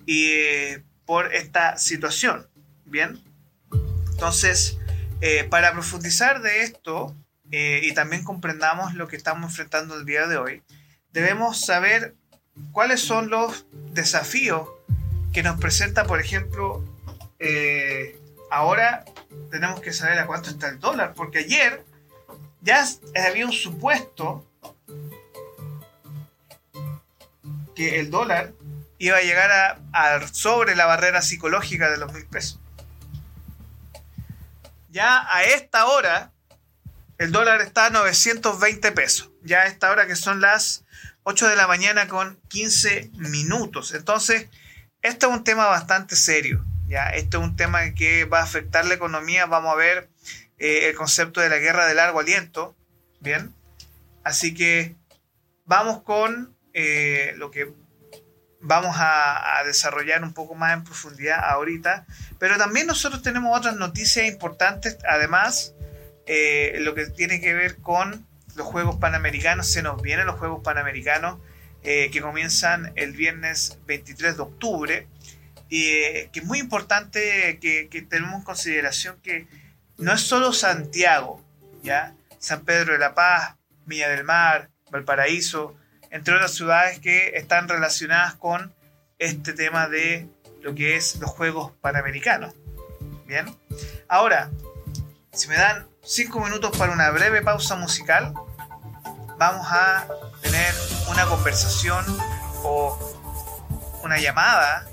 Y 0.06 0.30
eh, 0.30 0.82
por 1.04 1.34
esta 1.34 1.76
situación, 1.76 2.46
¿bien? 2.86 3.22
Entonces, 4.12 4.78
eh, 5.20 5.44
para 5.44 5.72
profundizar 5.72 6.40
de 6.40 6.62
esto, 6.62 7.14
eh, 7.52 7.80
y 7.82 7.92
también 7.92 8.24
comprendamos 8.24 8.94
lo 8.94 9.06
que 9.08 9.16
estamos 9.16 9.50
enfrentando 9.50 9.96
el 9.96 10.06
día 10.06 10.26
de 10.26 10.38
hoy, 10.38 10.62
debemos 11.12 11.64
saber 11.64 12.14
cuáles 12.72 13.00
son 13.00 13.28
los 13.28 13.66
desafíos 13.92 14.68
que 15.32 15.42
nos 15.42 15.60
presenta, 15.60 16.04
por 16.04 16.20
ejemplo, 16.20 16.84
ahora 18.50 19.04
tenemos 19.50 19.80
que 19.80 19.92
saber 19.92 20.18
a 20.18 20.26
cuánto 20.26 20.50
está 20.50 20.68
el 20.68 20.78
dólar, 20.78 21.14
porque 21.14 21.38
ayer 21.38 21.84
ya 22.62 22.86
había 23.26 23.46
un 23.46 23.52
supuesto 23.52 24.46
que 27.74 28.00
el 28.00 28.10
dólar 28.10 28.52
iba 28.98 29.16
a 29.16 29.22
llegar 29.22 29.78
a, 29.92 30.28
sobre 30.28 30.76
la 30.76 30.86
barrera 30.86 31.22
psicológica 31.22 31.90
de 31.90 31.96
los 31.96 32.12
mil 32.12 32.26
pesos. 32.26 32.60
Ya 34.90 35.26
a 35.34 35.44
esta 35.44 35.86
hora, 35.86 36.32
el 37.18 37.32
dólar 37.32 37.60
está 37.62 37.86
a 37.86 37.90
920 37.90 38.92
pesos. 38.92 39.30
Ya 39.42 39.60
a 39.60 39.66
esta 39.66 39.90
hora 39.90 40.06
que 40.06 40.16
son 40.16 40.40
las 40.40 40.84
8 41.22 41.48
de 41.48 41.56
la 41.56 41.66
mañana 41.66 42.08
con 42.08 42.38
15 42.48 43.10
minutos. 43.14 43.94
Entonces, 43.94 44.48
este 45.00 45.26
es 45.26 45.32
un 45.32 45.44
tema 45.44 45.66
bastante 45.66 46.16
serio. 46.16 46.64
¿ya? 46.86 47.08
Este 47.10 47.38
es 47.38 47.42
un 47.42 47.56
tema 47.56 47.94
que 47.94 48.24
va 48.24 48.40
a 48.40 48.44
afectar 48.44 48.84
la 48.84 48.94
economía. 48.94 49.46
Vamos 49.46 49.72
a 49.72 49.76
ver 49.76 50.10
eh, 50.60 50.90
el 50.90 50.94
concepto 50.94 51.40
de 51.40 51.48
la 51.48 51.56
guerra 51.56 51.86
de 51.86 51.94
largo 51.94 52.20
aliento. 52.20 52.76
Bien. 53.20 53.52
Así 54.22 54.52
que 54.52 54.94
vamos 55.64 56.02
con 56.02 56.54
eh, 56.74 57.32
lo 57.38 57.50
que 57.50 57.72
vamos 58.60 58.94
a, 58.98 59.62
desarrollar 59.64 60.22
un 60.22 60.34
poco 60.34 60.54
más 60.54 60.74
en 60.74 60.84
profundidad 60.84 61.40
ahorita. 61.42 62.04
Pero 62.38 62.58
también 62.58 62.86
nosotros 62.86 63.22
tenemos 63.22 63.56
otras 63.56 63.76
noticias 63.76 64.26
importantes. 64.26 64.98
Además, 65.08 65.74
eh, 66.26 66.76
lo 66.80 66.94
que 66.94 67.06
tiene 67.06 67.40
que 67.40 67.54
ver 67.54 67.78
con 67.78 68.26
los 68.54 68.66
Juegos 68.66 68.96
Panamericanos. 68.96 69.66
Se 69.66 69.82
nos 69.82 70.02
vienen 70.02 70.26
los 70.26 70.38
Juegos 70.38 70.62
Panamericanos 70.62 71.40
que 71.82 72.20
comienzan 72.20 72.92
el 72.96 73.12
viernes 73.12 73.78
23 73.86 74.36
de 74.36 74.42
octubre. 74.42 75.06
Y 75.70 75.92
que 76.26 76.40
es 76.40 76.44
muy 76.44 76.58
importante 76.58 77.58
que, 77.62 77.88
que, 77.88 78.02
tenemos 78.02 78.34
en 78.34 78.42
consideración 78.42 79.18
que 79.22 79.46
no 80.00 80.14
es 80.14 80.22
solo 80.22 80.52
Santiago, 80.52 81.42
¿ya? 81.82 82.14
San 82.38 82.64
Pedro 82.64 82.94
de 82.94 82.98
la 82.98 83.14
Paz, 83.14 83.56
Villa 83.84 84.08
del 84.08 84.24
Mar, 84.24 84.70
Valparaíso, 84.90 85.76
entre 86.10 86.34
otras 86.34 86.54
ciudades 86.54 86.98
que 86.98 87.36
están 87.36 87.68
relacionadas 87.68 88.34
con 88.34 88.74
este 89.18 89.52
tema 89.52 89.88
de 89.88 90.26
lo 90.62 90.74
que 90.74 90.96
es 90.96 91.16
los 91.16 91.30
Juegos 91.30 91.72
Panamericanos. 91.80 92.54
Bien, 93.26 93.46
ahora, 94.08 94.50
si 95.32 95.48
me 95.48 95.56
dan 95.56 95.86
cinco 96.02 96.40
minutos 96.40 96.76
para 96.76 96.92
una 96.92 97.10
breve 97.10 97.42
pausa 97.42 97.76
musical, 97.76 98.32
vamos 99.38 99.66
a 99.70 100.08
tener 100.40 100.74
una 101.10 101.26
conversación 101.26 102.04
o 102.62 102.98
una 104.02 104.18
llamada 104.18 104.88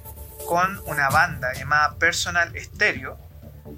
con 0.46 0.82
una 0.86 1.10
banda 1.10 1.54
llamada 1.54 1.96
Personal 1.96 2.54
Stereo. 2.58 3.18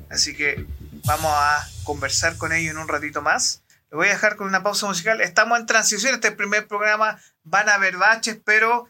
Así 0.10 0.36
que 0.36 0.66
vamos 1.10 1.34
a 1.34 1.68
conversar 1.86 2.38
con 2.38 2.54
ellos 2.54 2.70
en 2.70 2.78
un 2.78 2.88
ratito 2.88 3.24
más. 3.24 3.64
Lo 3.90 3.98
voy 3.98 4.10
a 4.10 4.12
dejar 4.12 4.36
con 4.36 4.46
una 4.46 4.62
pausa 4.62 4.86
musical. 4.86 5.22
Estamos 5.22 5.60
en 5.60 5.66
transición. 5.66 6.14
Este 6.14 6.32
primer 6.32 6.68
programa. 6.68 7.20
Van 7.44 7.68
a 7.68 7.74
haber 7.74 7.98
baches, 7.98 8.40
pero 8.46 8.88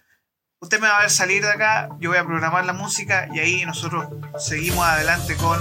usted 0.60 0.82
me 0.82 0.90
va 0.90 0.98
a 0.98 1.02
ver 1.02 1.12
salir 1.12 1.42
de 1.44 1.52
acá. 1.52 1.88
Yo 2.00 2.10
voy 2.10 2.18
a 2.18 2.26
programar 2.26 2.66
la 2.66 2.74
música 2.74 3.30
y 3.32 3.40
ahí 3.40 3.66
nosotros 3.66 4.08
seguimos 4.38 4.86
adelante 4.86 5.38
con 5.38 5.58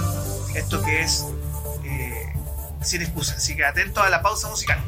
esto 0.53 0.83
que 0.83 1.01
es 1.01 1.27
eh, 1.85 2.33
sin 2.81 3.03
excusa. 3.03 3.35
Así 3.35 3.55
que 3.55 3.63
atento 3.63 4.03
a 4.03 4.09
la 4.09 4.21
pausa 4.21 4.49
musical. 4.49 4.83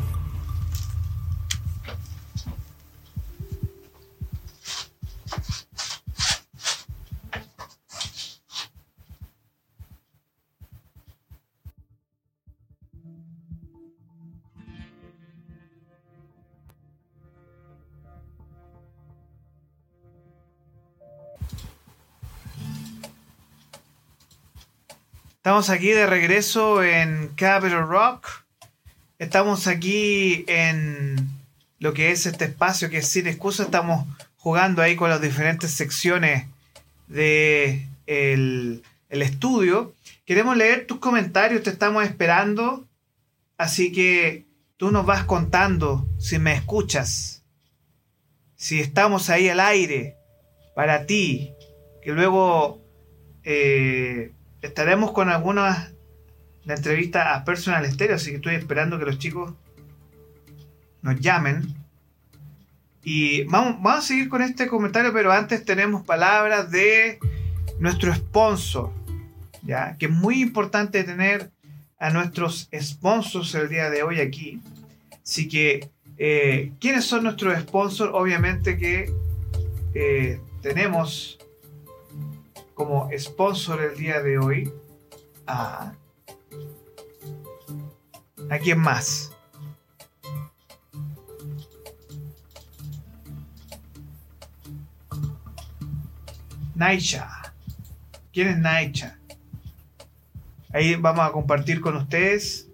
Estamos 25.41 25.71
aquí 25.71 25.89
de 25.89 26.05
regreso 26.05 26.83
en 26.83 27.29
Capital 27.29 27.87
Rock. 27.87 28.27
Estamos 29.17 29.65
aquí 29.65 30.45
en 30.47 31.15
lo 31.79 31.95
que 31.95 32.11
es 32.11 32.27
este 32.27 32.45
espacio 32.45 32.91
que 32.91 32.99
es 32.99 33.07
Sin 33.07 33.25
Excusa. 33.25 33.63
Estamos 33.63 34.05
jugando 34.37 34.83
ahí 34.83 34.95
con 34.95 35.09
las 35.09 35.19
diferentes 35.19 35.71
secciones 35.71 36.45
de 37.07 37.87
estudio. 39.09 39.95
Queremos 40.27 40.55
leer 40.55 40.85
tus 40.85 40.99
comentarios, 40.99 41.63
te 41.63 41.71
estamos 41.71 42.03
esperando. 42.03 42.85
Así 43.57 43.91
que 43.91 44.45
tú 44.77 44.91
nos 44.91 45.07
vas 45.07 45.23
contando 45.23 46.07
si 46.19 46.37
me 46.37 46.53
escuchas. 46.53 47.41
Si 48.55 48.79
estamos 48.79 49.31
ahí 49.31 49.49
al 49.49 49.59
aire 49.59 50.17
para 50.75 51.07
ti. 51.07 51.51
Que 52.03 52.11
luego 52.11 52.79
eh, 53.43 54.33
estaremos 54.61 55.11
con 55.11 55.29
algunas 55.29 55.91
la 56.63 56.75
entrevista 56.75 57.35
a 57.35 57.43
Personal 57.43 57.89
Stereo, 57.91 58.15
así 58.15 58.29
que 58.29 58.35
estoy 58.35 58.55
esperando 58.55 58.99
que 58.99 59.05
los 59.05 59.17
chicos 59.17 59.53
nos 61.01 61.19
llamen. 61.19 61.75
Y 63.03 63.43
vamos, 63.45 63.81
vamos 63.81 63.99
a 64.05 64.07
seguir 64.07 64.29
con 64.29 64.43
este 64.43 64.67
comentario, 64.67 65.11
pero 65.11 65.31
antes 65.31 65.65
tenemos 65.65 66.05
palabras 66.05 66.69
de 66.69 67.17
nuestro 67.79 68.13
sponsor, 68.13 68.91
¿ya? 69.63 69.97
que 69.97 70.05
es 70.05 70.11
muy 70.11 70.41
importante 70.41 71.03
tener 71.03 71.49
a 71.97 72.11
nuestros 72.11 72.69
sponsors 72.79 73.55
el 73.55 73.69
día 73.69 73.89
de 73.89 74.03
hoy 74.03 74.19
aquí. 74.19 74.59
Así 75.23 75.47
que, 75.47 75.89
eh, 76.17 76.73
¿quiénes 76.79 77.05
son 77.05 77.23
nuestros 77.23 77.59
sponsors? 77.59 78.11
Obviamente 78.13 78.77
que 78.77 79.11
eh, 79.95 80.39
tenemos 80.61 81.39
como 82.81 83.07
sponsor 83.15 83.79
el 83.79 83.95
día 83.95 84.23
de 84.23 84.39
hoy 84.39 84.73
a... 85.45 85.93
¿A 88.49 88.57
quién 88.57 88.79
más? 88.79 89.31
Naicha. 96.73 97.53
¿Quién 98.33 98.47
es 98.47 98.57
Naicha? 98.57 99.19
Ahí 100.73 100.95
vamos 100.95 101.23
a 101.23 101.31
compartir 101.31 101.81
con 101.81 101.95
ustedes 101.97 102.67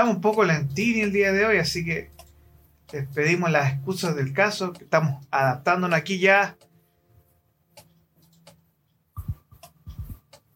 Estamos 0.00 0.16
un 0.16 0.22
poco 0.22 0.44
lentini 0.44 1.02
el 1.02 1.12
día 1.12 1.30
de 1.30 1.44
hoy, 1.44 1.58
así 1.58 1.84
que 1.84 2.08
les 2.90 3.06
pedimos 3.08 3.50
las 3.50 3.74
excusas 3.74 4.16
del 4.16 4.32
caso, 4.32 4.72
estamos 4.80 5.26
adaptándonos 5.30 5.98
aquí 5.98 6.18
ya. 6.18 6.56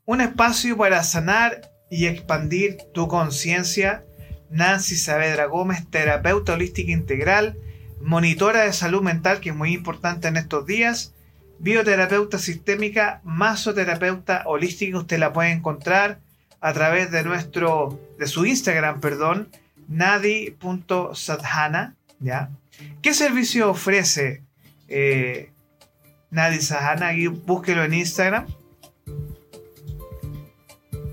Un 0.07 0.23
espacio 0.23 0.79
para 0.79 1.03
sanar 1.03 1.71
y 1.91 2.07
expandir 2.07 2.79
tu 2.95 3.07
conciencia. 3.07 4.07
Nancy 4.49 4.97
Saavedra 4.97 5.45
Gómez, 5.45 5.91
terapeuta 5.91 6.55
holística 6.55 6.91
integral, 6.91 7.59
monitora 8.01 8.63
de 8.63 8.73
salud 8.73 9.03
mental, 9.03 9.41
que 9.41 9.51
es 9.51 9.55
muy 9.55 9.75
importante 9.75 10.27
en 10.27 10.39
estos 10.39 10.65
días, 10.65 11.13
bioterapeuta 11.59 12.39
sistémica, 12.39 13.21
masoterapeuta 13.25 14.45
holística, 14.47 14.97
usted 14.97 15.19
la 15.19 15.35
puede 15.35 15.51
encontrar 15.51 16.24
a 16.65 16.73
través 16.73 17.11
de 17.11 17.23
nuestro, 17.25 18.01
de 18.19 18.27
su 18.27 18.47
Instagram, 18.47 19.01
perdón, 19.01 19.51
nadi.sadhana, 19.87 21.95
¿ya? 22.21 22.49
¿Qué 23.03 23.13
servicio 23.13 23.69
ofrece 23.69 24.43
eh, 24.89 25.53
Nadi 26.31 26.63
Sadhana? 26.63 27.11
búsquelo 27.45 27.85
en 27.85 27.93
Instagram. 27.93 28.47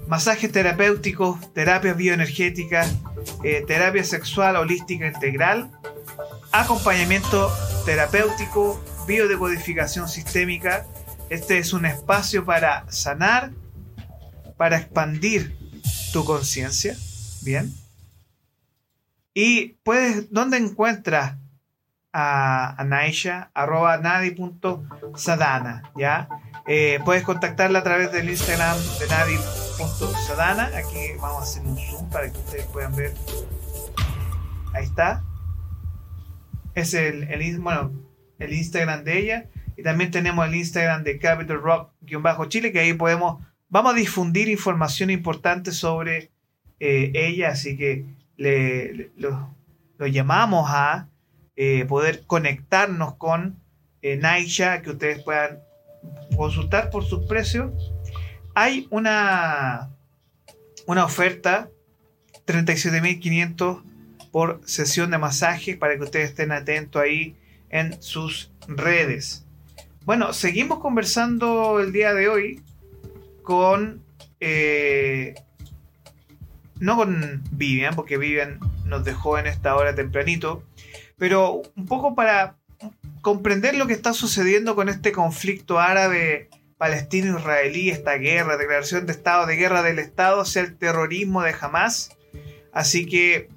Masajes 0.07 0.53
terapéuticos, 0.53 1.53
terapias 1.53 1.97
bioenergéticas, 1.97 2.95
eh, 3.43 3.65
terapia 3.67 4.05
sexual 4.05 4.55
holística 4.55 5.05
integral, 5.05 5.69
acompañamiento 6.53 7.51
terapéutico, 7.85 8.81
biodecodificación 9.05 10.07
sistémica. 10.07 10.87
Este 11.29 11.57
es 11.57 11.73
un 11.73 11.85
espacio 11.85 12.45
para 12.45 12.89
sanar, 12.89 13.51
para 14.61 14.77
expandir 14.77 15.57
tu 16.13 16.23
conciencia. 16.23 16.95
Bien. 17.41 17.73
Y 19.33 19.69
puedes, 19.83 20.31
¿dónde 20.31 20.57
encuentras 20.57 21.37
a, 22.13 22.79
a 22.79 22.83
Naisha, 22.83 23.49
arroba 23.55 23.97
nadi.sadana, 23.97 25.91
¿ya? 25.97 26.29
Eh, 26.67 26.99
puedes 27.03 27.23
contactarla 27.23 27.79
a 27.79 27.83
través 27.83 28.11
del 28.11 28.29
Instagram 28.29 28.77
de 28.99 29.07
nadi.sadana. 29.07 30.69
Aquí 30.77 31.07
vamos 31.19 31.39
a 31.39 31.43
hacer 31.43 31.63
un 31.63 31.75
zoom 31.79 32.07
para 32.11 32.31
que 32.31 32.37
ustedes 32.37 32.65
puedan 32.67 32.95
ver. 32.95 33.15
Ahí 34.75 34.83
está. 34.83 35.23
Es 36.75 36.93
el, 36.93 37.25
bueno, 37.61 37.93
el 38.37 38.53
Instagram 38.53 39.05
de 39.05 39.17
ella. 39.17 39.49
Y 39.75 39.81
también 39.81 40.11
tenemos 40.11 40.45
el 40.45 40.53
Instagram 40.53 41.03
de 41.03 41.17
Capital 41.17 41.59
Rock-Chile, 41.59 42.71
que 42.71 42.79
ahí 42.79 42.93
podemos, 42.93 43.41
vamos 43.71 43.93
a 43.93 43.95
difundir 43.95 44.49
información 44.49 45.09
importante 45.09 45.71
sobre 45.71 46.29
eh, 46.79 47.11
ella. 47.15 47.49
Así 47.49 47.75
que 47.75 48.05
le, 48.37 49.09
lo, 49.17 49.55
llamamos 49.97 50.69
a 50.69 51.07
eh, 51.55 51.85
poder 51.85 52.23
conectarnos 52.27 53.15
con 53.15 53.59
eh, 54.03 54.17
Naisha, 54.17 54.83
que 54.83 54.91
ustedes 54.91 55.23
puedan 55.23 55.59
consultar 56.35 56.91
por 56.91 57.03
sus 57.05 57.25
precios. 57.25 57.71
Hay 58.53 58.87
una, 58.91 59.89
una 60.85 61.05
oferta 61.05 61.69
37.500 62.45 63.83
por 64.31 64.61
sesión 64.65 65.11
de 65.11 65.17
masaje 65.17 65.77
para 65.77 65.95
que 65.97 66.03
ustedes 66.03 66.29
estén 66.29 66.51
atentos 66.51 67.01
ahí 67.01 67.35
en 67.69 68.01
sus 68.01 68.51
redes. 68.67 69.45
Bueno, 70.03 70.33
seguimos 70.33 70.79
conversando 70.79 71.79
el 71.79 71.91
día 71.91 72.13
de 72.13 72.27
hoy 72.27 72.61
con... 73.51 74.01
Eh, 74.39 75.35
no 76.79 76.95
con 76.95 77.43
Vivian, 77.51 77.95
porque 77.95 78.17
Vivian 78.17 78.59
nos 78.85 79.03
dejó 79.03 79.37
en 79.37 79.45
esta 79.45 79.75
hora 79.75 79.93
tempranito, 79.93 80.63
pero 81.17 81.61
un 81.75 81.85
poco 81.85 82.15
para 82.15 82.55
comprender 83.21 83.75
lo 83.75 83.87
que 83.87 83.93
está 83.93 84.13
sucediendo 84.13 84.73
con 84.73 84.87
este 84.87 85.11
conflicto 85.11 85.79
árabe 85.81 86.49
palestino-israelí, 86.77 87.89
esta 87.89 88.13
guerra, 88.13 88.55
declaración 88.55 89.05
de 89.05 89.11
estado 89.11 89.45
de 89.45 89.57
guerra 89.57 89.83
del 89.83 89.99
Estado 89.99 90.45
sea 90.45 90.63
el 90.63 90.77
terrorismo 90.77 91.43
de 91.43 91.53
Hamas. 91.59 92.17
Así 92.71 93.05
que, 93.05 93.49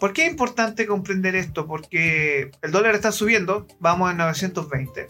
¿por 0.00 0.14
qué 0.14 0.24
es 0.24 0.30
importante 0.30 0.86
comprender 0.86 1.36
esto? 1.36 1.66
Porque 1.66 2.50
el 2.62 2.70
dólar 2.70 2.94
está 2.94 3.12
subiendo, 3.12 3.66
vamos 3.80 4.10
en 4.10 4.16
920. 4.16 5.08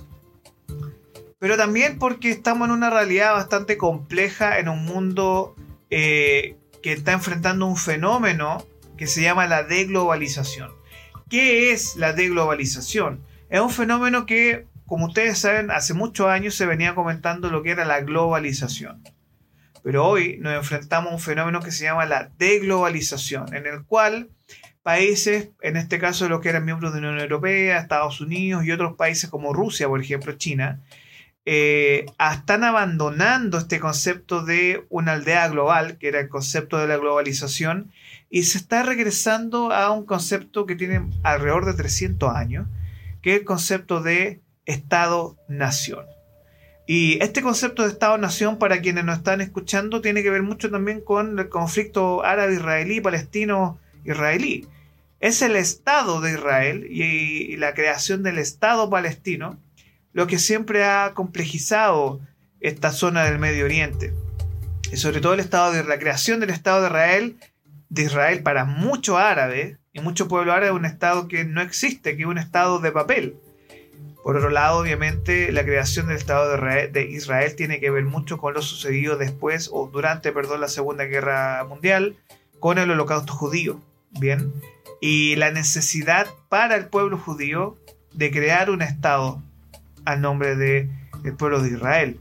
Pero 1.42 1.56
también 1.56 1.98
porque 1.98 2.30
estamos 2.30 2.68
en 2.68 2.74
una 2.74 2.88
realidad 2.88 3.32
bastante 3.32 3.76
compleja 3.76 4.60
en 4.60 4.68
un 4.68 4.84
mundo 4.84 5.56
eh, 5.90 6.54
que 6.84 6.92
está 6.92 7.10
enfrentando 7.10 7.66
un 7.66 7.76
fenómeno 7.76 8.64
que 8.96 9.08
se 9.08 9.22
llama 9.22 9.48
la 9.48 9.64
deglobalización. 9.64 10.70
¿Qué 11.28 11.72
es 11.72 11.96
la 11.96 12.12
deglobalización? 12.12 13.24
Es 13.50 13.60
un 13.60 13.70
fenómeno 13.70 14.24
que, 14.24 14.68
como 14.86 15.06
ustedes 15.06 15.36
saben, 15.36 15.72
hace 15.72 15.94
muchos 15.94 16.28
años 16.28 16.54
se 16.54 16.64
venía 16.64 16.94
comentando 16.94 17.50
lo 17.50 17.64
que 17.64 17.72
era 17.72 17.84
la 17.84 18.02
globalización. 18.02 19.02
Pero 19.82 20.06
hoy 20.06 20.38
nos 20.38 20.54
enfrentamos 20.54 21.10
a 21.10 21.16
un 21.16 21.20
fenómeno 21.20 21.58
que 21.58 21.72
se 21.72 21.82
llama 21.82 22.06
la 22.06 22.30
deglobalización, 22.38 23.52
en 23.52 23.66
el 23.66 23.82
cual 23.82 24.28
países, 24.84 25.48
en 25.60 25.76
este 25.76 25.98
caso 25.98 26.28
los 26.28 26.40
que 26.40 26.50
eran 26.50 26.64
miembros 26.64 26.94
de 26.94 27.00
la 27.00 27.08
Unión 27.08 27.22
Europea, 27.24 27.80
Estados 27.80 28.20
Unidos 28.20 28.64
y 28.64 28.70
otros 28.70 28.94
países 28.94 29.28
como 29.28 29.52
Rusia, 29.52 29.88
por 29.88 30.00
ejemplo, 30.00 30.34
China, 30.34 30.80
eh, 31.44 32.06
están 32.18 32.62
abandonando 32.62 33.58
este 33.58 33.80
concepto 33.80 34.44
de 34.44 34.86
una 34.90 35.12
aldea 35.12 35.48
global, 35.48 35.98
que 35.98 36.08
era 36.08 36.20
el 36.20 36.28
concepto 36.28 36.78
de 36.78 36.86
la 36.86 36.96
globalización, 36.96 37.90
y 38.30 38.44
se 38.44 38.58
está 38.58 38.82
regresando 38.82 39.72
a 39.72 39.90
un 39.90 40.06
concepto 40.06 40.66
que 40.66 40.76
tiene 40.76 41.10
alrededor 41.22 41.66
de 41.66 41.74
300 41.74 42.34
años, 42.34 42.68
que 43.20 43.34
es 43.34 43.40
el 43.40 43.44
concepto 43.44 44.00
de 44.00 44.40
Estado-Nación. 44.66 46.06
Y 46.86 47.22
este 47.22 47.42
concepto 47.42 47.82
de 47.82 47.90
Estado-Nación, 47.90 48.58
para 48.58 48.80
quienes 48.80 49.04
nos 49.04 49.18
están 49.18 49.40
escuchando, 49.40 50.00
tiene 50.00 50.22
que 50.22 50.30
ver 50.30 50.42
mucho 50.42 50.70
también 50.70 51.00
con 51.00 51.38
el 51.38 51.48
conflicto 51.48 52.24
árabe-israelí, 52.24 53.00
palestino-israelí. 53.00 54.66
Es 55.20 55.42
el 55.42 55.56
Estado 55.56 56.20
de 56.20 56.32
Israel 56.32 56.86
y 56.90 57.56
la 57.56 57.74
creación 57.74 58.22
del 58.22 58.38
Estado 58.38 58.90
palestino 58.90 59.58
lo 60.12 60.26
que 60.26 60.38
siempre 60.38 60.84
ha 60.84 61.12
complejizado 61.14 62.20
esta 62.60 62.92
zona 62.92 63.24
del 63.24 63.38
Medio 63.38 63.64
Oriente. 63.64 64.14
Y 64.92 64.96
sobre 64.96 65.20
todo 65.20 65.34
el 65.34 65.40
estado 65.40 65.72
de 65.72 65.84
la 65.84 65.98
creación 65.98 66.40
del 66.40 66.50
Estado 66.50 66.82
de 66.82 66.88
Israel 66.88 67.36
de 67.88 68.02
Israel 68.04 68.42
para 68.42 68.64
mucho 68.64 69.18
árabe 69.18 69.76
y 69.92 70.00
mucho 70.00 70.26
pueblo 70.26 70.52
árabe 70.52 70.72
un 70.72 70.86
Estado 70.86 71.28
que 71.28 71.44
no 71.44 71.60
existe, 71.60 72.16
que 72.16 72.22
es 72.22 72.28
un 72.28 72.38
Estado 72.38 72.78
de 72.78 72.90
papel. 72.90 73.36
Por 74.24 74.36
otro 74.36 74.48
lado, 74.48 74.78
obviamente, 74.78 75.52
la 75.52 75.64
creación 75.64 76.06
del 76.06 76.16
Estado 76.16 76.56
de 76.56 77.08
Israel, 77.10 77.54
tiene 77.54 77.80
que 77.80 77.90
ver 77.90 78.04
mucho 78.04 78.38
con 78.38 78.54
lo 78.54 78.62
sucedido 78.62 79.16
después 79.16 79.68
o 79.72 79.88
durante, 79.88 80.32
perdón, 80.32 80.62
la 80.62 80.68
Segunda 80.68 81.04
Guerra 81.04 81.64
Mundial 81.68 82.16
con 82.60 82.78
el 82.78 82.90
Holocausto 82.90 83.34
judío. 83.34 83.80
Bien, 84.10 84.52
y 85.00 85.36
la 85.36 85.50
necesidad 85.50 86.28
para 86.48 86.76
el 86.76 86.86
pueblo 86.86 87.18
judío 87.18 87.76
de 88.14 88.30
crear 88.30 88.70
un 88.70 88.80
Estado 88.80 89.42
al 90.04 90.20
nombre 90.20 90.56
del 90.56 90.88
pueblo 91.36 91.62
de 91.62 91.70
Israel. 91.70 92.20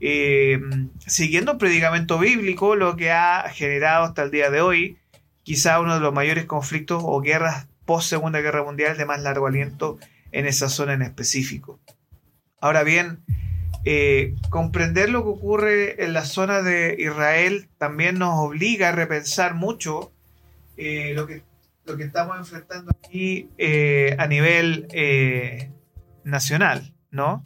Eh, 0.00 0.60
siguiendo 1.06 1.52
el 1.52 1.58
predicamento 1.58 2.18
bíblico, 2.18 2.76
lo 2.76 2.96
que 2.96 3.10
ha 3.10 3.48
generado 3.50 4.04
hasta 4.04 4.22
el 4.22 4.30
día 4.30 4.50
de 4.50 4.60
hoy 4.60 4.98
quizá 5.42 5.80
uno 5.80 5.94
de 5.94 6.00
los 6.00 6.14
mayores 6.14 6.44
conflictos 6.44 7.02
o 7.04 7.20
guerras 7.20 7.66
post 7.84 8.08
Segunda 8.08 8.40
Guerra 8.40 8.62
Mundial 8.62 8.96
de 8.96 9.06
más 9.06 9.22
largo 9.22 9.46
aliento 9.46 9.98
en 10.30 10.46
esa 10.46 10.68
zona 10.68 10.92
en 10.92 11.02
específico. 11.02 11.80
Ahora 12.60 12.82
bien, 12.82 13.20
eh, 13.84 14.34
comprender 14.50 15.08
lo 15.08 15.22
que 15.22 15.30
ocurre 15.30 16.04
en 16.04 16.12
la 16.12 16.24
zona 16.24 16.62
de 16.62 16.96
Israel 16.98 17.68
también 17.78 18.18
nos 18.18 18.38
obliga 18.38 18.90
a 18.90 18.92
repensar 18.92 19.54
mucho 19.54 20.12
eh, 20.76 21.12
lo, 21.14 21.26
que, 21.26 21.42
lo 21.86 21.96
que 21.96 22.04
estamos 22.04 22.36
enfrentando 22.36 22.92
aquí 23.02 23.48
a 24.18 24.26
nivel 24.26 24.86
nacional, 26.24 26.92
¿no? 27.10 27.42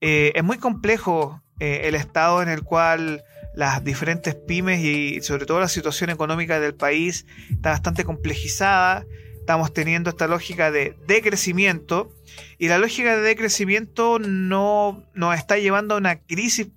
es 0.00 0.44
muy 0.44 0.58
complejo 0.58 1.42
el 1.58 1.96
estado 1.96 2.40
en 2.40 2.48
el 2.48 2.62
cual 2.62 3.24
las 3.58 3.82
diferentes 3.82 4.36
pymes 4.36 4.78
y 4.84 5.20
sobre 5.20 5.44
todo 5.44 5.58
la 5.58 5.66
situación 5.66 6.10
económica 6.10 6.60
del 6.60 6.74
país 6.76 7.26
está 7.50 7.70
bastante 7.70 8.04
complejizada. 8.04 9.04
Estamos 9.34 9.72
teniendo 9.72 10.10
esta 10.10 10.28
lógica 10.28 10.70
de 10.70 10.96
decrecimiento 11.08 12.14
y 12.56 12.68
la 12.68 12.78
lógica 12.78 13.16
de 13.16 13.22
decrecimiento 13.22 14.20
no 14.20 15.02
nos 15.14 15.36
está 15.36 15.58
llevando 15.58 15.94
a 15.94 15.98
una 15.98 16.20
crisis 16.20 16.68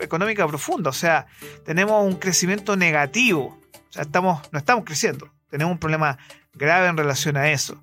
económica 0.00 0.48
profunda. 0.48 0.90
O 0.90 0.94
sea, 0.94 1.26
tenemos 1.64 2.04
un 2.04 2.16
crecimiento 2.16 2.76
negativo. 2.76 3.56
O 3.72 3.92
sea, 3.92 4.02
estamos, 4.02 4.40
no 4.50 4.58
estamos 4.58 4.84
creciendo. 4.84 5.30
Tenemos 5.50 5.70
un 5.70 5.78
problema 5.78 6.18
grave 6.54 6.88
en 6.88 6.96
relación 6.96 7.36
a 7.36 7.52
eso. 7.52 7.80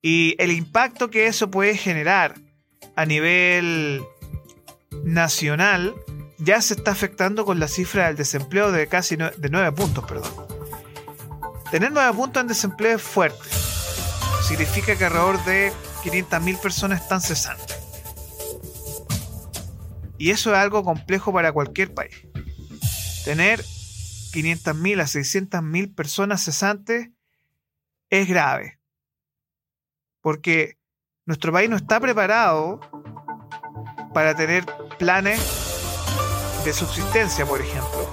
Y 0.00 0.36
el 0.38 0.52
impacto 0.52 1.10
que 1.10 1.26
eso 1.26 1.50
puede 1.50 1.76
generar 1.76 2.36
a 2.98 3.06
nivel 3.06 4.04
nacional 5.04 5.94
ya 6.38 6.60
se 6.60 6.74
está 6.74 6.90
afectando 6.90 7.44
con 7.44 7.60
la 7.60 7.68
cifra 7.68 8.08
del 8.08 8.16
desempleo 8.16 8.72
de 8.72 8.88
casi 8.88 9.14
de 9.14 9.48
9 9.48 9.70
puntos, 9.70 10.04
perdón. 10.04 10.32
Tener 11.70 11.92
9 11.92 12.16
puntos 12.16 12.40
en 12.40 12.48
desempleo 12.48 12.96
es 12.96 13.02
fuerte. 13.02 13.48
Significa 14.42 14.98
que 14.98 15.04
alrededor 15.04 15.44
de 15.44 15.72
500.000 16.02 16.60
personas 16.60 17.00
están 17.00 17.20
cesantes. 17.20 17.76
Y 20.18 20.30
eso 20.30 20.50
es 20.50 20.58
algo 20.58 20.82
complejo 20.82 21.32
para 21.32 21.52
cualquier 21.52 21.94
país. 21.94 22.16
Tener 23.24 23.60
500.000 23.60 25.00
a 25.00 25.04
600.000 25.04 25.94
personas 25.94 26.42
cesantes 26.42 27.10
es 28.10 28.26
grave. 28.26 28.80
Porque 30.20 30.77
nuestro 31.28 31.52
país 31.52 31.68
no 31.68 31.76
está 31.76 32.00
preparado 32.00 32.80
para 34.14 34.34
tener 34.34 34.64
planes 34.98 35.38
de 36.64 36.72
subsistencia, 36.72 37.44
por 37.44 37.60
ejemplo. 37.60 38.08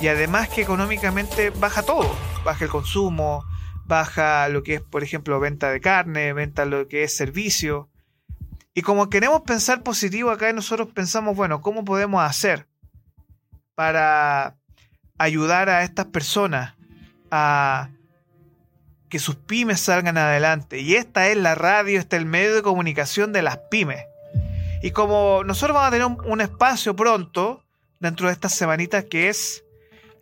Y 0.00 0.08
además 0.08 0.48
que 0.48 0.62
económicamente 0.62 1.50
baja 1.50 1.84
todo, 1.84 2.12
baja 2.44 2.64
el 2.64 2.72
consumo, 2.72 3.44
baja 3.84 4.48
lo 4.48 4.64
que 4.64 4.74
es, 4.74 4.80
por 4.80 5.04
ejemplo, 5.04 5.38
venta 5.38 5.70
de 5.70 5.80
carne, 5.80 6.32
venta 6.32 6.64
lo 6.64 6.88
que 6.88 7.04
es 7.04 7.16
servicio. 7.16 7.88
Y 8.74 8.82
como 8.82 9.08
queremos 9.10 9.42
pensar 9.42 9.84
positivo 9.84 10.32
acá, 10.32 10.52
nosotros 10.52 10.88
pensamos, 10.92 11.36
bueno, 11.36 11.60
¿cómo 11.60 11.84
podemos 11.84 12.20
hacer 12.20 12.66
para 13.76 14.56
ayudar 15.18 15.68
a 15.68 15.84
estas 15.84 16.06
personas 16.06 16.74
a 17.30 17.90
que 19.14 19.20
sus 19.20 19.36
pymes 19.36 19.78
salgan 19.78 20.18
adelante? 20.18 20.80
Y 20.80 20.96
esta 20.96 21.28
es 21.28 21.36
la 21.36 21.54
radio, 21.54 22.00
este 22.00 22.16
es 22.16 22.22
el 22.22 22.26
medio 22.26 22.52
de 22.52 22.62
comunicación 22.62 23.32
de 23.32 23.42
las 23.42 23.58
pymes. 23.70 24.00
Y 24.82 24.90
como 24.90 25.44
nosotros 25.44 25.72
vamos 25.72 25.86
a 25.86 25.90
tener 25.92 26.28
un, 26.28 26.40
espacio 26.40 26.96
pronto, 26.96 27.62
dentro 28.00 28.26
de 28.26 28.32
estas 28.32 28.56
semanitas, 28.56 29.04
que 29.04 29.28
es 29.28 29.62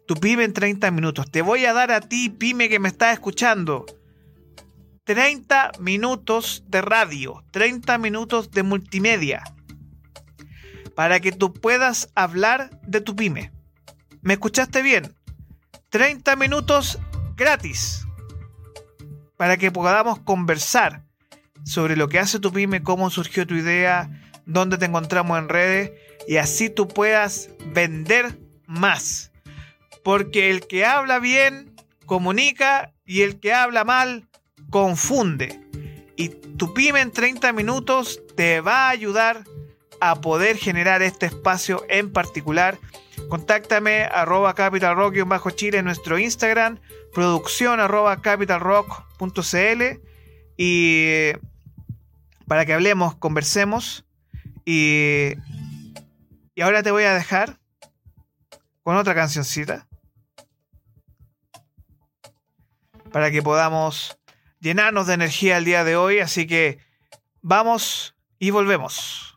tu 0.07 0.15
pyme 0.17 0.45
en 0.45 0.53
30 0.53 0.91
minutos. 0.91 1.31
Te 1.31 1.41
voy 1.41 1.65
a 1.65 1.73
dar 1.73 1.91
a 1.91 2.03
ti, 2.03 2.29
pyme 2.29 2.69
que 2.69 2.79
me 2.79 2.91
estás 2.91 3.15
escuchando, 3.15 3.87
30 5.05 5.71
minutos 5.81 6.63
de 6.69 6.83
radio, 6.83 7.43
30 7.51 7.97
minutos 7.97 8.51
de 8.51 8.63
multimedia, 8.63 9.43
para 10.95 11.19
que 11.21 11.33
tú 11.33 11.55
puedas 11.55 12.11
hablar 12.15 12.79
de 12.83 13.01
tu 13.01 13.17
pyme. 13.17 13.53
¿Me 14.21 14.35
escuchaste 14.35 14.83
bien? 14.83 15.17
30 15.89 16.37
minutos 16.37 16.99
gratis, 17.37 18.05
para 19.43 19.57
que 19.57 19.73
podamos 19.73 20.21
conversar 20.21 21.03
sobre 21.65 21.97
lo 21.97 22.09
que 22.09 22.21
hace 22.21 22.39
tu 22.39 22.53
pyme, 22.53 22.85
cómo 22.85 23.11
surgió 23.11 23.45
tu 23.45 23.57
idea, 23.57 24.09
dónde 24.47 24.79
te 24.79 24.85
encontramos 24.85 25.37
en 25.37 25.49
redes 25.49 25.91
y 26.29 26.37
así 26.37 26.71
tú 26.71 26.87
puedas 26.87 27.51
vender 27.75 28.39
más. 28.69 29.33
Porque 30.05 30.49
el 30.51 30.65
que 30.69 30.85
habla 30.85 31.19
bien 31.19 31.75
comunica 32.07 32.93
y 33.05 33.23
el 33.23 33.41
que 33.41 33.53
habla 33.53 33.83
mal 33.83 34.29
confunde. 34.71 35.61
Y 36.17 36.29
tu 36.29 36.73
pyme 36.73 37.01
en 37.01 37.11
30 37.11 37.53
minutos 37.53 38.21
te 38.37 38.61
va 38.61 38.87
a 38.87 38.91
ayudar 38.91 39.39
a 39.39 39.45
poder 40.21 40.57
generar 40.57 41.01
este 41.03 41.27
espacio 41.27 41.85
en 41.89 42.13
particular. 42.13 42.79
Contáctame 43.29 44.03
arroba 44.05 44.55
capitalrock 44.55 45.15
chile 45.55 45.79
en 45.79 45.85
nuestro 45.85 46.19
Instagram, 46.19 46.81
producción 47.15 47.79
capitalrock.cl 48.23 49.83
y 50.57 51.33
para 52.47 52.67
que 52.67 52.73
hablemos, 52.73 53.15
conversemos 53.15 54.05
y, 54.65 55.35
y 56.55 56.61
ahora 56.61 56.83
te 56.83 56.91
voy 56.91 57.05
a 57.05 57.15
dejar 57.15 57.59
con 58.83 58.97
otra 58.97 59.15
cancioncita 59.15 59.87
para 63.13 63.31
que 63.31 63.43
podamos 63.43 64.19
llenarnos 64.59 65.07
de 65.07 65.15
energía 65.15 65.59
el 65.59 65.65
día 65.65 65.85
de 65.85 65.97
hoy. 65.97 66.19
Así 66.19 66.47
que 66.47 66.79
vamos 67.43 68.17
y 68.39 68.51
volvemos. 68.51 69.32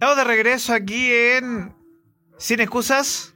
Estamos 0.00 0.16
de 0.16 0.24
regreso 0.24 0.72
aquí 0.72 1.12
en 1.12 1.74
Sin 2.38 2.60
Excusas. 2.60 3.34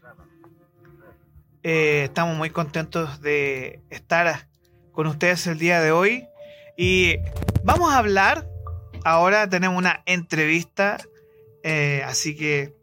Eh, 1.62 2.04
estamos 2.04 2.38
muy 2.38 2.48
contentos 2.48 3.20
de 3.20 3.82
estar 3.90 4.48
con 4.90 5.06
ustedes 5.06 5.46
el 5.46 5.58
día 5.58 5.82
de 5.82 5.92
hoy. 5.92 6.26
Y 6.78 7.16
vamos 7.64 7.92
a 7.92 7.98
hablar. 7.98 8.48
Ahora 9.04 9.46
tenemos 9.46 9.76
una 9.76 10.02
entrevista. 10.06 10.96
Eh, 11.62 12.02
así 12.06 12.34
que 12.34 12.74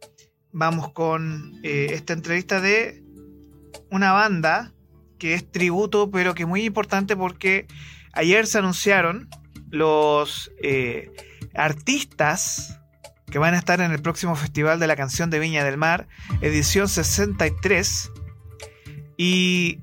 vamos 0.51 0.91
con 0.91 1.59
eh, 1.63 1.87
esta 1.93 2.13
entrevista 2.13 2.61
de 2.61 3.03
una 3.89 4.11
banda 4.11 4.73
que 5.17 5.33
es 5.33 5.51
tributo, 5.51 6.11
pero 6.11 6.35
que 6.35 6.43
es 6.43 6.47
muy 6.47 6.65
importante 6.65 7.17
porque 7.17 7.65
ayer 8.13 8.45
se 8.45 8.59
anunciaron 8.59 9.27
los 9.71 10.51
artistas 11.55 12.77
que 13.31 13.39
van 13.39 13.53
a 13.53 13.57
estar 13.57 13.79
en 13.81 13.91
el 13.91 14.01
próximo 14.01 14.35
Festival 14.35 14.79
de 14.79 14.87
la 14.87 14.95
Canción 14.95 15.29
de 15.29 15.39
Viña 15.39 15.63
del 15.63 15.77
Mar, 15.77 16.07
edición 16.41 16.87
63. 16.89 18.11
Y 19.17 19.79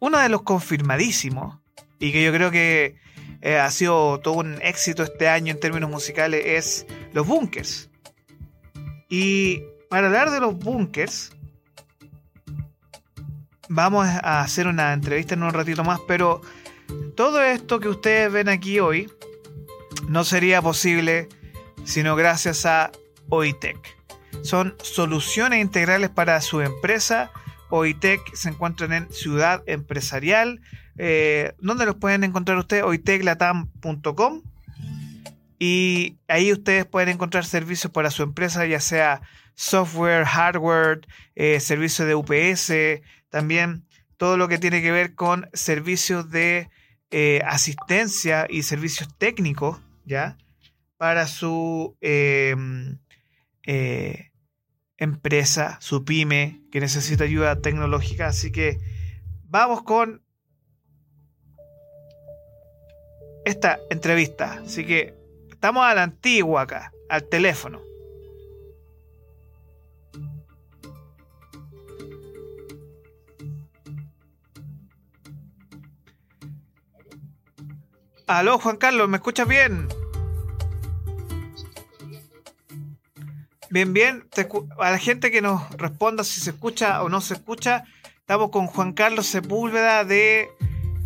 uno 0.00 0.18
de 0.18 0.28
los 0.28 0.42
confirmadísimos, 0.42 1.58
y 2.00 2.12
que 2.12 2.24
yo 2.24 2.32
creo 2.32 2.50
que 2.50 2.96
eh, 3.40 3.58
ha 3.58 3.70
sido 3.70 4.18
todo 4.20 4.34
un 4.34 4.60
éxito 4.60 5.04
este 5.04 5.28
año 5.28 5.52
en 5.52 5.60
términos 5.60 5.88
musicales, 5.88 6.42
es 6.44 6.86
Los 7.12 7.26
Bunkers. 7.26 7.90
Y 9.08 9.62
para 9.88 10.08
hablar 10.08 10.30
de 10.30 10.40
los 10.40 10.58
Bunkers, 10.58 11.30
vamos 13.68 14.06
a 14.06 14.40
hacer 14.40 14.66
una 14.66 14.92
entrevista 14.92 15.34
en 15.34 15.44
un 15.44 15.52
ratito 15.52 15.84
más, 15.84 16.00
pero 16.08 16.40
todo 17.14 17.40
esto 17.40 17.78
que 17.78 17.88
ustedes 17.88 18.32
ven 18.32 18.48
aquí 18.48 18.80
hoy 18.80 19.08
no 20.08 20.24
sería 20.24 20.60
posible 20.60 21.28
sino 21.84 22.16
gracias 22.16 22.66
a 22.66 22.90
OITEC. 23.28 23.76
Son 24.42 24.74
soluciones 24.82 25.60
integrales 25.60 26.10
para 26.10 26.40
su 26.40 26.60
empresa. 26.60 27.30
OITEC 27.70 28.20
se 28.34 28.50
encuentran 28.50 28.92
en 28.92 29.10
Ciudad 29.12 29.62
Empresarial. 29.66 30.60
Eh, 30.98 31.54
¿Dónde 31.58 31.86
los 31.86 31.96
pueden 31.96 32.24
encontrar 32.24 32.58
ustedes? 32.58 32.84
oiteclatam.com. 32.84 34.42
Y 35.58 36.18
ahí 36.28 36.52
ustedes 36.52 36.84
pueden 36.84 37.10
encontrar 37.10 37.44
servicios 37.44 37.92
para 37.92 38.10
su 38.10 38.22
empresa, 38.22 38.66
ya 38.66 38.80
sea 38.80 39.22
software, 39.54 40.24
hardware, 40.24 41.06
eh, 41.36 41.60
servicios 41.60 42.06
de 42.08 42.14
UPS, 42.14 43.00
también 43.30 43.84
todo 44.16 44.36
lo 44.36 44.48
que 44.48 44.58
tiene 44.58 44.82
que 44.82 44.90
ver 44.90 45.14
con 45.14 45.48
servicios 45.52 46.30
de 46.30 46.68
eh, 47.10 47.40
asistencia 47.46 48.46
y 48.50 48.62
servicios 48.64 49.08
técnicos, 49.16 49.78
¿ya? 50.04 50.36
Para 50.96 51.26
su 51.26 51.96
em, 52.00 52.98
eh, 53.66 54.30
empresa, 54.96 55.78
su 55.80 56.04
pyme, 56.04 56.62
que 56.70 56.80
necesita 56.80 57.24
ayuda 57.24 57.60
tecnológica. 57.60 58.28
Así 58.28 58.52
que 58.52 58.78
vamos 59.44 59.82
con 59.82 60.22
esta 63.44 63.78
entrevista. 63.90 64.60
Así 64.64 64.84
que 64.84 65.14
estamos 65.50 65.84
a 65.84 65.94
la 65.94 66.02
antigua 66.04 66.62
acá, 66.62 66.92
al 67.08 67.28
teléfono. 67.28 67.82
Aló, 78.26 78.58
Juan 78.58 78.78
Carlos, 78.78 79.06
¿me 79.06 79.18
escuchas 79.18 79.46
bien? 79.46 79.86
Bien, 83.70 83.92
bien. 83.92 84.28
a 84.78 84.90
la 84.90 84.98
gente 84.98 85.30
que 85.30 85.40
nos 85.40 85.70
responda 85.72 86.24
si 86.24 86.40
se 86.40 86.50
escucha 86.50 87.02
o 87.02 87.08
no 87.08 87.20
se 87.20 87.34
escucha, 87.34 87.84
estamos 88.18 88.50
con 88.50 88.66
Juan 88.66 88.92
Carlos 88.92 89.26
Sepúlveda 89.26 90.04
de 90.04 90.48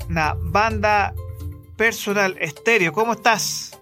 una 0.08 0.34
banda 0.36 1.14
personal 1.76 2.36
estéreo. 2.40 2.92
¿Cómo 2.92 3.12
estás? 3.12 3.78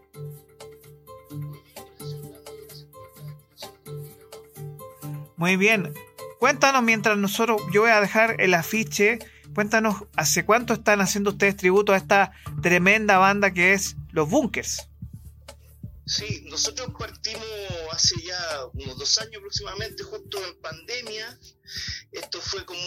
Muy 5.37 5.57
bien. 5.57 5.93
Cuéntanos 6.39 6.83
mientras 6.83 7.17
nosotros, 7.17 7.63
yo 7.73 7.83
voy 7.83 7.91
a 7.91 8.01
dejar 8.01 8.41
el 8.41 8.55
afiche. 8.55 9.19
Cuéntanos 9.55 10.05
hace 10.17 10.45
cuánto 10.45 10.75
están 10.75 11.01
haciendo 11.01 11.31
ustedes 11.31 11.57
tributo 11.57 11.93
a 11.93 11.97
esta 11.97 12.33
tremenda 12.63 13.19
banda 13.19 13.53
que 13.53 13.73
es 13.73 13.97
Los 14.11 14.29
Bunkers. 14.29 14.89
Sí, 16.07 16.43
nosotros 16.47 16.93
partimos 16.97 17.45
hace 17.91 18.15
ya 18.23 18.67
unos 18.75 18.97
dos 18.97 19.19
años 19.19 19.39
aproximadamente, 19.39 20.05
justo 20.05 20.39
en 20.47 20.61
pandemia. 20.61 21.39
Esto 22.13 22.41
fue 22.41 22.65
como 22.65 22.81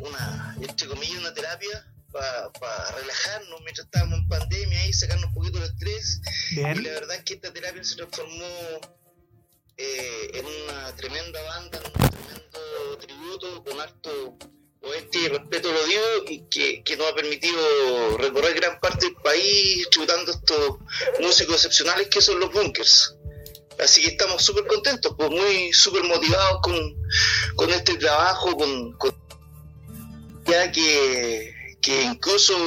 una, 0.00 0.56
entre 0.60 0.88
comillas, 0.88 1.18
una 1.18 1.32
terapia 1.32 1.92
para 2.10 2.90
relajarnos 2.92 3.60
mientras 3.62 3.86
estábamos 3.86 4.18
en 4.18 4.28
pandemia 4.28 4.86
y 4.86 4.92
sacarnos 4.92 5.26
un 5.26 5.34
poquito 5.34 5.60
del 5.60 5.70
estrés. 5.70 6.20
Y 6.50 6.56
la 6.56 6.90
verdad 6.90 7.16
es 7.16 7.22
que 7.24 7.34
esta 7.34 7.52
terapia 7.52 7.84
se 7.84 7.94
transformó 7.94 8.80
eh, 9.76 10.30
en 10.34 10.46
una 10.46 10.96
tremenda 10.96 11.40
banda, 11.42 11.78
en 11.78 11.84
un 11.86 12.10
tremendo 12.10 12.98
tributo 12.98 13.64
con 13.64 13.80
harto 13.80 14.38
respeto 15.28 15.72
lo 15.72 15.84
digo, 15.84 16.02
que, 16.50 16.82
que 16.82 16.96
nos 16.96 17.10
ha 17.10 17.14
permitido 17.14 18.16
recorrer 18.18 18.54
gran 18.54 18.80
parte 18.80 19.06
del 19.06 19.16
país 19.16 19.88
tributando 19.90 20.32
estos 20.32 20.78
músicos 21.20 21.56
excepcionales 21.56 22.08
que 22.08 22.20
son 22.20 22.40
los 22.40 22.52
bunkers. 22.52 23.16
Así 23.82 24.02
que 24.02 24.08
estamos 24.08 24.42
súper 24.42 24.66
contentos, 24.66 25.14
pues 25.16 25.30
muy 25.30 25.72
súper 25.72 26.02
motivados 26.04 26.60
con, 26.62 27.70
este 27.70 27.96
trabajo, 27.96 28.56
con, 28.56 28.96
ya 30.46 30.72
que, 30.72 31.54
que 31.82 32.02
incluso 32.04 32.58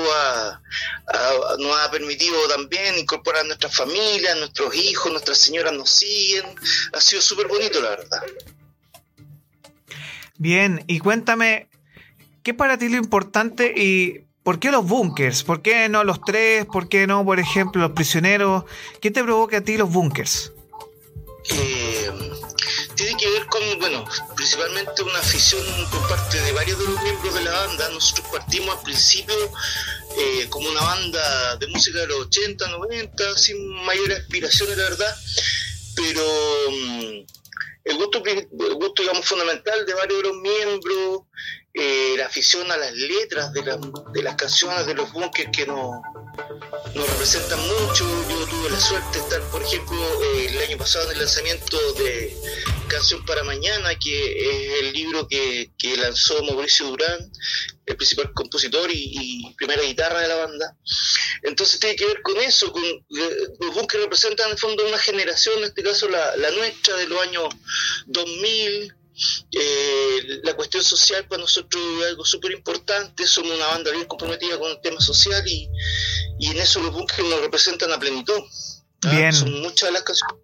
nos 1.57 1.78
ha 1.78 1.91
permitido 1.91 2.47
también 2.47 2.97
incorporar 2.97 3.41
a 3.41 3.47
nuestras 3.47 3.76
familias, 3.76 4.38
nuestros 4.38 4.76
hijos, 4.76 5.12
nuestras 5.12 5.39
señoras 5.39 5.74
nos 5.74 5.89
siguen. 5.89 6.45
Ha 6.93 7.01
sido 7.01 7.22
súper 7.22 7.47
bonito, 7.47 7.82
la 7.82 7.89
verdad. 7.89 8.22
Bien, 10.38 10.84
y 10.88 10.99
cuéntame, 10.99 11.68
¿qué 12.50 12.56
para 12.56 12.80
ti 12.80 12.89
lo 12.89 12.97
importante 12.97 13.76
y 13.78 14.26
por 14.41 14.58
qué 14.58 14.72
los 14.72 14.84
bunkers? 14.84 15.43
¿Por 15.43 15.62
qué 15.62 15.88
no 15.88 16.04
los 16.04 16.20
tres? 16.26 16.66
¿Por 16.66 16.89
qué 16.89 17.06
no, 17.06 17.24
por 17.24 17.39
ejemplo, 17.39 17.80
los 17.80 17.91
prisioneros? 17.91 18.64
¿Qué 19.02 19.12
te 19.12 19.24
provoca 19.24 19.58
a 19.58 19.62
ti 19.62 19.78
los 19.78 19.91
bunkers? 19.91 20.52
Eh, 21.52 22.10
que 23.20 23.30
ver 23.30 23.45
con, 23.45 23.62
bueno, 23.78 24.04
principalmente 24.36 25.04
una 25.04 25.20
afición 25.20 25.62
por 25.91 26.08
parte 26.10 26.41
de 26.41 26.52
varios 26.54 26.80
de 26.80 26.86
los 26.86 27.04
miembros 27.04 27.36
de 27.36 27.41
la 27.41 27.52
banda. 27.52 27.88
Nosotros 27.89 28.28
partimos 28.32 28.76
al 28.76 28.84
principio 28.84 29.36
eh, 30.18 30.47
como 30.50 30.70
una 30.70 30.82
banda 30.82 31.56
de 31.58 31.68
música 31.68 32.00
de 32.00 32.08
los 32.08 32.22
80, 32.22 32.68
90, 32.68 33.38
sin 33.38 33.70
mayor 33.86 34.12
aspiraciones, 34.14 34.76
la 34.76 34.84
verdad, 34.86 35.16
pero 35.95 36.22
mm, 36.72 37.26
el 37.84 37.97
gusto, 37.97 38.24
el 38.26 38.74
gusto, 38.74 39.04
digamos, 39.04 39.26
fundamental 39.26 39.86
de 39.86 39.93
varios 39.93 40.24
de 40.24 40.30
los 40.30 40.38
miembros, 40.38 41.22
eh, 41.74 42.15
la 42.17 42.26
afición 42.26 42.72
a 42.72 42.78
las 42.78 42.93
letras 42.93 43.53
de, 43.53 43.61
de 44.13 44.24
las 44.24 44.36
canciones 44.36 44.88
de 44.88 44.95
los 44.95 45.11
bunkers 45.13 45.49
que 45.51 45.65
nos, 45.67 46.01
nos 46.95 47.09
representan 47.09 47.59
mucho. 47.59 48.05
Yo 48.28 48.47
tuve 48.47 48.70
la 48.70 48.80
suerte 48.80 49.17
de 49.20 49.24
estar, 49.24 49.41
por 49.51 49.61
ejemplo, 49.61 49.97
eh, 50.24 50.47
el 50.49 50.57
año 50.57 50.78
pasado 50.78 51.05
en 51.05 51.11
el 51.11 51.20
lanzamiento 51.20 51.78
de 51.93 52.36
Canción 52.88 53.24
para 53.26 53.43
Mañana, 53.43 53.93
que 53.99 54.49
es 54.49 54.84
el 54.84 54.93
libro 54.93 55.28
que, 55.28 55.72
que 55.78 55.95
lanzó 55.97 56.41
Mauricio 56.43 56.88
Durán, 56.88 57.32
el 57.86 57.95
principal 57.95 58.34
compositor 58.34 58.89
y, 58.91 59.53
primera 59.57 59.84
guitarra 59.84 60.22
de 60.22 60.28
la 60.28 60.36
banda. 60.36 60.76
Entonces 61.43 61.80
tiene 61.80 61.95
que 61.95 62.05
ver 62.05 62.22
con 62.24 62.38
eso, 62.38 62.72
con 62.72 62.84
los 63.09 63.76
bunkers 63.76 64.03
representan 64.03 64.47
en 64.47 64.53
el 64.53 64.57
fondo 64.57 64.88
una 64.88 64.97
generación, 64.97 65.59
en 65.59 65.65
este 65.65 65.84
caso 65.84 66.09
la, 66.09 66.36
la 66.38 66.49
nuestra, 66.51 66.95
de 66.97 67.07
los 67.07 67.22
años 67.22 67.47
2000, 68.07 68.93
eh, 69.51 70.39
la 70.43 70.53
cuestión 70.55 70.84
social 70.84 71.26
para 71.28 71.41
nosotros 71.41 71.82
es 71.99 72.07
algo 72.07 72.26
súper 72.26 72.51
importante, 72.51 73.26
somos 73.26 73.55
una 73.55 73.67
banda 73.67 73.91
bien 73.91 74.05
comprometida 74.05 74.57
con 74.57 74.72
el 74.72 74.82
tema 74.82 74.99
social 74.99 75.43
y, 75.47 75.70
en 76.39 76.57
eso 76.57 76.82
los 76.82 76.93
bunkers 76.93 77.28
nos 77.28 77.41
representan 77.41 77.91
a 77.91 77.99
plenitud. 77.99 78.39
¿ah? 79.03 79.32
Son 79.32 79.61
muchas 79.61 79.89
de 79.89 79.93
las 79.93 80.03
canciones 80.03 80.38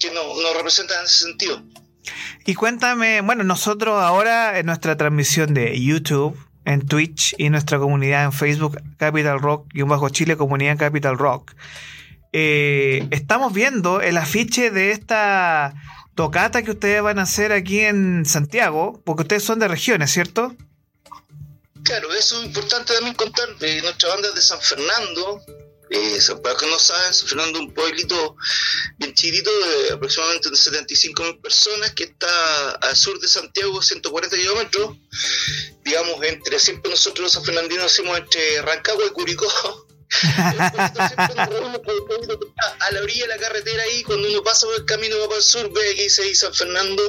que, 0.00 0.10
nos, 0.10 0.54
representan 0.56 1.00
en 1.00 1.04
ese 1.04 1.24
sentido. 1.24 1.62
Y 2.44 2.54
cuéntame, 2.54 3.20
bueno, 3.20 3.42
nosotros 3.42 4.00
ahora 4.00 4.58
en 4.58 4.66
nuestra 4.66 4.96
transmisión 4.96 5.54
de 5.54 5.80
YouTube, 5.80 6.38
en 6.64 6.86
Twitch 6.86 7.34
y 7.38 7.50
nuestra 7.50 7.78
comunidad 7.78 8.24
en 8.24 8.32
Facebook, 8.32 8.80
Capital 8.98 9.40
Rock 9.40 9.66
y 9.74 9.82
un 9.82 9.88
bajo 9.88 10.08
Chile, 10.08 10.36
comunidad 10.36 10.78
Capital 10.78 11.18
Rock, 11.18 11.54
eh, 12.32 13.08
estamos 13.10 13.52
viendo 13.52 14.00
el 14.00 14.18
afiche 14.18 14.70
de 14.70 14.90
esta 14.90 15.74
tocata 16.16 16.62
que 16.62 16.72
ustedes 16.72 17.02
van 17.02 17.20
a 17.20 17.22
hacer 17.22 17.52
aquí 17.52 17.80
en 17.80 18.24
Santiago, 18.26 19.00
porque 19.04 19.22
ustedes 19.22 19.44
son 19.44 19.60
de 19.60 19.68
regiones, 19.68 20.10
¿cierto? 20.10 20.56
Claro, 21.84 22.12
eso 22.14 22.40
es 22.40 22.46
importante 22.46 22.94
también 22.94 23.14
contar. 23.14 23.56
de 23.58 23.80
nuestra 23.82 24.08
banda 24.08 24.32
de 24.32 24.42
San 24.42 24.60
Fernando, 24.60 25.40
eh, 25.90 26.18
para 26.42 26.56
que 26.56 26.66
no 26.66 26.78
saben, 26.78 27.14
San 27.14 27.28
Fernando 27.28 27.58
es 27.60 27.66
un 27.66 27.74
pueblito 27.74 28.36
bien 28.98 29.14
chiquito 29.14 29.50
de 29.60 29.92
aproximadamente 29.92 30.48
75 30.56 31.22
mil 31.22 31.38
personas 31.38 31.92
que 31.92 32.04
está 32.04 32.72
al 32.72 32.96
sur 32.96 33.20
de 33.20 33.28
Santiago, 33.28 33.80
140 33.80 34.36
kilómetros. 34.36 34.96
Digamos, 35.84 36.20
entre 36.24 36.58
siempre 36.58 36.90
nosotros 36.90 37.24
los 37.24 37.32
sanfernandinos 37.32 37.84
decimos 37.84 38.18
entre 38.18 38.62
Rancagua 38.62 39.04
y 39.06 39.10
Curicó 39.10 39.85
a 42.80 42.90
la 42.90 43.00
orilla 43.00 43.22
de 43.22 43.28
la 43.28 43.38
carretera 43.38 43.82
ahí, 43.82 44.02
cuando 44.02 44.28
uno 44.28 44.42
pasa 44.42 44.66
por 44.66 44.76
el 44.76 44.84
camino 44.84 45.18
va 45.18 45.26
para 45.26 45.38
el 45.38 45.42
sur, 45.42 45.72
ve 45.72 45.94
dice 45.94 46.22
ahí 46.22 46.34
San 46.34 46.52
Fernando. 46.54 47.02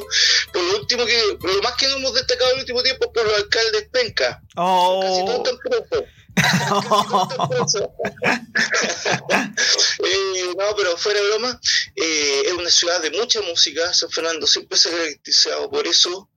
Por 0.51 0.63
lo 0.63 0.77
último 0.79 1.05
que, 1.05 1.37
lo 1.41 1.61
más 1.61 1.75
que 1.75 1.87
no 1.87 1.97
hemos 1.97 2.13
destacado 2.13 2.51
en 2.51 2.57
el 2.57 2.61
último 2.61 2.83
tiempo 2.83 3.11
por 3.11 3.25
los 3.25 3.35
alcaldes 3.35 3.89
penca. 3.91 4.41
Oh. 4.55 5.01
Casi 5.01 5.25
todos 5.25 5.47
están 5.47 5.57
eh, 10.03 10.53
no, 10.55 10.75
pero 10.75 10.95
fuera 10.97 11.19
de 11.19 11.29
broma, 11.29 11.59
eh, 11.95 12.43
es 12.45 12.53
una 12.53 12.69
ciudad 12.69 13.01
de 13.01 13.09
mucha 13.11 13.41
música. 13.41 13.91
San 13.93 14.11
Fernando 14.11 14.45
siempre 14.45 14.77
se 14.77 14.89
ha 14.89 14.91
caracterizado 14.91 15.69
por 15.69 15.87
eso 15.87 16.29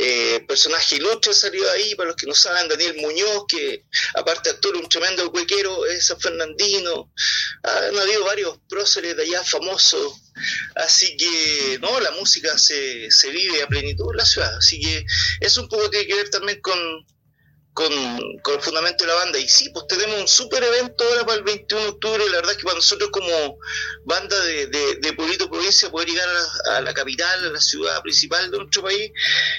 eh, 0.00 0.44
personaje 0.46 0.96
ilustre 0.96 1.34
salió 1.34 1.68
ahí, 1.72 1.94
para 1.96 2.08
los 2.08 2.16
que 2.16 2.26
no 2.26 2.34
saben, 2.34 2.68
Daniel 2.68 2.96
Muñoz, 3.00 3.44
que 3.48 3.84
aparte 4.14 4.50
actor, 4.50 4.76
un 4.76 4.88
tremendo 4.88 5.28
huequero, 5.30 5.86
es 5.86 6.06
San 6.06 6.20
Fernandino, 6.20 7.12
han 7.64 7.98
habido 7.98 8.24
varios 8.24 8.58
próceres 8.68 9.16
de 9.16 9.24
allá 9.24 9.42
famosos, 9.42 10.12
así 10.76 11.16
que 11.16 11.78
no, 11.80 11.98
la 11.98 12.12
música 12.12 12.56
se, 12.56 13.10
se 13.10 13.30
vive 13.30 13.60
a 13.60 13.66
plenitud 13.66 14.12
en 14.12 14.18
la 14.18 14.24
ciudad, 14.24 14.56
así 14.56 14.80
que 14.80 15.04
eso 15.40 15.62
un 15.62 15.68
poco 15.68 15.90
tiene 15.90 16.06
que 16.06 16.14
ver 16.14 16.30
también 16.30 16.60
con, 16.60 16.78
con, 17.78 17.92
el 17.92 18.60
fundamento 18.60 19.04
de 19.04 19.08
la 19.08 19.14
banda. 19.14 19.38
Y 19.38 19.48
sí, 19.48 19.70
pues 19.70 19.86
tenemos 19.86 20.20
un 20.20 20.26
súper 20.26 20.64
evento 20.64 21.04
ahora 21.04 21.24
para 21.24 21.38
el 21.38 21.44
21 21.44 21.82
de 21.84 21.88
octubre. 21.90 22.24
La 22.26 22.36
verdad 22.36 22.50
es 22.50 22.58
que 22.58 22.64
para 22.64 22.74
nosotros 22.74 23.08
como 23.12 23.58
banda 24.04 24.36
de, 24.40 24.66
de, 24.66 24.96
de 24.96 25.12
Pueblito 25.12 25.48
Provincia 25.48 25.88
poder 25.88 26.08
llegar 26.08 26.28
a, 26.72 26.80
la 26.80 26.92
capital, 26.92 27.44
a 27.44 27.50
la 27.50 27.60
ciudad 27.60 28.02
principal 28.02 28.50
de 28.50 28.58
nuestro 28.58 28.82
país, 28.82 29.12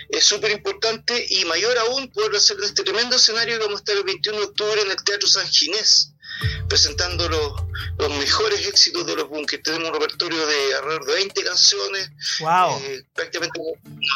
es 0.09 0.26
súper 0.26 0.51
importante 0.51 1.26
y 1.30 1.45
mayor 1.45 1.78
aún 1.78 2.11
poder 2.11 2.36
hacer 2.36 2.57
este 2.61 2.84
tremendo 2.84 3.15
escenario 3.15 3.57
que 3.57 3.63
vamos 3.63 3.80
a 3.80 3.84
estar 3.84 3.95
el 3.95 4.03
21 4.03 4.38
de 4.38 4.45
octubre 4.45 4.82
en 4.82 4.91
el 4.91 5.03
Teatro 5.03 5.28
San 5.28 5.47
Ginés 5.47 6.11
presentando 6.68 7.28
los, 7.30 7.54
los 7.98 8.10
mejores 8.18 8.66
éxitos 8.68 9.06
de 9.06 9.16
los 9.16 9.30
bunkers. 9.30 9.64
Tenemos 9.64 9.90
un 9.90 9.94
repertorio 9.94 10.46
de 10.46 10.76
alrededor 10.76 11.06
de 11.06 11.14
20 11.14 11.44
canciones, 11.44 12.10
eh, 12.82 13.04
prácticamente 13.14 13.60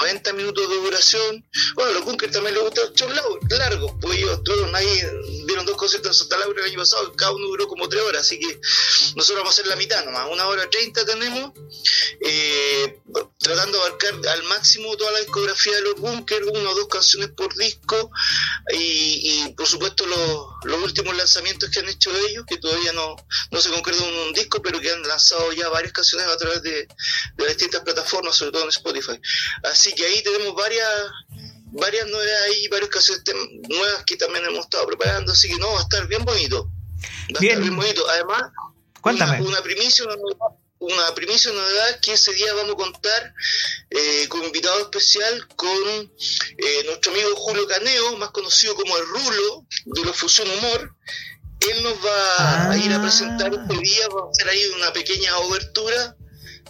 90 0.02 0.34
minutos 0.34 0.70
de 0.70 0.76
duración. 0.76 1.46
Bueno, 1.76 1.92
a 1.92 1.94
los 1.94 2.06
bunkers 2.06 2.32
también 2.32 2.56
les 2.56 2.64
gustan 2.64 2.94
shows 2.94 3.14
largos, 3.50 3.94
pues 4.02 4.18
ellos 4.18 4.44
todos 4.44 4.74
ahí 4.74 5.02
dieron 5.46 5.66
dos 5.66 5.78
conciertos 5.78 6.12
en 6.12 6.14
Santa 6.14 6.38
Laura 6.38 6.62
el 6.62 6.72
año 6.72 6.80
pasado, 6.80 7.14
cada 7.14 7.32
uno 7.32 7.48
duró 7.48 7.68
como 7.68 7.88
tres 7.90 8.02
horas, 8.04 8.22
así 8.22 8.40
que 8.40 8.60
nosotros 9.16 9.44
vamos 9.44 9.50
a 9.50 9.54
hacer 9.54 9.68
la 9.68 9.76
mitad 9.76 10.04
nomás, 10.06 10.28
una 10.32 10.48
hora 10.48 10.70
treinta 10.70 11.06
tenemos, 11.06 11.52
eh, 12.22 13.00
tratando 13.40 13.78
de 13.78 13.86
abarcar 13.86 14.14
al 14.28 14.44
máximo 14.44 14.96
toda 14.98 15.12
la 15.12 15.20
discografía 15.20 15.76
de 15.76 15.82
los 15.82 15.96
bunkers, 15.96 16.48
una 16.48 16.70
o 16.70 16.76
dos 16.76 16.88
canciones 16.88 17.30
por 17.30 17.54
disco, 17.56 18.12
y, 18.74 19.46
y 19.48 19.54
por 19.54 19.68
supuesto 19.68 20.06
los, 20.06 20.48
los 20.64 20.84
últimos 20.84 21.16
lanzamientos 21.16 21.70
que 21.70 21.80
han 21.80 21.90
hecho 21.90 22.12
de 22.14 22.30
ellos, 22.30 22.46
que 22.48 22.58
todavía 22.58 22.94
no, 22.94 23.16
no 23.52 23.62
se 23.62 23.70
concretan 23.70 24.08
en 24.08 24.28
un 24.28 24.34
disco, 24.34 24.62
pero 24.62 24.80
que 24.80 24.92
han 24.92 25.02
lanzado 25.04 25.52
ya 25.54 25.70
varias 25.70 25.94
canciones 25.94 26.28
a 26.28 26.38
través 26.38 26.62
de, 26.62 26.88
de 27.36 27.48
distintas 27.48 27.82
plataformas, 27.82 28.36
sobre 28.36 28.52
todo 28.52 28.64
en 28.64 28.70
Spotify. 28.70 29.20
Así 29.64 29.94
que 29.94 30.06
ahí 30.06 30.24
tenemos 30.24 30.56
varias 30.56 30.90
varias 31.76 32.06
novedades 32.08 32.52
ahí, 32.52 32.68
varias 32.68 32.90
canciones 32.90 33.24
nuevas 33.68 34.04
que 34.06 34.16
también 34.16 34.46
hemos 34.46 34.66
estado 34.66 34.86
preparando, 34.86 35.32
así 35.32 35.50
que 35.50 35.58
no, 35.58 35.74
va 35.74 35.80
a 35.80 35.84
estar 35.84 36.08
bien 36.08 36.24
bonito. 36.24 36.70
Va 37.34 37.40
a 37.40 37.44
estar 37.44 37.60
bien 37.60 37.76
bonito. 37.76 38.08
Además, 38.10 38.44
Cuéntame. 39.04 39.42
Una, 39.42 39.62
primicia, 39.62 40.06
una, 40.80 41.14
primicia, 41.14 41.52
una 41.52 41.62
novedad 41.62 41.90
es 41.90 41.98
que 41.98 42.14
ese 42.14 42.32
día 42.32 42.54
vamos 42.54 42.72
a 42.72 42.78
contar 42.78 43.34
eh, 43.90 44.28
con 44.30 44.40
un 44.40 44.46
invitado 44.46 44.80
especial 44.80 45.46
con 45.58 46.10
eh, 46.58 46.84
nuestro 46.86 47.12
amigo 47.12 47.36
Julio 47.36 47.68
Caneo, 47.68 48.16
más 48.16 48.32
conocido 48.32 48.74
como 48.76 48.96
el 48.96 49.06
Rulo 49.06 49.66
de 49.88 50.06
la 50.06 50.14
Fusión 50.14 50.50
Humor, 50.50 50.96
él 51.72 51.84
nos 51.84 51.94
va 52.06 52.72
a 52.72 52.78
ir 52.78 52.94
a 52.94 53.02
presentar 53.02 53.52
ah. 53.54 53.62
este 53.62 53.82
día, 53.82 54.08
vamos 54.10 54.28
a 54.28 54.32
hacer 54.32 54.50
ahí 54.50 54.66
una 54.76 54.94
pequeña 54.94 55.38
obertura 55.38 56.16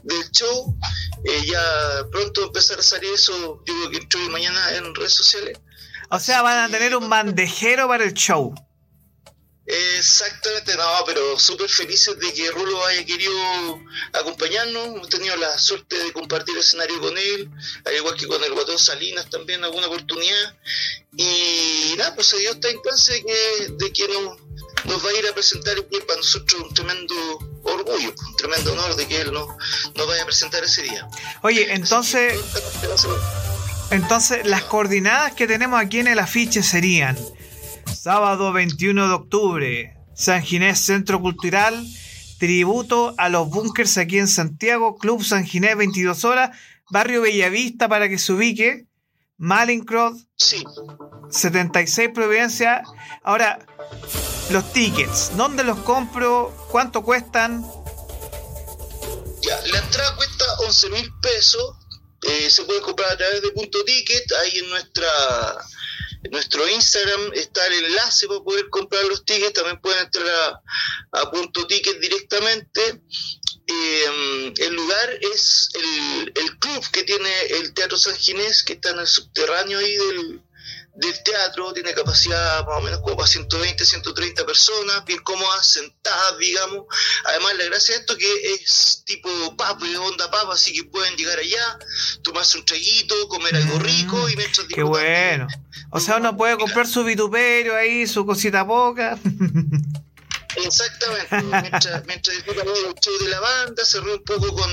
del 0.03 0.31
show. 0.31 0.77
Eh, 1.25 1.45
ya 1.45 2.05
pronto 2.11 2.43
empezar 2.43 2.79
a 2.79 2.83
salir 2.83 3.13
eso, 3.13 3.63
yo 3.65 3.73
creo 3.73 3.89
que 3.91 3.97
entre 3.97 4.29
mañana 4.29 4.75
en 4.75 4.93
redes 4.95 5.13
sociales. 5.13 5.59
O 6.09 6.19
sea, 6.19 6.41
van 6.41 6.59
a 6.59 6.69
tener 6.69 6.95
un 6.95 7.09
bandejero 7.09 7.87
para 7.87 8.03
el 8.03 8.13
show. 8.13 8.53
Exactamente, 9.65 10.75
no, 10.75 10.83
pero 11.05 11.39
súper 11.39 11.69
felices 11.69 12.19
de 12.19 12.33
que 12.33 12.51
Rulo 12.51 12.85
haya 12.85 13.05
querido 13.05 13.33
acompañarnos. 14.11 14.87
Hemos 14.87 15.09
tenido 15.09 15.37
la 15.37 15.57
suerte 15.57 15.97
de 15.97 16.11
compartir 16.11 16.57
escenario 16.57 16.99
con 16.99 17.17
él, 17.17 17.49
al 17.85 17.95
igual 17.95 18.15
que 18.17 18.27
con 18.27 18.43
el 18.43 18.53
Guatón 18.53 18.77
Salinas 18.77 19.29
también, 19.29 19.63
alguna 19.63 19.87
oportunidad. 19.87 20.55
Y 21.15 21.93
nada, 21.97 22.13
pues 22.13 22.27
se 22.27 22.37
dio 22.39 22.51
esta 22.51 22.69
instancia 22.71 23.13
de 23.13 23.23
que, 23.23 23.67
de 23.71 23.93
que 23.93 24.07
nos, 24.09 24.37
nos 24.83 25.05
va 25.05 25.09
a 25.09 25.13
ir 25.13 25.27
a 25.27 25.33
presentar 25.33 25.77
y 25.77 25.99
para 26.01 26.17
nosotros 26.17 26.61
un 26.61 26.73
tremendo 26.73 27.15
orgullo, 27.63 28.09
un 28.09 28.35
tremendo 28.35 28.73
honor 28.73 28.95
de 28.97 29.07
que 29.07 29.21
él 29.21 29.31
nos, 29.31 29.47
nos 29.95 30.07
vaya 30.07 30.23
a 30.23 30.25
presentar 30.25 30.61
ese 30.63 30.81
día. 30.81 31.07
Oye, 31.41 31.73
entonces, 31.73 32.37
entonces 33.91 34.45
las 34.45 34.63
coordenadas 34.63 35.33
que 35.35 35.47
tenemos 35.47 35.79
aquí 35.79 35.99
en 35.99 36.07
el 36.07 36.19
afiche 36.19 36.63
serían 36.63 37.17
sábado 37.85 38.53
21 38.53 39.07
de 39.07 39.13
octubre, 39.13 39.97
San 40.15 40.43
Ginés 40.43 40.79
Centro 40.79 41.21
Cultural, 41.21 41.85
tributo 42.39 43.15
a 43.17 43.29
los 43.29 43.49
bunkers 43.49 43.97
aquí 43.97 44.19
en 44.19 44.27
Santiago, 44.27 44.97
Club 44.97 45.23
San 45.23 45.45
Ginés 45.45 45.77
22 45.77 46.25
horas, 46.25 46.57
Barrio 46.89 47.21
Bellavista 47.21 47.87
para 47.87 48.09
que 48.09 48.17
se 48.17 48.33
ubique, 48.33 48.87
Malincrod, 49.37 50.17
sí. 50.35 50.63
76 51.29 52.11
Providencia. 52.13 52.83
Ahora, 53.23 53.65
los 54.51 54.71
tickets, 54.73 55.35
¿dónde 55.35 55.63
los 55.63 55.79
compro? 55.79 56.53
¿Cuánto 56.69 57.03
cuestan? 57.03 57.65
Ya, 59.41 59.59
la 59.67 59.79
entrada 59.79 60.15
cuesta 60.15 60.45
11 60.67 60.89
mil 60.91 61.13
pesos. 61.21 61.75
Eh, 62.21 62.49
se 62.49 62.63
puede 62.63 62.81
comprar 62.81 63.11
a 63.11 63.17
través 63.17 63.41
de 63.41 63.51
punto 63.51 63.83
ticket. 63.83 64.23
Ahí 64.41 64.59
en 64.59 64.69
nuestra 64.69 65.07
nuestro 66.31 66.67
Instagram 66.67 67.31
está 67.33 67.65
el 67.67 67.85
enlace 67.85 68.27
para 68.27 68.41
poder 68.41 68.69
comprar 68.69 69.03
los 69.05 69.25
tickets. 69.25 69.53
También 69.53 69.81
pueden 69.81 70.03
entrar 70.03 70.59
a, 71.11 71.31
punto 71.31 71.65
ticket 71.67 71.99
directamente. 71.99 73.01
Eh, 73.65 74.53
el 74.57 74.73
lugar 74.73 75.17
es 75.21 75.69
el, 75.73 76.33
el, 76.35 76.59
club 76.59 76.83
que 76.91 77.03
tiene 77.03 77.29
el 77.51 77.73
Teatro 77.73 77.97
San 77.97 78.15
Ginés, 78.15 78.63
que 78.63 78.73
está 78.73 78.89
en 78.89 78.99
el 78.99 79.07
subterráneo 79.07 79.79
ahí 79.79 79.95
del, 79.95 80.41
del 80.95 81.23
teatro, 81.23 81.73
tiene 81.73 81.93
capacidad 81.93 82.65
más 82.65 82.77
o 82.77 82.81
menos 82.81 82.99
como 83.01 83.15
para 83.15 83.27
120, 83.27 83.83
130 83.83 84.45
personas, 84.45 85.03
bien 85.05 85.19
cómodas, 85.19 85.67
sentadas, 85.67 86.37
digamos. 86.37 86.85
Además, 87.25 87.55
la 87.57 87.65
gracia 87.65 87.95
de 87.95 88.01
esto 88.01 88.17
que 88.17 88.53
es 88.53 89.03
tipo 89.05 89.29
papo 89.57 89.85
y 89.85 89.95
onda 89.95 90.29
papa, 90.29 90.53
así 90.53 90.71
que 90.73 90.83
pueden 90.83 91.15
llegar 91.15 91.39
allá, 91.39 91.79
tomarse 92.21 92.59
un 92.59 92.65
traguito, 92.65 93.27
comer 93.27 93.55
algo 93.55 93.79
mm, 93.79 93.81
rico 93.81 94.29
y 94.29 94.35
mientras 94.35 94.67
Qué 94.67 94.83
bueno. 94.83 95.47
O 95.91 95.99
sea, 95.99 96.17
uno 96.17 96.35
puede 96.37 96.57
comprar 96.57 96.87
su 96.87 97.03
vituperio 97.03 97.75
ahí, 97.75 98.05
su 98.05 98.25
cosita 98.25 98.65
poca. 98.65 99.17
Exactamente, 100.55 101.41
mientras, 101.41 102.05
mientras 102.05 102.35
disfrutan 102.35 102.67
el 102.67 102.93
show 103.01 103.17
de 103.19 103.29
la 103.29 103.39
banda, 103.39 103.83
se 103.83 103.99
ríe 104.01 104.13
un 104.13 104.23
poco 104.23 104.53
con, 104.53 104.69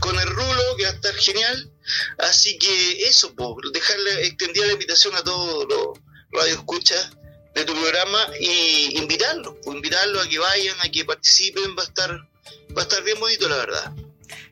con 0.00 0.18
el 0.18 0.28
rulo, 0.28 0.76
que 0.76 0.84
va 0.84 0.90
a 0.90 0.94
estar 0.94 1.14
genial. 1.14 1.70
Así 2.18 2.58
que 2.58 3.06
eso, 3.06 3.34
pues, 3.34 3.72
dejarle 3.72 4.26
extendida 4.26 4.66
la 4.66 4.72
invitación 4.72 5.14
a 5.16 5.22
todos 5.22 5.66
los 5.68 5.98
radioescuchas 6.32 7.10
de 7.54 7.64
tu 7.64 7.72
programa 7.74 8.18
y 8.40 8.98
invitarlos, 8.98 9.54
invitarlos 9.66 10.26
a 10.26 10.28
que 10.28 10.38
vayan, 10.38 10.76
a 10.82 10.88
que 10.88 11.04
participen, 11.04 11.76
va 11.78 11.82
a 11.82 11.86
estar, 11.86 12.10
va 12.76 12.80
a 12.80 12.82
estar 12.82 13.02
bien 13.04 13.18
bonito 13.20 13.48
la 13.48 13.56
verdad. 13.56 13.92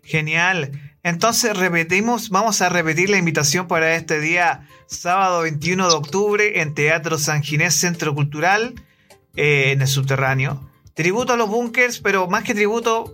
Genial. 0.05 0.93
Entonces 1.03 1.57
repetimos, 1.57 2.31
vamos 2.31 2.63
a 2.63 2.69
repetir 2.69 3.11
la 3.11 3.17
invitación 3.17 3.67
para 3.67 3.97
este 3.97 4.21
día, 4.21 4.69
sábado 4.87 5.43
21 5.43 5.89
de 5.89 5.95
octubre, 5.95 6.61
en 6.61 6.75
Teatro 6.75 7.19
San 7.19 7.43
Ginés 7.43 7.75
Centro 7.75 8.15
Cultural, 8.15 8.75
eh, 9.35 9.73
en 9.73 9.83
el 9.83 9.89
subterráneo. 9.89 10.71
Tributo 10.95 11.33
a 11.33 11.37
los 11.37 11.49
bunkers, 11.49 11.99
pero 11.99 12.29
más 12.29 12.45
que 12.45 12.55
tributo, 12.55 13.11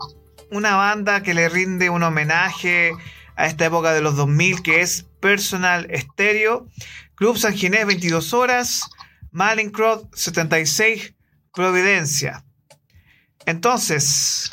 una 0.51 0.77
banda 0.77 1.23
que 1.23 1.33
le 1.33 1.49
rinde 1.49 1.89
un 1.89 2.03
homenaje 2.03 2.93
a 3.39 3.47
esta 3.47 3.67
época 3.67 3.93
de 3.93 4.01
los 4.01 4.17
2000 4.17 4.63
que 4.63 4.81
es 4.81 5.07
Personal 5.21 5.89
Stereo, 5.95 6.67
Club 7.15 7.39
San 7.39 7.55
Ginés 7.55 7.87
22 7.87 8.35
horas, 8.35 8.83
Malincroft 9.31 10.07
76 10.15 11.15
Providencia. 11.55 12.45
Entonces, 13.47 14.51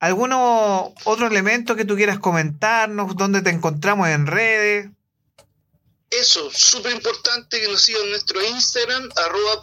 ¿algún 0.00 0.30
otro 0.32 1.26
elemento 1.26 1.76
que 1.76 1.84
tú 1.84 1.94
quieras 1.94 2.18
comentarnos? 2.18 3.14
¿Dónde 3.14 3.42
te 3.42 3.50
encontramos 3.50 4.08
en 4.08 4.26
redes? 4.26 4.90
Eso, 6.12 6.50
súper 6.54 6.92
importante 6.92 7.58
que 7.58 7.68
nos 7.68 7.82
sigan 7.82 8.02
en 8.02 8.10
nuestro 8.10 8.42
Instagram, 8.42 9.08
arroba 9.16 9.60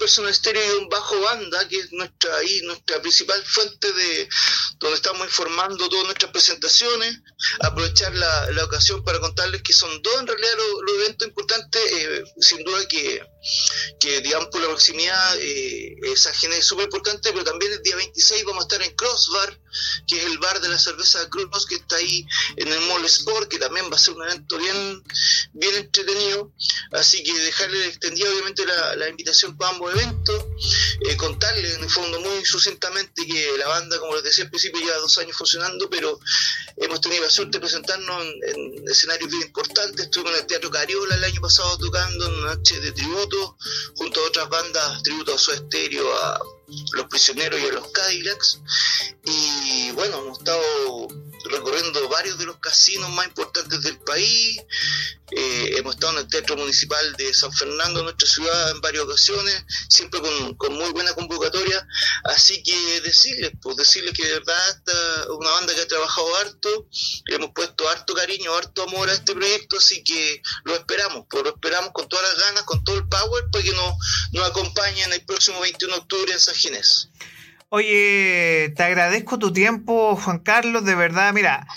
bajo 0.89 1.21
banda, 1.21 1.67
que 1.67 1.77
es 1.77 1.91
nuestra, 1.91 2.35
ahí, 2.37 2.61
nuestra 2.63 2.99
principal 3.01 3.43
fuente 3.45 3.93
de 3.93 4.27
donde 4.79 4.95
estamos 4.95 5.27
informando 5.27 5.87
todas 5.87 6.05
nuestras 6.05 6.31
presentaciones. 6.31 7.19
Aprovechar 7.61 8.15
la, 8.15 8.51
la 8.51 8.63
ocasión 8.65 9.03
para 9.03 9.19
contarles 9.19 9.61
que 9.61 9.73
son 9.73 10.01
dos 10.01 10.19
en 10.19 10.27
realidad 10.27 10.53
los, 10.57 10.95
eventos 11.01 11.27
importantes, 11.27 11.81
eh, 11.91 12.23
sin 12.39 12.63
duda 12.63 12.87
que, 12.87 13.21
que, 13.99 14.21
digamos, 14.21 14.49
por 14.49 14.61
la 14.61 14.67
proximidad, 14.67 15.37
eh, 15.39 15.95
esa 16.03 16.33
gente 16.33 16.57
es 16.57 16.65
súper 16.65 16.85
importante, 16.85 17.31
pero 17.31 17.43
también 17.43 17.71
el 17.73 17.81
día 17.81 17.95
26 17.95 18.45
vamos 18.45 18.63
a 18.63 18.67
estar 18.67 18.81
en 18.81 18.95
Crossbar, 18.95 19.59
que 20.07 20.17
es 20.17 20.25
el 20.25 20.37
bar 20.39 20.59
de 20.61 20.69
la 20.69 20.79
cerveza 20.79 21.29
Cross, 21.29 21.65
que 21.65 21.75
está 21.75 21.97
ahí 21.97 22.25
en 22.57 22.67
el 22.67 22.79
Mall 22.81 23.05
Sport, 23.05 23.49
que 23.49 23.59
también 23.59 23.89
va 23.91 23.95
a 23.95 23.99
ser 23.99 24.13
un 24.15 24.23
evento 24.23 24.57
bien, 24.57 25.03
bien 25.53 25.75
entretenido 25.75 26.51
Así 26.91 27.23
que 27.23 27.33
dejarle 27.33 27.85
extendida 27.85 28.29
obviamente 28.29 28.65
la, 28.65 29.09
invitación 29.09 29.57
para 29.57 29.71
ambos 29.71 29.93
eventos, 29.93 30.45
eh, 31.01 31.15
contarles 31.17 31.75
en 31.75 31.83
el 31.83 31.89
fondo 31.89 32.19
muy 32.19 32.45
sucintamente 32.45 33.25
que 33.25 33.57
la 33.57 33.67
banda, 33.67 33.99
como 33.99 34.15
les 34.15 34.23
decía 34.23 34.43
al 34.45 34.49
principio, 34.49 34.81
lleva 34.81 34.97
dos 34.97 35.17
años 35.17 35.37
funcionando, 35.37 35.89
pero 35.89 36.19
hemos 36.77 37.01
tenido 37.01 37.23
la 37.23 37.29
suerte 37.29 37.57
de 37.57 37.61
presentarnos 37.61 38.23
en, 38.23 38.89
escenarios 38.89 39.29
bien 39.29 39.43
importantes. 39.43 40.05
Estuve 40.05 40.29
en 40.29 40.37
el 40.37 40.47
Teatro 40.47 40.69
Cariola 40.71 41.15
el 41.15 41.23
año 41.23 41.41
pasado 41.41 41.77
tocando 41.77 42.25
en 42.25 42.33
una 42.35 42.55
noche 42.55 42.79
de 42.79 42.91
tributo, 42.91 43.28
junto 43.95 44.19
a 44.19 44.27
otras 44.27 44.49
bandas, 44.49 45.03
tributo 45.03 45.33
a 45.33 45.37
su 45.37 45.51
estéreo, 45.51 46.11
a 46.17 46.39
los 46.93 47.05
prisioneros 47.07 47.59
y 47.59 47.65
a 47.65 47.73
los 47.73 47.87
Cadillacs. 47.87 48.59
Y 49.25 49.91
bueno, 49.91 50.19
hemos 50.19 50.39
estado 50.39 51.07
recorriendo 51.45 52.07
varios 52.09 52.37
de 52.37 52.45
los 52.45 52.57
casinos 52.57 53.09
más 53.11 53.27
importantes 53.27 53.81
del 53.81 53.97
país. 53.99 54.61
Eh, 55.31 55.75
hemos 55.77 55.93
estado 55.93 56.13
en 56.13 56.19
el 56.19 56.27
Teatro 56.27 56.57
Municipal 56.57 57.13
de 57.15 57.33
San 57.33 57.53
Fernando, 57.53 58.01
nuestra 58.01 58.27
ciudad, 58.27 58.71
en 58.71 58.81
varias 58.81 59.03
ocasiones, 59.03 59.63
siempre 59.87 60.19
con, 60.57 60.73
muy 60.73 60.91
buena 60.91 61.13
convocatoria. 61.13 61.87
Así 62.23 62.63
que 62.63 63.01
decirles, 63.01 63.51
pues 63.61 63.77
decirles 63.77 64.13
que 64.13 64.25
de 64.25 64.33
verdad 64.33 64.69
esta 64.69 65.31
una 65.33 65.51
banda 65.51 65.73
que 65.75 65.81
ha 65.81 65.87
trabajado 65.87 66.35
harto, 66.37 66.87
le 67.25 67.35
hemos 67.35 67.51
puesto 67.53 67.87
harto 67.89 68.13
cariño, 68.13 68.53
harto 68.55 68.83
amor 68.83 69.09
a 69.09 69.13
este 69.13 69.33
proyecto, 69.33 69.77
así 69.77 70.03
que 70.03 70.41
lo 70.63 70.75
esperamos, 70.75 71.25
pues 71.29 71.43
lo 71.43 71.49
esperamos 71.49 71.91
con 71.93 72.09
todas 72.09 72.27
las 72.27 72.47
ganas, 72.47 72.63
con 72.63 72.83
todo 72.83 72.97
el 72.97 73.07
power, 73.07 73.45
para 73.51 73.63
que 73.63 73.71
nos, 73.71 73.93
nos 74.31 74.49
acompañen 74.49 75.13
el 75.13 75.23
próximo 75.25 75.59
21 75.61 75.93
de 75.93 76.01
octubre 76.01 76.33
en 76.33 76.39
San 76.39 76.55
Ginés. 76.55 77.09
Oye, 77.71 78.73
te 78.75 78.81
agradezco 78.83 79.37
tu 79.37 79.53
tiempo, 79.53 80.15
Juan 80.15 80.39
Carlos, 80.39 80.83
de 80.85 80.95
verdad, 80.95 81.31
mira, 81.33 81.67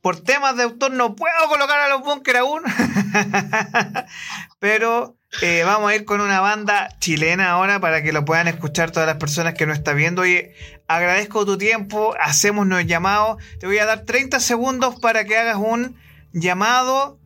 por 0.00 0.20
temas 0.20 0.56
de 0.56 0.64
autor 0.64 0.90
no 0.90 1.14
puedo 1.14 1.48
colocar 1.48 1.80
a 1.80 1.88
los 1.88 2.02
bunkers 2.02 2.40
aún, 2.40 2.62
pero 4.58 5.16
eh, 5.42 5.62
vamos 5.64 5.90
a 5.90 5.94
ir 5.94 6.04
con 6.04 6.20
una 6.20 6.40
banda 6.40 6.88
chilena 6.98 7.50
ahora 7.50 7.78
para 7.78 8.02
que 8.02 8.12
lo 8.12 8.24
puedan 8.24 8.48
escuchar 8.48 8.90
todas 8.90 9.06
las 9.06 9.18
personas 9.18 9.54
que 9.54 9.66
no 9.66 9.72
están 9.72 9.96
viendo. 9.96 10.22
Oye, 10.22 10.52
agradezco 10.88 11.46
tu 11.46 11.56
tiempo, 11.56 12.16
hacemos 12.20 12.68
el 12.68 12.86
llamado, 12.88 13.38
te 13.60 13.68
voy 13.68 13.78
a 13.78 13.86
dar 13.86 14.04
30 14.04 14.40
segundos 14.40 14.98
para 14.98 15.24
que 15.26 15.36
hagas 15.36 15.58
un 15.58 15.96
llamado 16.32 17.20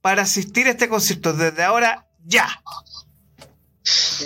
para 0.00 0.22
asistir 0.22 0.66
a 0.66 0.70
este 0.70 0.88
concierto, 0.88 1.32
desde 1.32 1.62
ahora 1.62 2.08
ya. 2.24 2.48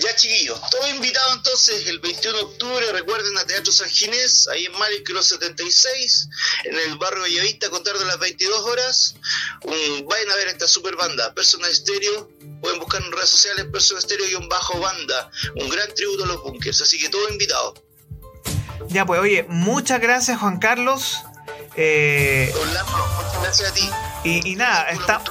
Ya 0.00 0.14
chiquillos, 0.16 0.58
todo 0.70 0.88
invitado 0.88 1.34
entonces 1.34 1.86
el 1.86 1.98
21 1.98 2.38
de 2.38 2.44
octubre, 2.44 2.92
recuerden 2.92 3.36
a 3.36 3.44
Teatro 3.44 3.70
San 3.70 3.90
Ginés, 3.90 4.48
ahí 4.48 4.64
en 4.64 4.72
Malicro 4.72 5.22
76, 5.22 6.28
en 6.64 6.78
el 6.78 6.96
barrio 6.96 7.22
Bellavista, 7.22 7.66
a 7.66 7.70
contar 7.70 7.98
de 7.98 8.06
las 8.06 8.18
22 8.18 8.61
horas. 8.62 9.14
vayan 9.64 10.30
a 10.30 10.34
ver 10.36 10.48
esta 10.48 10.66
super 10.66 10.96
banda, 10.96 11.34
Personal 11.34 11.74
Stereo, 11.74 12.30
pueden 12.62 12.78
buscar 12.78 13.02
en 13.02 13.12
redes 13.12 13.28
sociales 13.28 13.66
Personal 13.70 14.02
Stereo-banda, 14.02 15.30
un 15.56 15.68
gran 15.68 15.92
tributo 15.94 16.24
a 16.24 16.26
los 16.28 16.42
bunkers, 16.42 16.80
así 16.80 16.98
que 16.98 17.11
todo 17.11 17.28
invitado. 17.28 17.74
Ya 18.88 19.04
pues, 19.04 19.20
oye, 19.20 19.44
muchas 19.48 20.00
gracias 20.00 20.38
Juan 20.40 20.58
Carlos. 20.58 21.16
Eh, 21.76 22.52
muchas 22.54 23.42
gracias 23.42 23.70
a 23.70 23.74
ti. 23.74 23.90
Y, 24.22 24.54
nada, 24.56 24.90
está, 24.90 25.22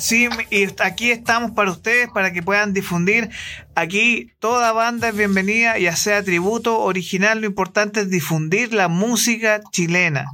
sí, 0.00 0.28
y 0.50 0.66
aquí 0.82 1.12
estamos 1.12 1.52
para 1.52 1.70
ustedes, 1.70 2.08
para 2.08 2.32
que 2.32 2.42
puedan 2.42 2.72
difundir. 2.72 3.30
Aquí 3.76 4.32
toda 4.40 4.72
banda 4.72 5.10
es 5.10 5.16
bienvenida, 5.16 5.78
ya 5.78 5.94
sea 5.94 6.24
tributo, 6.24 6.80
original, 6.80 7.40
lo 7.40 7.46
importante 7.46 8.00
es 8.00 8.10
difundir 8.10 8.74
la 8.74 8.88
música 8.88 9.60
chilena. 9.70 10.26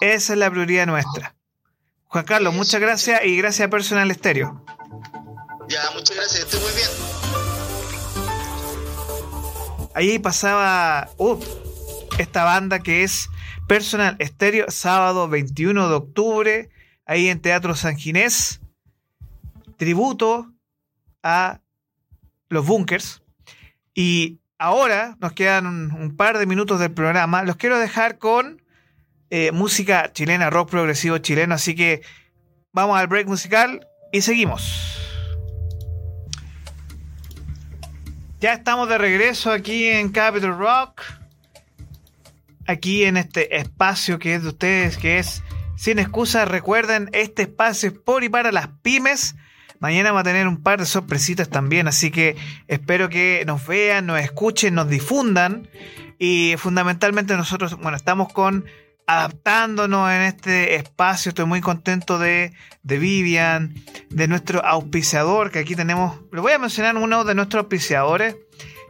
Esa 0.00 0.34
es 0.34 0.38
la 0.38 0.48
prioridad 0.50 0.86
nuestra. 0.86 1.34
Juan 2.06 2.24
Carlos, 2.24 2.54
muchas 2.54 2.80
gracias 2.80 3.20
y 3.24 3.36
gracias 3.36 3.66
a 3.66 3.70
Personal 3.70 4.10
Estéreo. 4.10 4.64
Ya, 5.68 5.90
muchas 5.94 6.16
gracias, 6.16 6.40
estoy 6.42 6.60
muy 6.60 6.72
bien. 6.72 6.88
Ahí 9.94 10.18
pasaba 10.18 11.10
uh, 11.16 11.36
esta 12.18 12.44
banda 12.44 12.78
que 12.78 13.02
es 13.02 13.29
Personal 13.70 14.16
Estéreo, 14.18 14.68
sábado 14.68 15.28
21 15.28 15.88
de 15.88 15.94
octubre, 15.94 16.70
ahí 17.06 17.28
en 17.28 17.38
Teatro 17.40 17.76
San 17.76 17.96
Ginés. 17.96 18.60
Tributo 19.76 20.52
a 21.22 21.60
los 22.48 22.66
bunkers. 22.66 23.22
Y 23.94 24.40
ahora 24.58 25.16
nos 25.20 25.34
quedan 25.34 25.66
un, 25.66 26.16
par 26.16 26.38
de 26.38 26.46
minutos 26.46 26.80
del 26.80 26.90
programa. 26.90 27.44
Los 27.44 27.54
quiero 27.54 27.78
dejar 27.78 28.18
con 28.18 28.60
eh, 29.30 29.52
música 29.52 30.12
chilena, 30.12 30.50
rock 30.50 30.68
progresivo 30.68 31.18
chileno. 31.18 31.54
Así 31.54 31.76
que 31.76 32.02
vamos 32.72 32.98
al 32.98 33.06
break 33.06 33.28
musical 33.28 33.86
y 34.10 34.22
seguimos. 34.22 34.98
Ya 38.40 38.52
estamos 38.52 38.88
de 38.88 38.98
regreso 38.98 39.52
aquí 39.52 39.86
en 39.86 40.10
Capital 40.10 40.58
Rock 40.58 41.19
aquí 42.70 43.04
en 43.04 43.16
este 43.16 43.58
espacio 43.58 44.18
que 44.18 44.34
es 44.34 44.42
de 44.42 44.48
ustedes, 44.48 44.96
que 44.96 45.18
es 45.18 45.42
Sin 45.76 45.98
Excusas. 45.98 46.48
Recuerden, 46.48 47.10
este 47.12 47.42
espacio 47.42 47.90
es 47.90 47.98
por 47.98 48.24
y 48.24 48.28
para 48.28 48.52
las 48.52 48.68
pymes. 48.82 49.34
Mañana 49.78 50.12
va 50.12 50.20
a 50.20 50.24
tener 50.24 50.46
un 50.46 50.62
par 50.62 50.78
de 50.78 50.86
sorpresitas 50.86 51.48
también, 51.48 51.88
así 51.88 52.10
que 52.10 52.36
espero 52.68 53.08
que 53.08 53.44
nos 53.46 53.66
vean, 53.66 54.06
nos 54.06 54.20
escuchen, 54.20 54.74
nos 54.74 54.88
difundan. 54.88 55.68
Y 56.18 56.54
fundamentalmente 56.58 57.36
nosotros, 57.36 57.76
bueno, 57.78 57.96
estamos 57.96 58.32
con 58.32 58.66
adaptándonos 59.06 60.10
en 60.10 60.22
este 60.22 60.76
espacio. 60.76 61.30
Estoy 61.30 61.46
muy 61.46 61.60
contento 61.60 62.18
de, 62.18 62.52
de 62.82 62.98
Vivian, 62.98 63.74
de 64.10 64.28
nuestro 64.28 64.64
auspiciador, 64.64 65.50
que 65.50 65.60
aquí 65.60 65.74
tenemos, 65.74 66.20
le 66.30 66.40
voy 66.40 66.52
a 66.52 66.58
mencionar 66.58 66.96
uno 66.96 67.24
de 67.24 67.34
nuestros 67.34 67.62
auspiciadores 67.62 68.36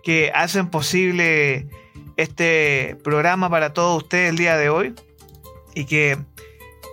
que 0.03 0.33
hacen 0.35 0.69
posible 0.69 1.69
este 2.21 2.97
programa 3.03 3.49
para 3.49 3.73
todos 3.73 4.03
ustedes 4.03 4.29
el 4.29 4.37
día 4.37 4.57
de 4.57 4.69
hoy 4.69 4.95
y 5.75 5.87
que 5.87 6.19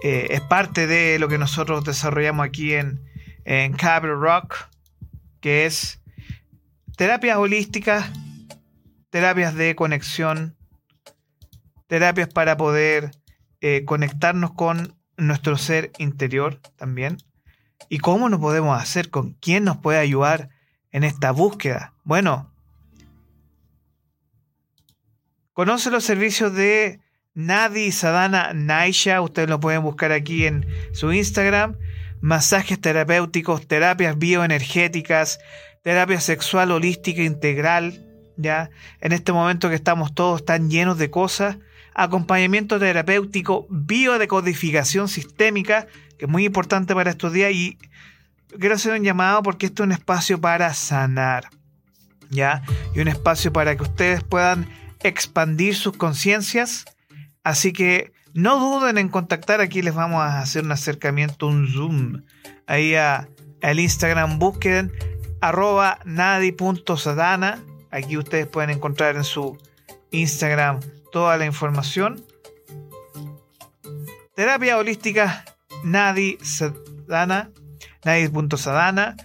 eh, 0.03 0.27
es 0.29 0.41
parte 0.41 0.87
de 0.87 1.19
lo 1.19 1.27
que 1.27 1.37
nosotros 1.37 1.83
desarrollamos 1.83 2.45
aquí 2.45 2.73
en, 2.73 3.03
en 3.43 3.77
Rock, 3.77 4.55
que 5.41 5.65
es 5.65 6.01
terapias 6.95 7.37
holísticas, 7.37 8.09
terapias 9.09 9.53
de 9.55 9.75
conexión, 9.75 10.55
terapias 11.87 12.29
para 12.29 12.55
poder 12.55 13.11
eh, 13.59 13.83
conectarnos 13.85 14.53
con 14.53 14.95
nuestro 15.17 15.57
ser 15.57 15.91
interior 15.97 16.61
también. 16.77 17.17
¿Y 17.89 17.99
cómo 17.99 18.29
nos 18.29 18.39
podemos 18.39 18.81
hacer? 18.81 19.09
¿Con 19.09 19.33
quién 19.33 19.65
nos 19.65 19.77
puede 19.77 19.99
ayudar 19.99 20.49
en 20.91 21.03
esta 21.03 21.31
búsqueda? 21.31 21.93
Bueno, 22.03 22.51
conoce 25.57 25.89
los 25.89 26.03
servicios 26.03 26.53
de 26.53 26.99
Nadi 27.33 27.91
Sadana 27.91 28.53
Naisha. 28.53 29.21
Ustedes 29.21 29.49
lo 29.49 29.59
pueden 29.59 29.81
buscar 29.81 30.11
aquí 30.11 30.45
en 30.45 30.67
su 30.93 31.11
Instagram. 31.11 31.77
Masajes 32.21 32.79
terapéuticos, 32.79 33.67
terapias 33.67 34.19
bioenergéticas, 34.19 35.39
terapia 35.81 36.21
sexual 36.21 36.71
holística 36.71 37.23
integral. 37.23 38.05
Ya 38.37 38.69
en 39.01 39.13
este 39.13 39.33
momento 39.33 39.67
que 39.67 39.73
estamos 39.73 40.13
todos 40.13 40.45
tan 40.45 40.69
llenos 40.69 40.99
de 40.99 41.09
cosas, 41.09 41.57
acompañamiento 41.95 42.77
terapéutico, 42.77 43.65
biodecodificación 43.71 45.07
sistémica, 45.07 45.87
que 46.19 46.25
es 46.25 46.29
muy 46.29 46.45
importante 46.45 46.93
para 46.93 47.09
estos 47.09 47.33
días 47.33 47.51
y 47.51 47.79
quiero 48.59 48.75
hacer 48.75 48.93
un 48.93 49.03
llamado 49.03 49.41
porque 49.41 49.65
esto 49.65 49.81
es 49.81 49.87
un 49.87 49.93
espacio 49.93 50.39
para 50.39 50.71
sanar, 50.75 51.49
¿ya? 52.29 52.61
Y 52.93 52.99
un 52.99 53.07
espacio 53.07 53.51
para 53.51 53.75
que 53.75 53.81
ustedes 53.81 54.23
puedan 54.23 54.67
expandir 55.07 55.75
sus 55.75 55.95
conciencias, 55.95 56.85
así 57.43 57.73
que 57.73 58.11
no 58.33 58.59
duden 58.59 58.97
en 58.97 59.09
contactar, 59.09 59.61
aquí 59.61 59.81
les 59.81 59.95
vamos 59.95 60.21
a 60.21 60.39
hacer 60.39 60.63
un 60.63 60.71
acercamiento, 60.71 61.47
un 61.47 61.67
zoom, 61.67 62.23
ahí 62.67 62.95
al 62.95 63.79
Instagram, 63.79 64.39
busquen 64.39 64.91
arroba 65.41 65.99
nadi.sadana, 66.05 67.63
aquí 67.91 68.17
ustedes 68.17 68.47
pueden 68.47 68.69
encontrar 68.69 69.15
en 69.15 69.23
su 69.23 69.57
Instagram 70.11 70.79
toda 71.11 71.37
la 71.37 71.45
información. 71.45 72.23
Terapia 74.35 74.77
holística 74.77 75.45
Nadi 75.83 76.37
Sadana, 76.43 77.49
Nadi.sadana, 78.05 79.15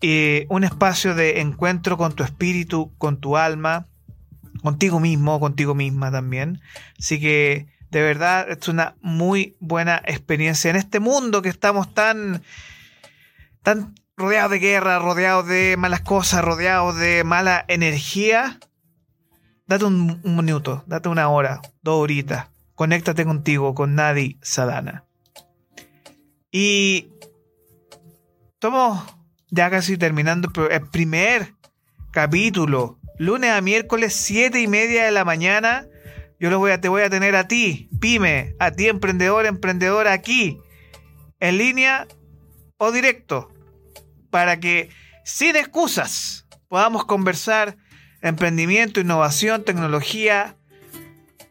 eh, 0.00 0.46
un 0.48 0.64
espacio 0.64 1.14
de 1.14 1.40
encuentro 1.40 1.96
con 1.96 2.14
tu 2.14 2.24
espíritu, 2.24 2.92
con 2.98 3.20
tu 3.20 3.36
alma, 3.36 3.86
contigo 4.60 5.00
mismo, 5.00 5.40
contigo 5.40 5.74
misma 5.74 6.10
también. 6.10 6.60
Así 6.98 7.20
que 7.20 7.66
de 7.90 8.02
verdad 8.02 8.50
es 8.50 8.68
una 8.68 8.96
muy 9.00 9.56
buena 9.60 10.00
experiencia 10.06 10.70
en 10.70 10.76
este 10.76 11.00
mundo 11.00 11.42
que 11.42 11.48
estamos 11.48 11.92
tan, 11.92 12.42
tan 13.62 13.94
rodeados 14.16 14.52
de 14.52 14.58
guerra, 14.58 14.98
rodeados 14.98 15.46
de 15.46 15.76
malas 15.76 16.02
cosas, 16.02 16.44
rodeados 16.44 16.96
de 16.96 17.24
mala 17.24 17.64
energía 17.68 18.58
date 19.70 19.84
un, 19.84 20.20
minuto, 20.24 20.82
date 20.88 21.08
una 21.08 21.28
hora, 21.28 21.60
dos 21.80 22.02
horitas, 22.02 22.48
conéctate 22.74 23.24
contigo, 23.24 23.72
con 23.72 23.94
Nadi 23.94 24.36
Sadana. 24.42 25.04
Y 26.50 27.08
estamos 28.54 29.00
ya 29.48 29.70
casi 29.70 29.96
terminando 29.96 30.50
el 30.68 30.88
primer 30.88 31.54
capítulo, 32.10 32.98
lunes 33.20 33.50
a 33.50 33.60
miércoles, 33.60 34.14
siete 34.14 34.62
y 34.62 34.66
media 34.66 35.04
de 35.04 35.10
la 35.10 35.26
mañana. 35.26 35.86
Yo 36.38 36.48
lo 36.48 36.58
voy 36.58 36.70
a, 36.70 36.80
te 36.80 36.88
voy 36.88 37.02
a 37.02 37.10
tener 37.10 37.36
a 37.36 37.46
ti, 37.46 37.90
pyme, 38.00 38.56
a 38.58 38.70
ti 38.70 38.88
emprendedor, 38.88 39.44
emprendedora, 39.44 40.14
aquí, 40.14 40.58
en 41.38 41.58
línea 41.58 42.08
o 42.78 42.92
directo, 42.92 43.52
para 44.30 44.58
que 44.58 44.88
sin 45.22 45.54
excusas 45.54 46.46
podamos 46.68 47.04
conversar 47.04 47.76
emprendimiento, 48.22 49.00
innovación, 49.00 49.64
tecnología, 49.64 50.56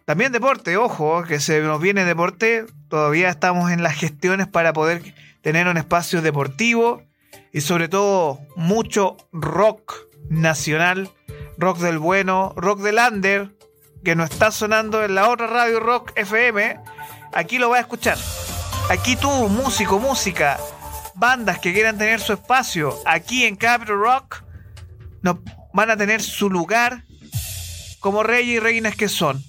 también 0.06 0.32
deporte, 0.32 0.76
ojo, 0.76 1.24
que 1.24 1.40
se 1.40 1.62
nos 1.62 1.80
viene 1.80 2.04
deporte, 2.04 2.66
todavía 2.88 3.30
estamos 3.30 3.72
en 3.72 3.84
las 3.84 3.94
gestiones 3.94 4.48
para 4.48 4.74
poder 4.74 5.14
tener 5.42 5.68
un 5.68 5.78
espacio 5.78 6.24
deportivo 6.24 7.04
y 7.54 7.62
sobre 7.62 7.90
todo 7.90 8.40
mucho 8.56 9.18
rock 9.32 9.94
nacional, 10.30 11.12
rock 11.60 11.80
del 11.80 12.00
bueno, 12.00 12.54
rock 12.56 12.80
del 12.80 12.98
under, 12.98 13.54
que 14.04 14.16
no 14.16 14.24
está 14.24 14.50
sonando 14.50 15.04
en 15.04 15.14
la 15.14 15.30
otra 15.30 15.48
radio 15.48 15.80
rock 15.82 16.14
FM, 16.16 16.80
aquí 17.34 17.58
lo 17.58 17.70
va 17.70 17.78
a 17.78 17.82
escuchar. 17.82 18.18
Aquí 18.90 19.18
tú, 19.18 19.30
músico, 19.50 20.00
música, 20.00 20.58
bandas 21.16 21.60
que 21.60 21.74
quieran 21.74 21.98
tener 21.98 22.22
su 22.22 22.34
espacio 22.34 22.98
aquí 23.06 23.44
en 23.44 23.58
Capital 23.58 24.00
Rock, 24.00 24.44
no, 25.22 25.44
van 25.74 25.92
a 25.92 25.98
tener 25.98 26.22
su 26.22 26.50
lugar 26.50 27.04
como 28.00 28.24
reyes 28.24 28.56
y 28.56 28.60
reinas 28.60 28.96
que 28.96 29.10
son. 29.10 29.44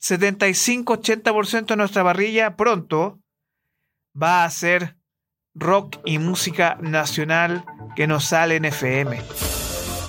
75-80% 0.00 1.66
de 1.66 1.76
nuestra 1.76 2.02
parrilla 2.02 2.56
pronto 2.56 3.20
va 4.20 4.44
a 4.44 4.50
ser 4.50 4.96
rock 5.54 5.98
y 6.06 6.18
música 6.18 6.78
nacional 6.80 7.64
que 7.94 8.06
nos 8.06 8.24
sale 8.24 8.56
en 8.56 8.64
FM. 8.64 9.61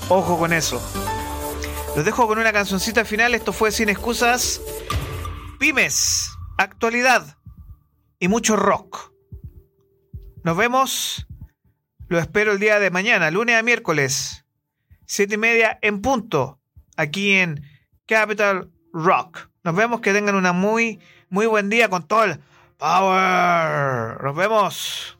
Ojo 0.10 0.38
con 0.38 0.54
eso. 0.54 0.82
Los 1.96 2.06
dejo 2.06 2.28
con 2.28 2.40
una 2.40 2.54
cancioncita 2.54 3.06
final. 3.06 3.36
Esto 3.36 3.54
fue 3.54 3.72
Sin 3.72 3.90
Excusas. 3.90 4.62
Pymes, 5.60 6.30
actualidad 6.58 7.38
y 8.20 8.28
mucho 8.28 8.56
rock. 8.56 9.12
Nos 10.44 10.58
vemos. 10.58 11.28
Lo 12.10 12.20
espero 12.20 12.52
el 12.52 12.60
día 12.60 12.80
de 12.80 12.92
mañana, 12.92 13.32
lunes 13.32 13.56
a 13.58 13.64
miércoles 13.64 14.44
siete 15.06 15.36
y 15.36 15.38
media 15.38 15.78
en 15.82 16.02
punto, 16.02 16.60
aquí 16.98 17.34
en 17.34 17.64
Capital 18.08 18.72
Rock. 18.92 19.50
Nos 19.64 19.76
vemos, 19.76 20.02
que 20.02 20.14
tengan 20.14 20.36
una 20.36 20.54
muy, 20.54 21.00
muy 21.30 21.46
buen 21.46 21.70
día 21.70 21.90
con 21.90 22.08
todo 22.08 22.24
el 22.24 22.40
power. 22.78 24.22
Nos 24.24 24.36
vemos. 24.36 25.18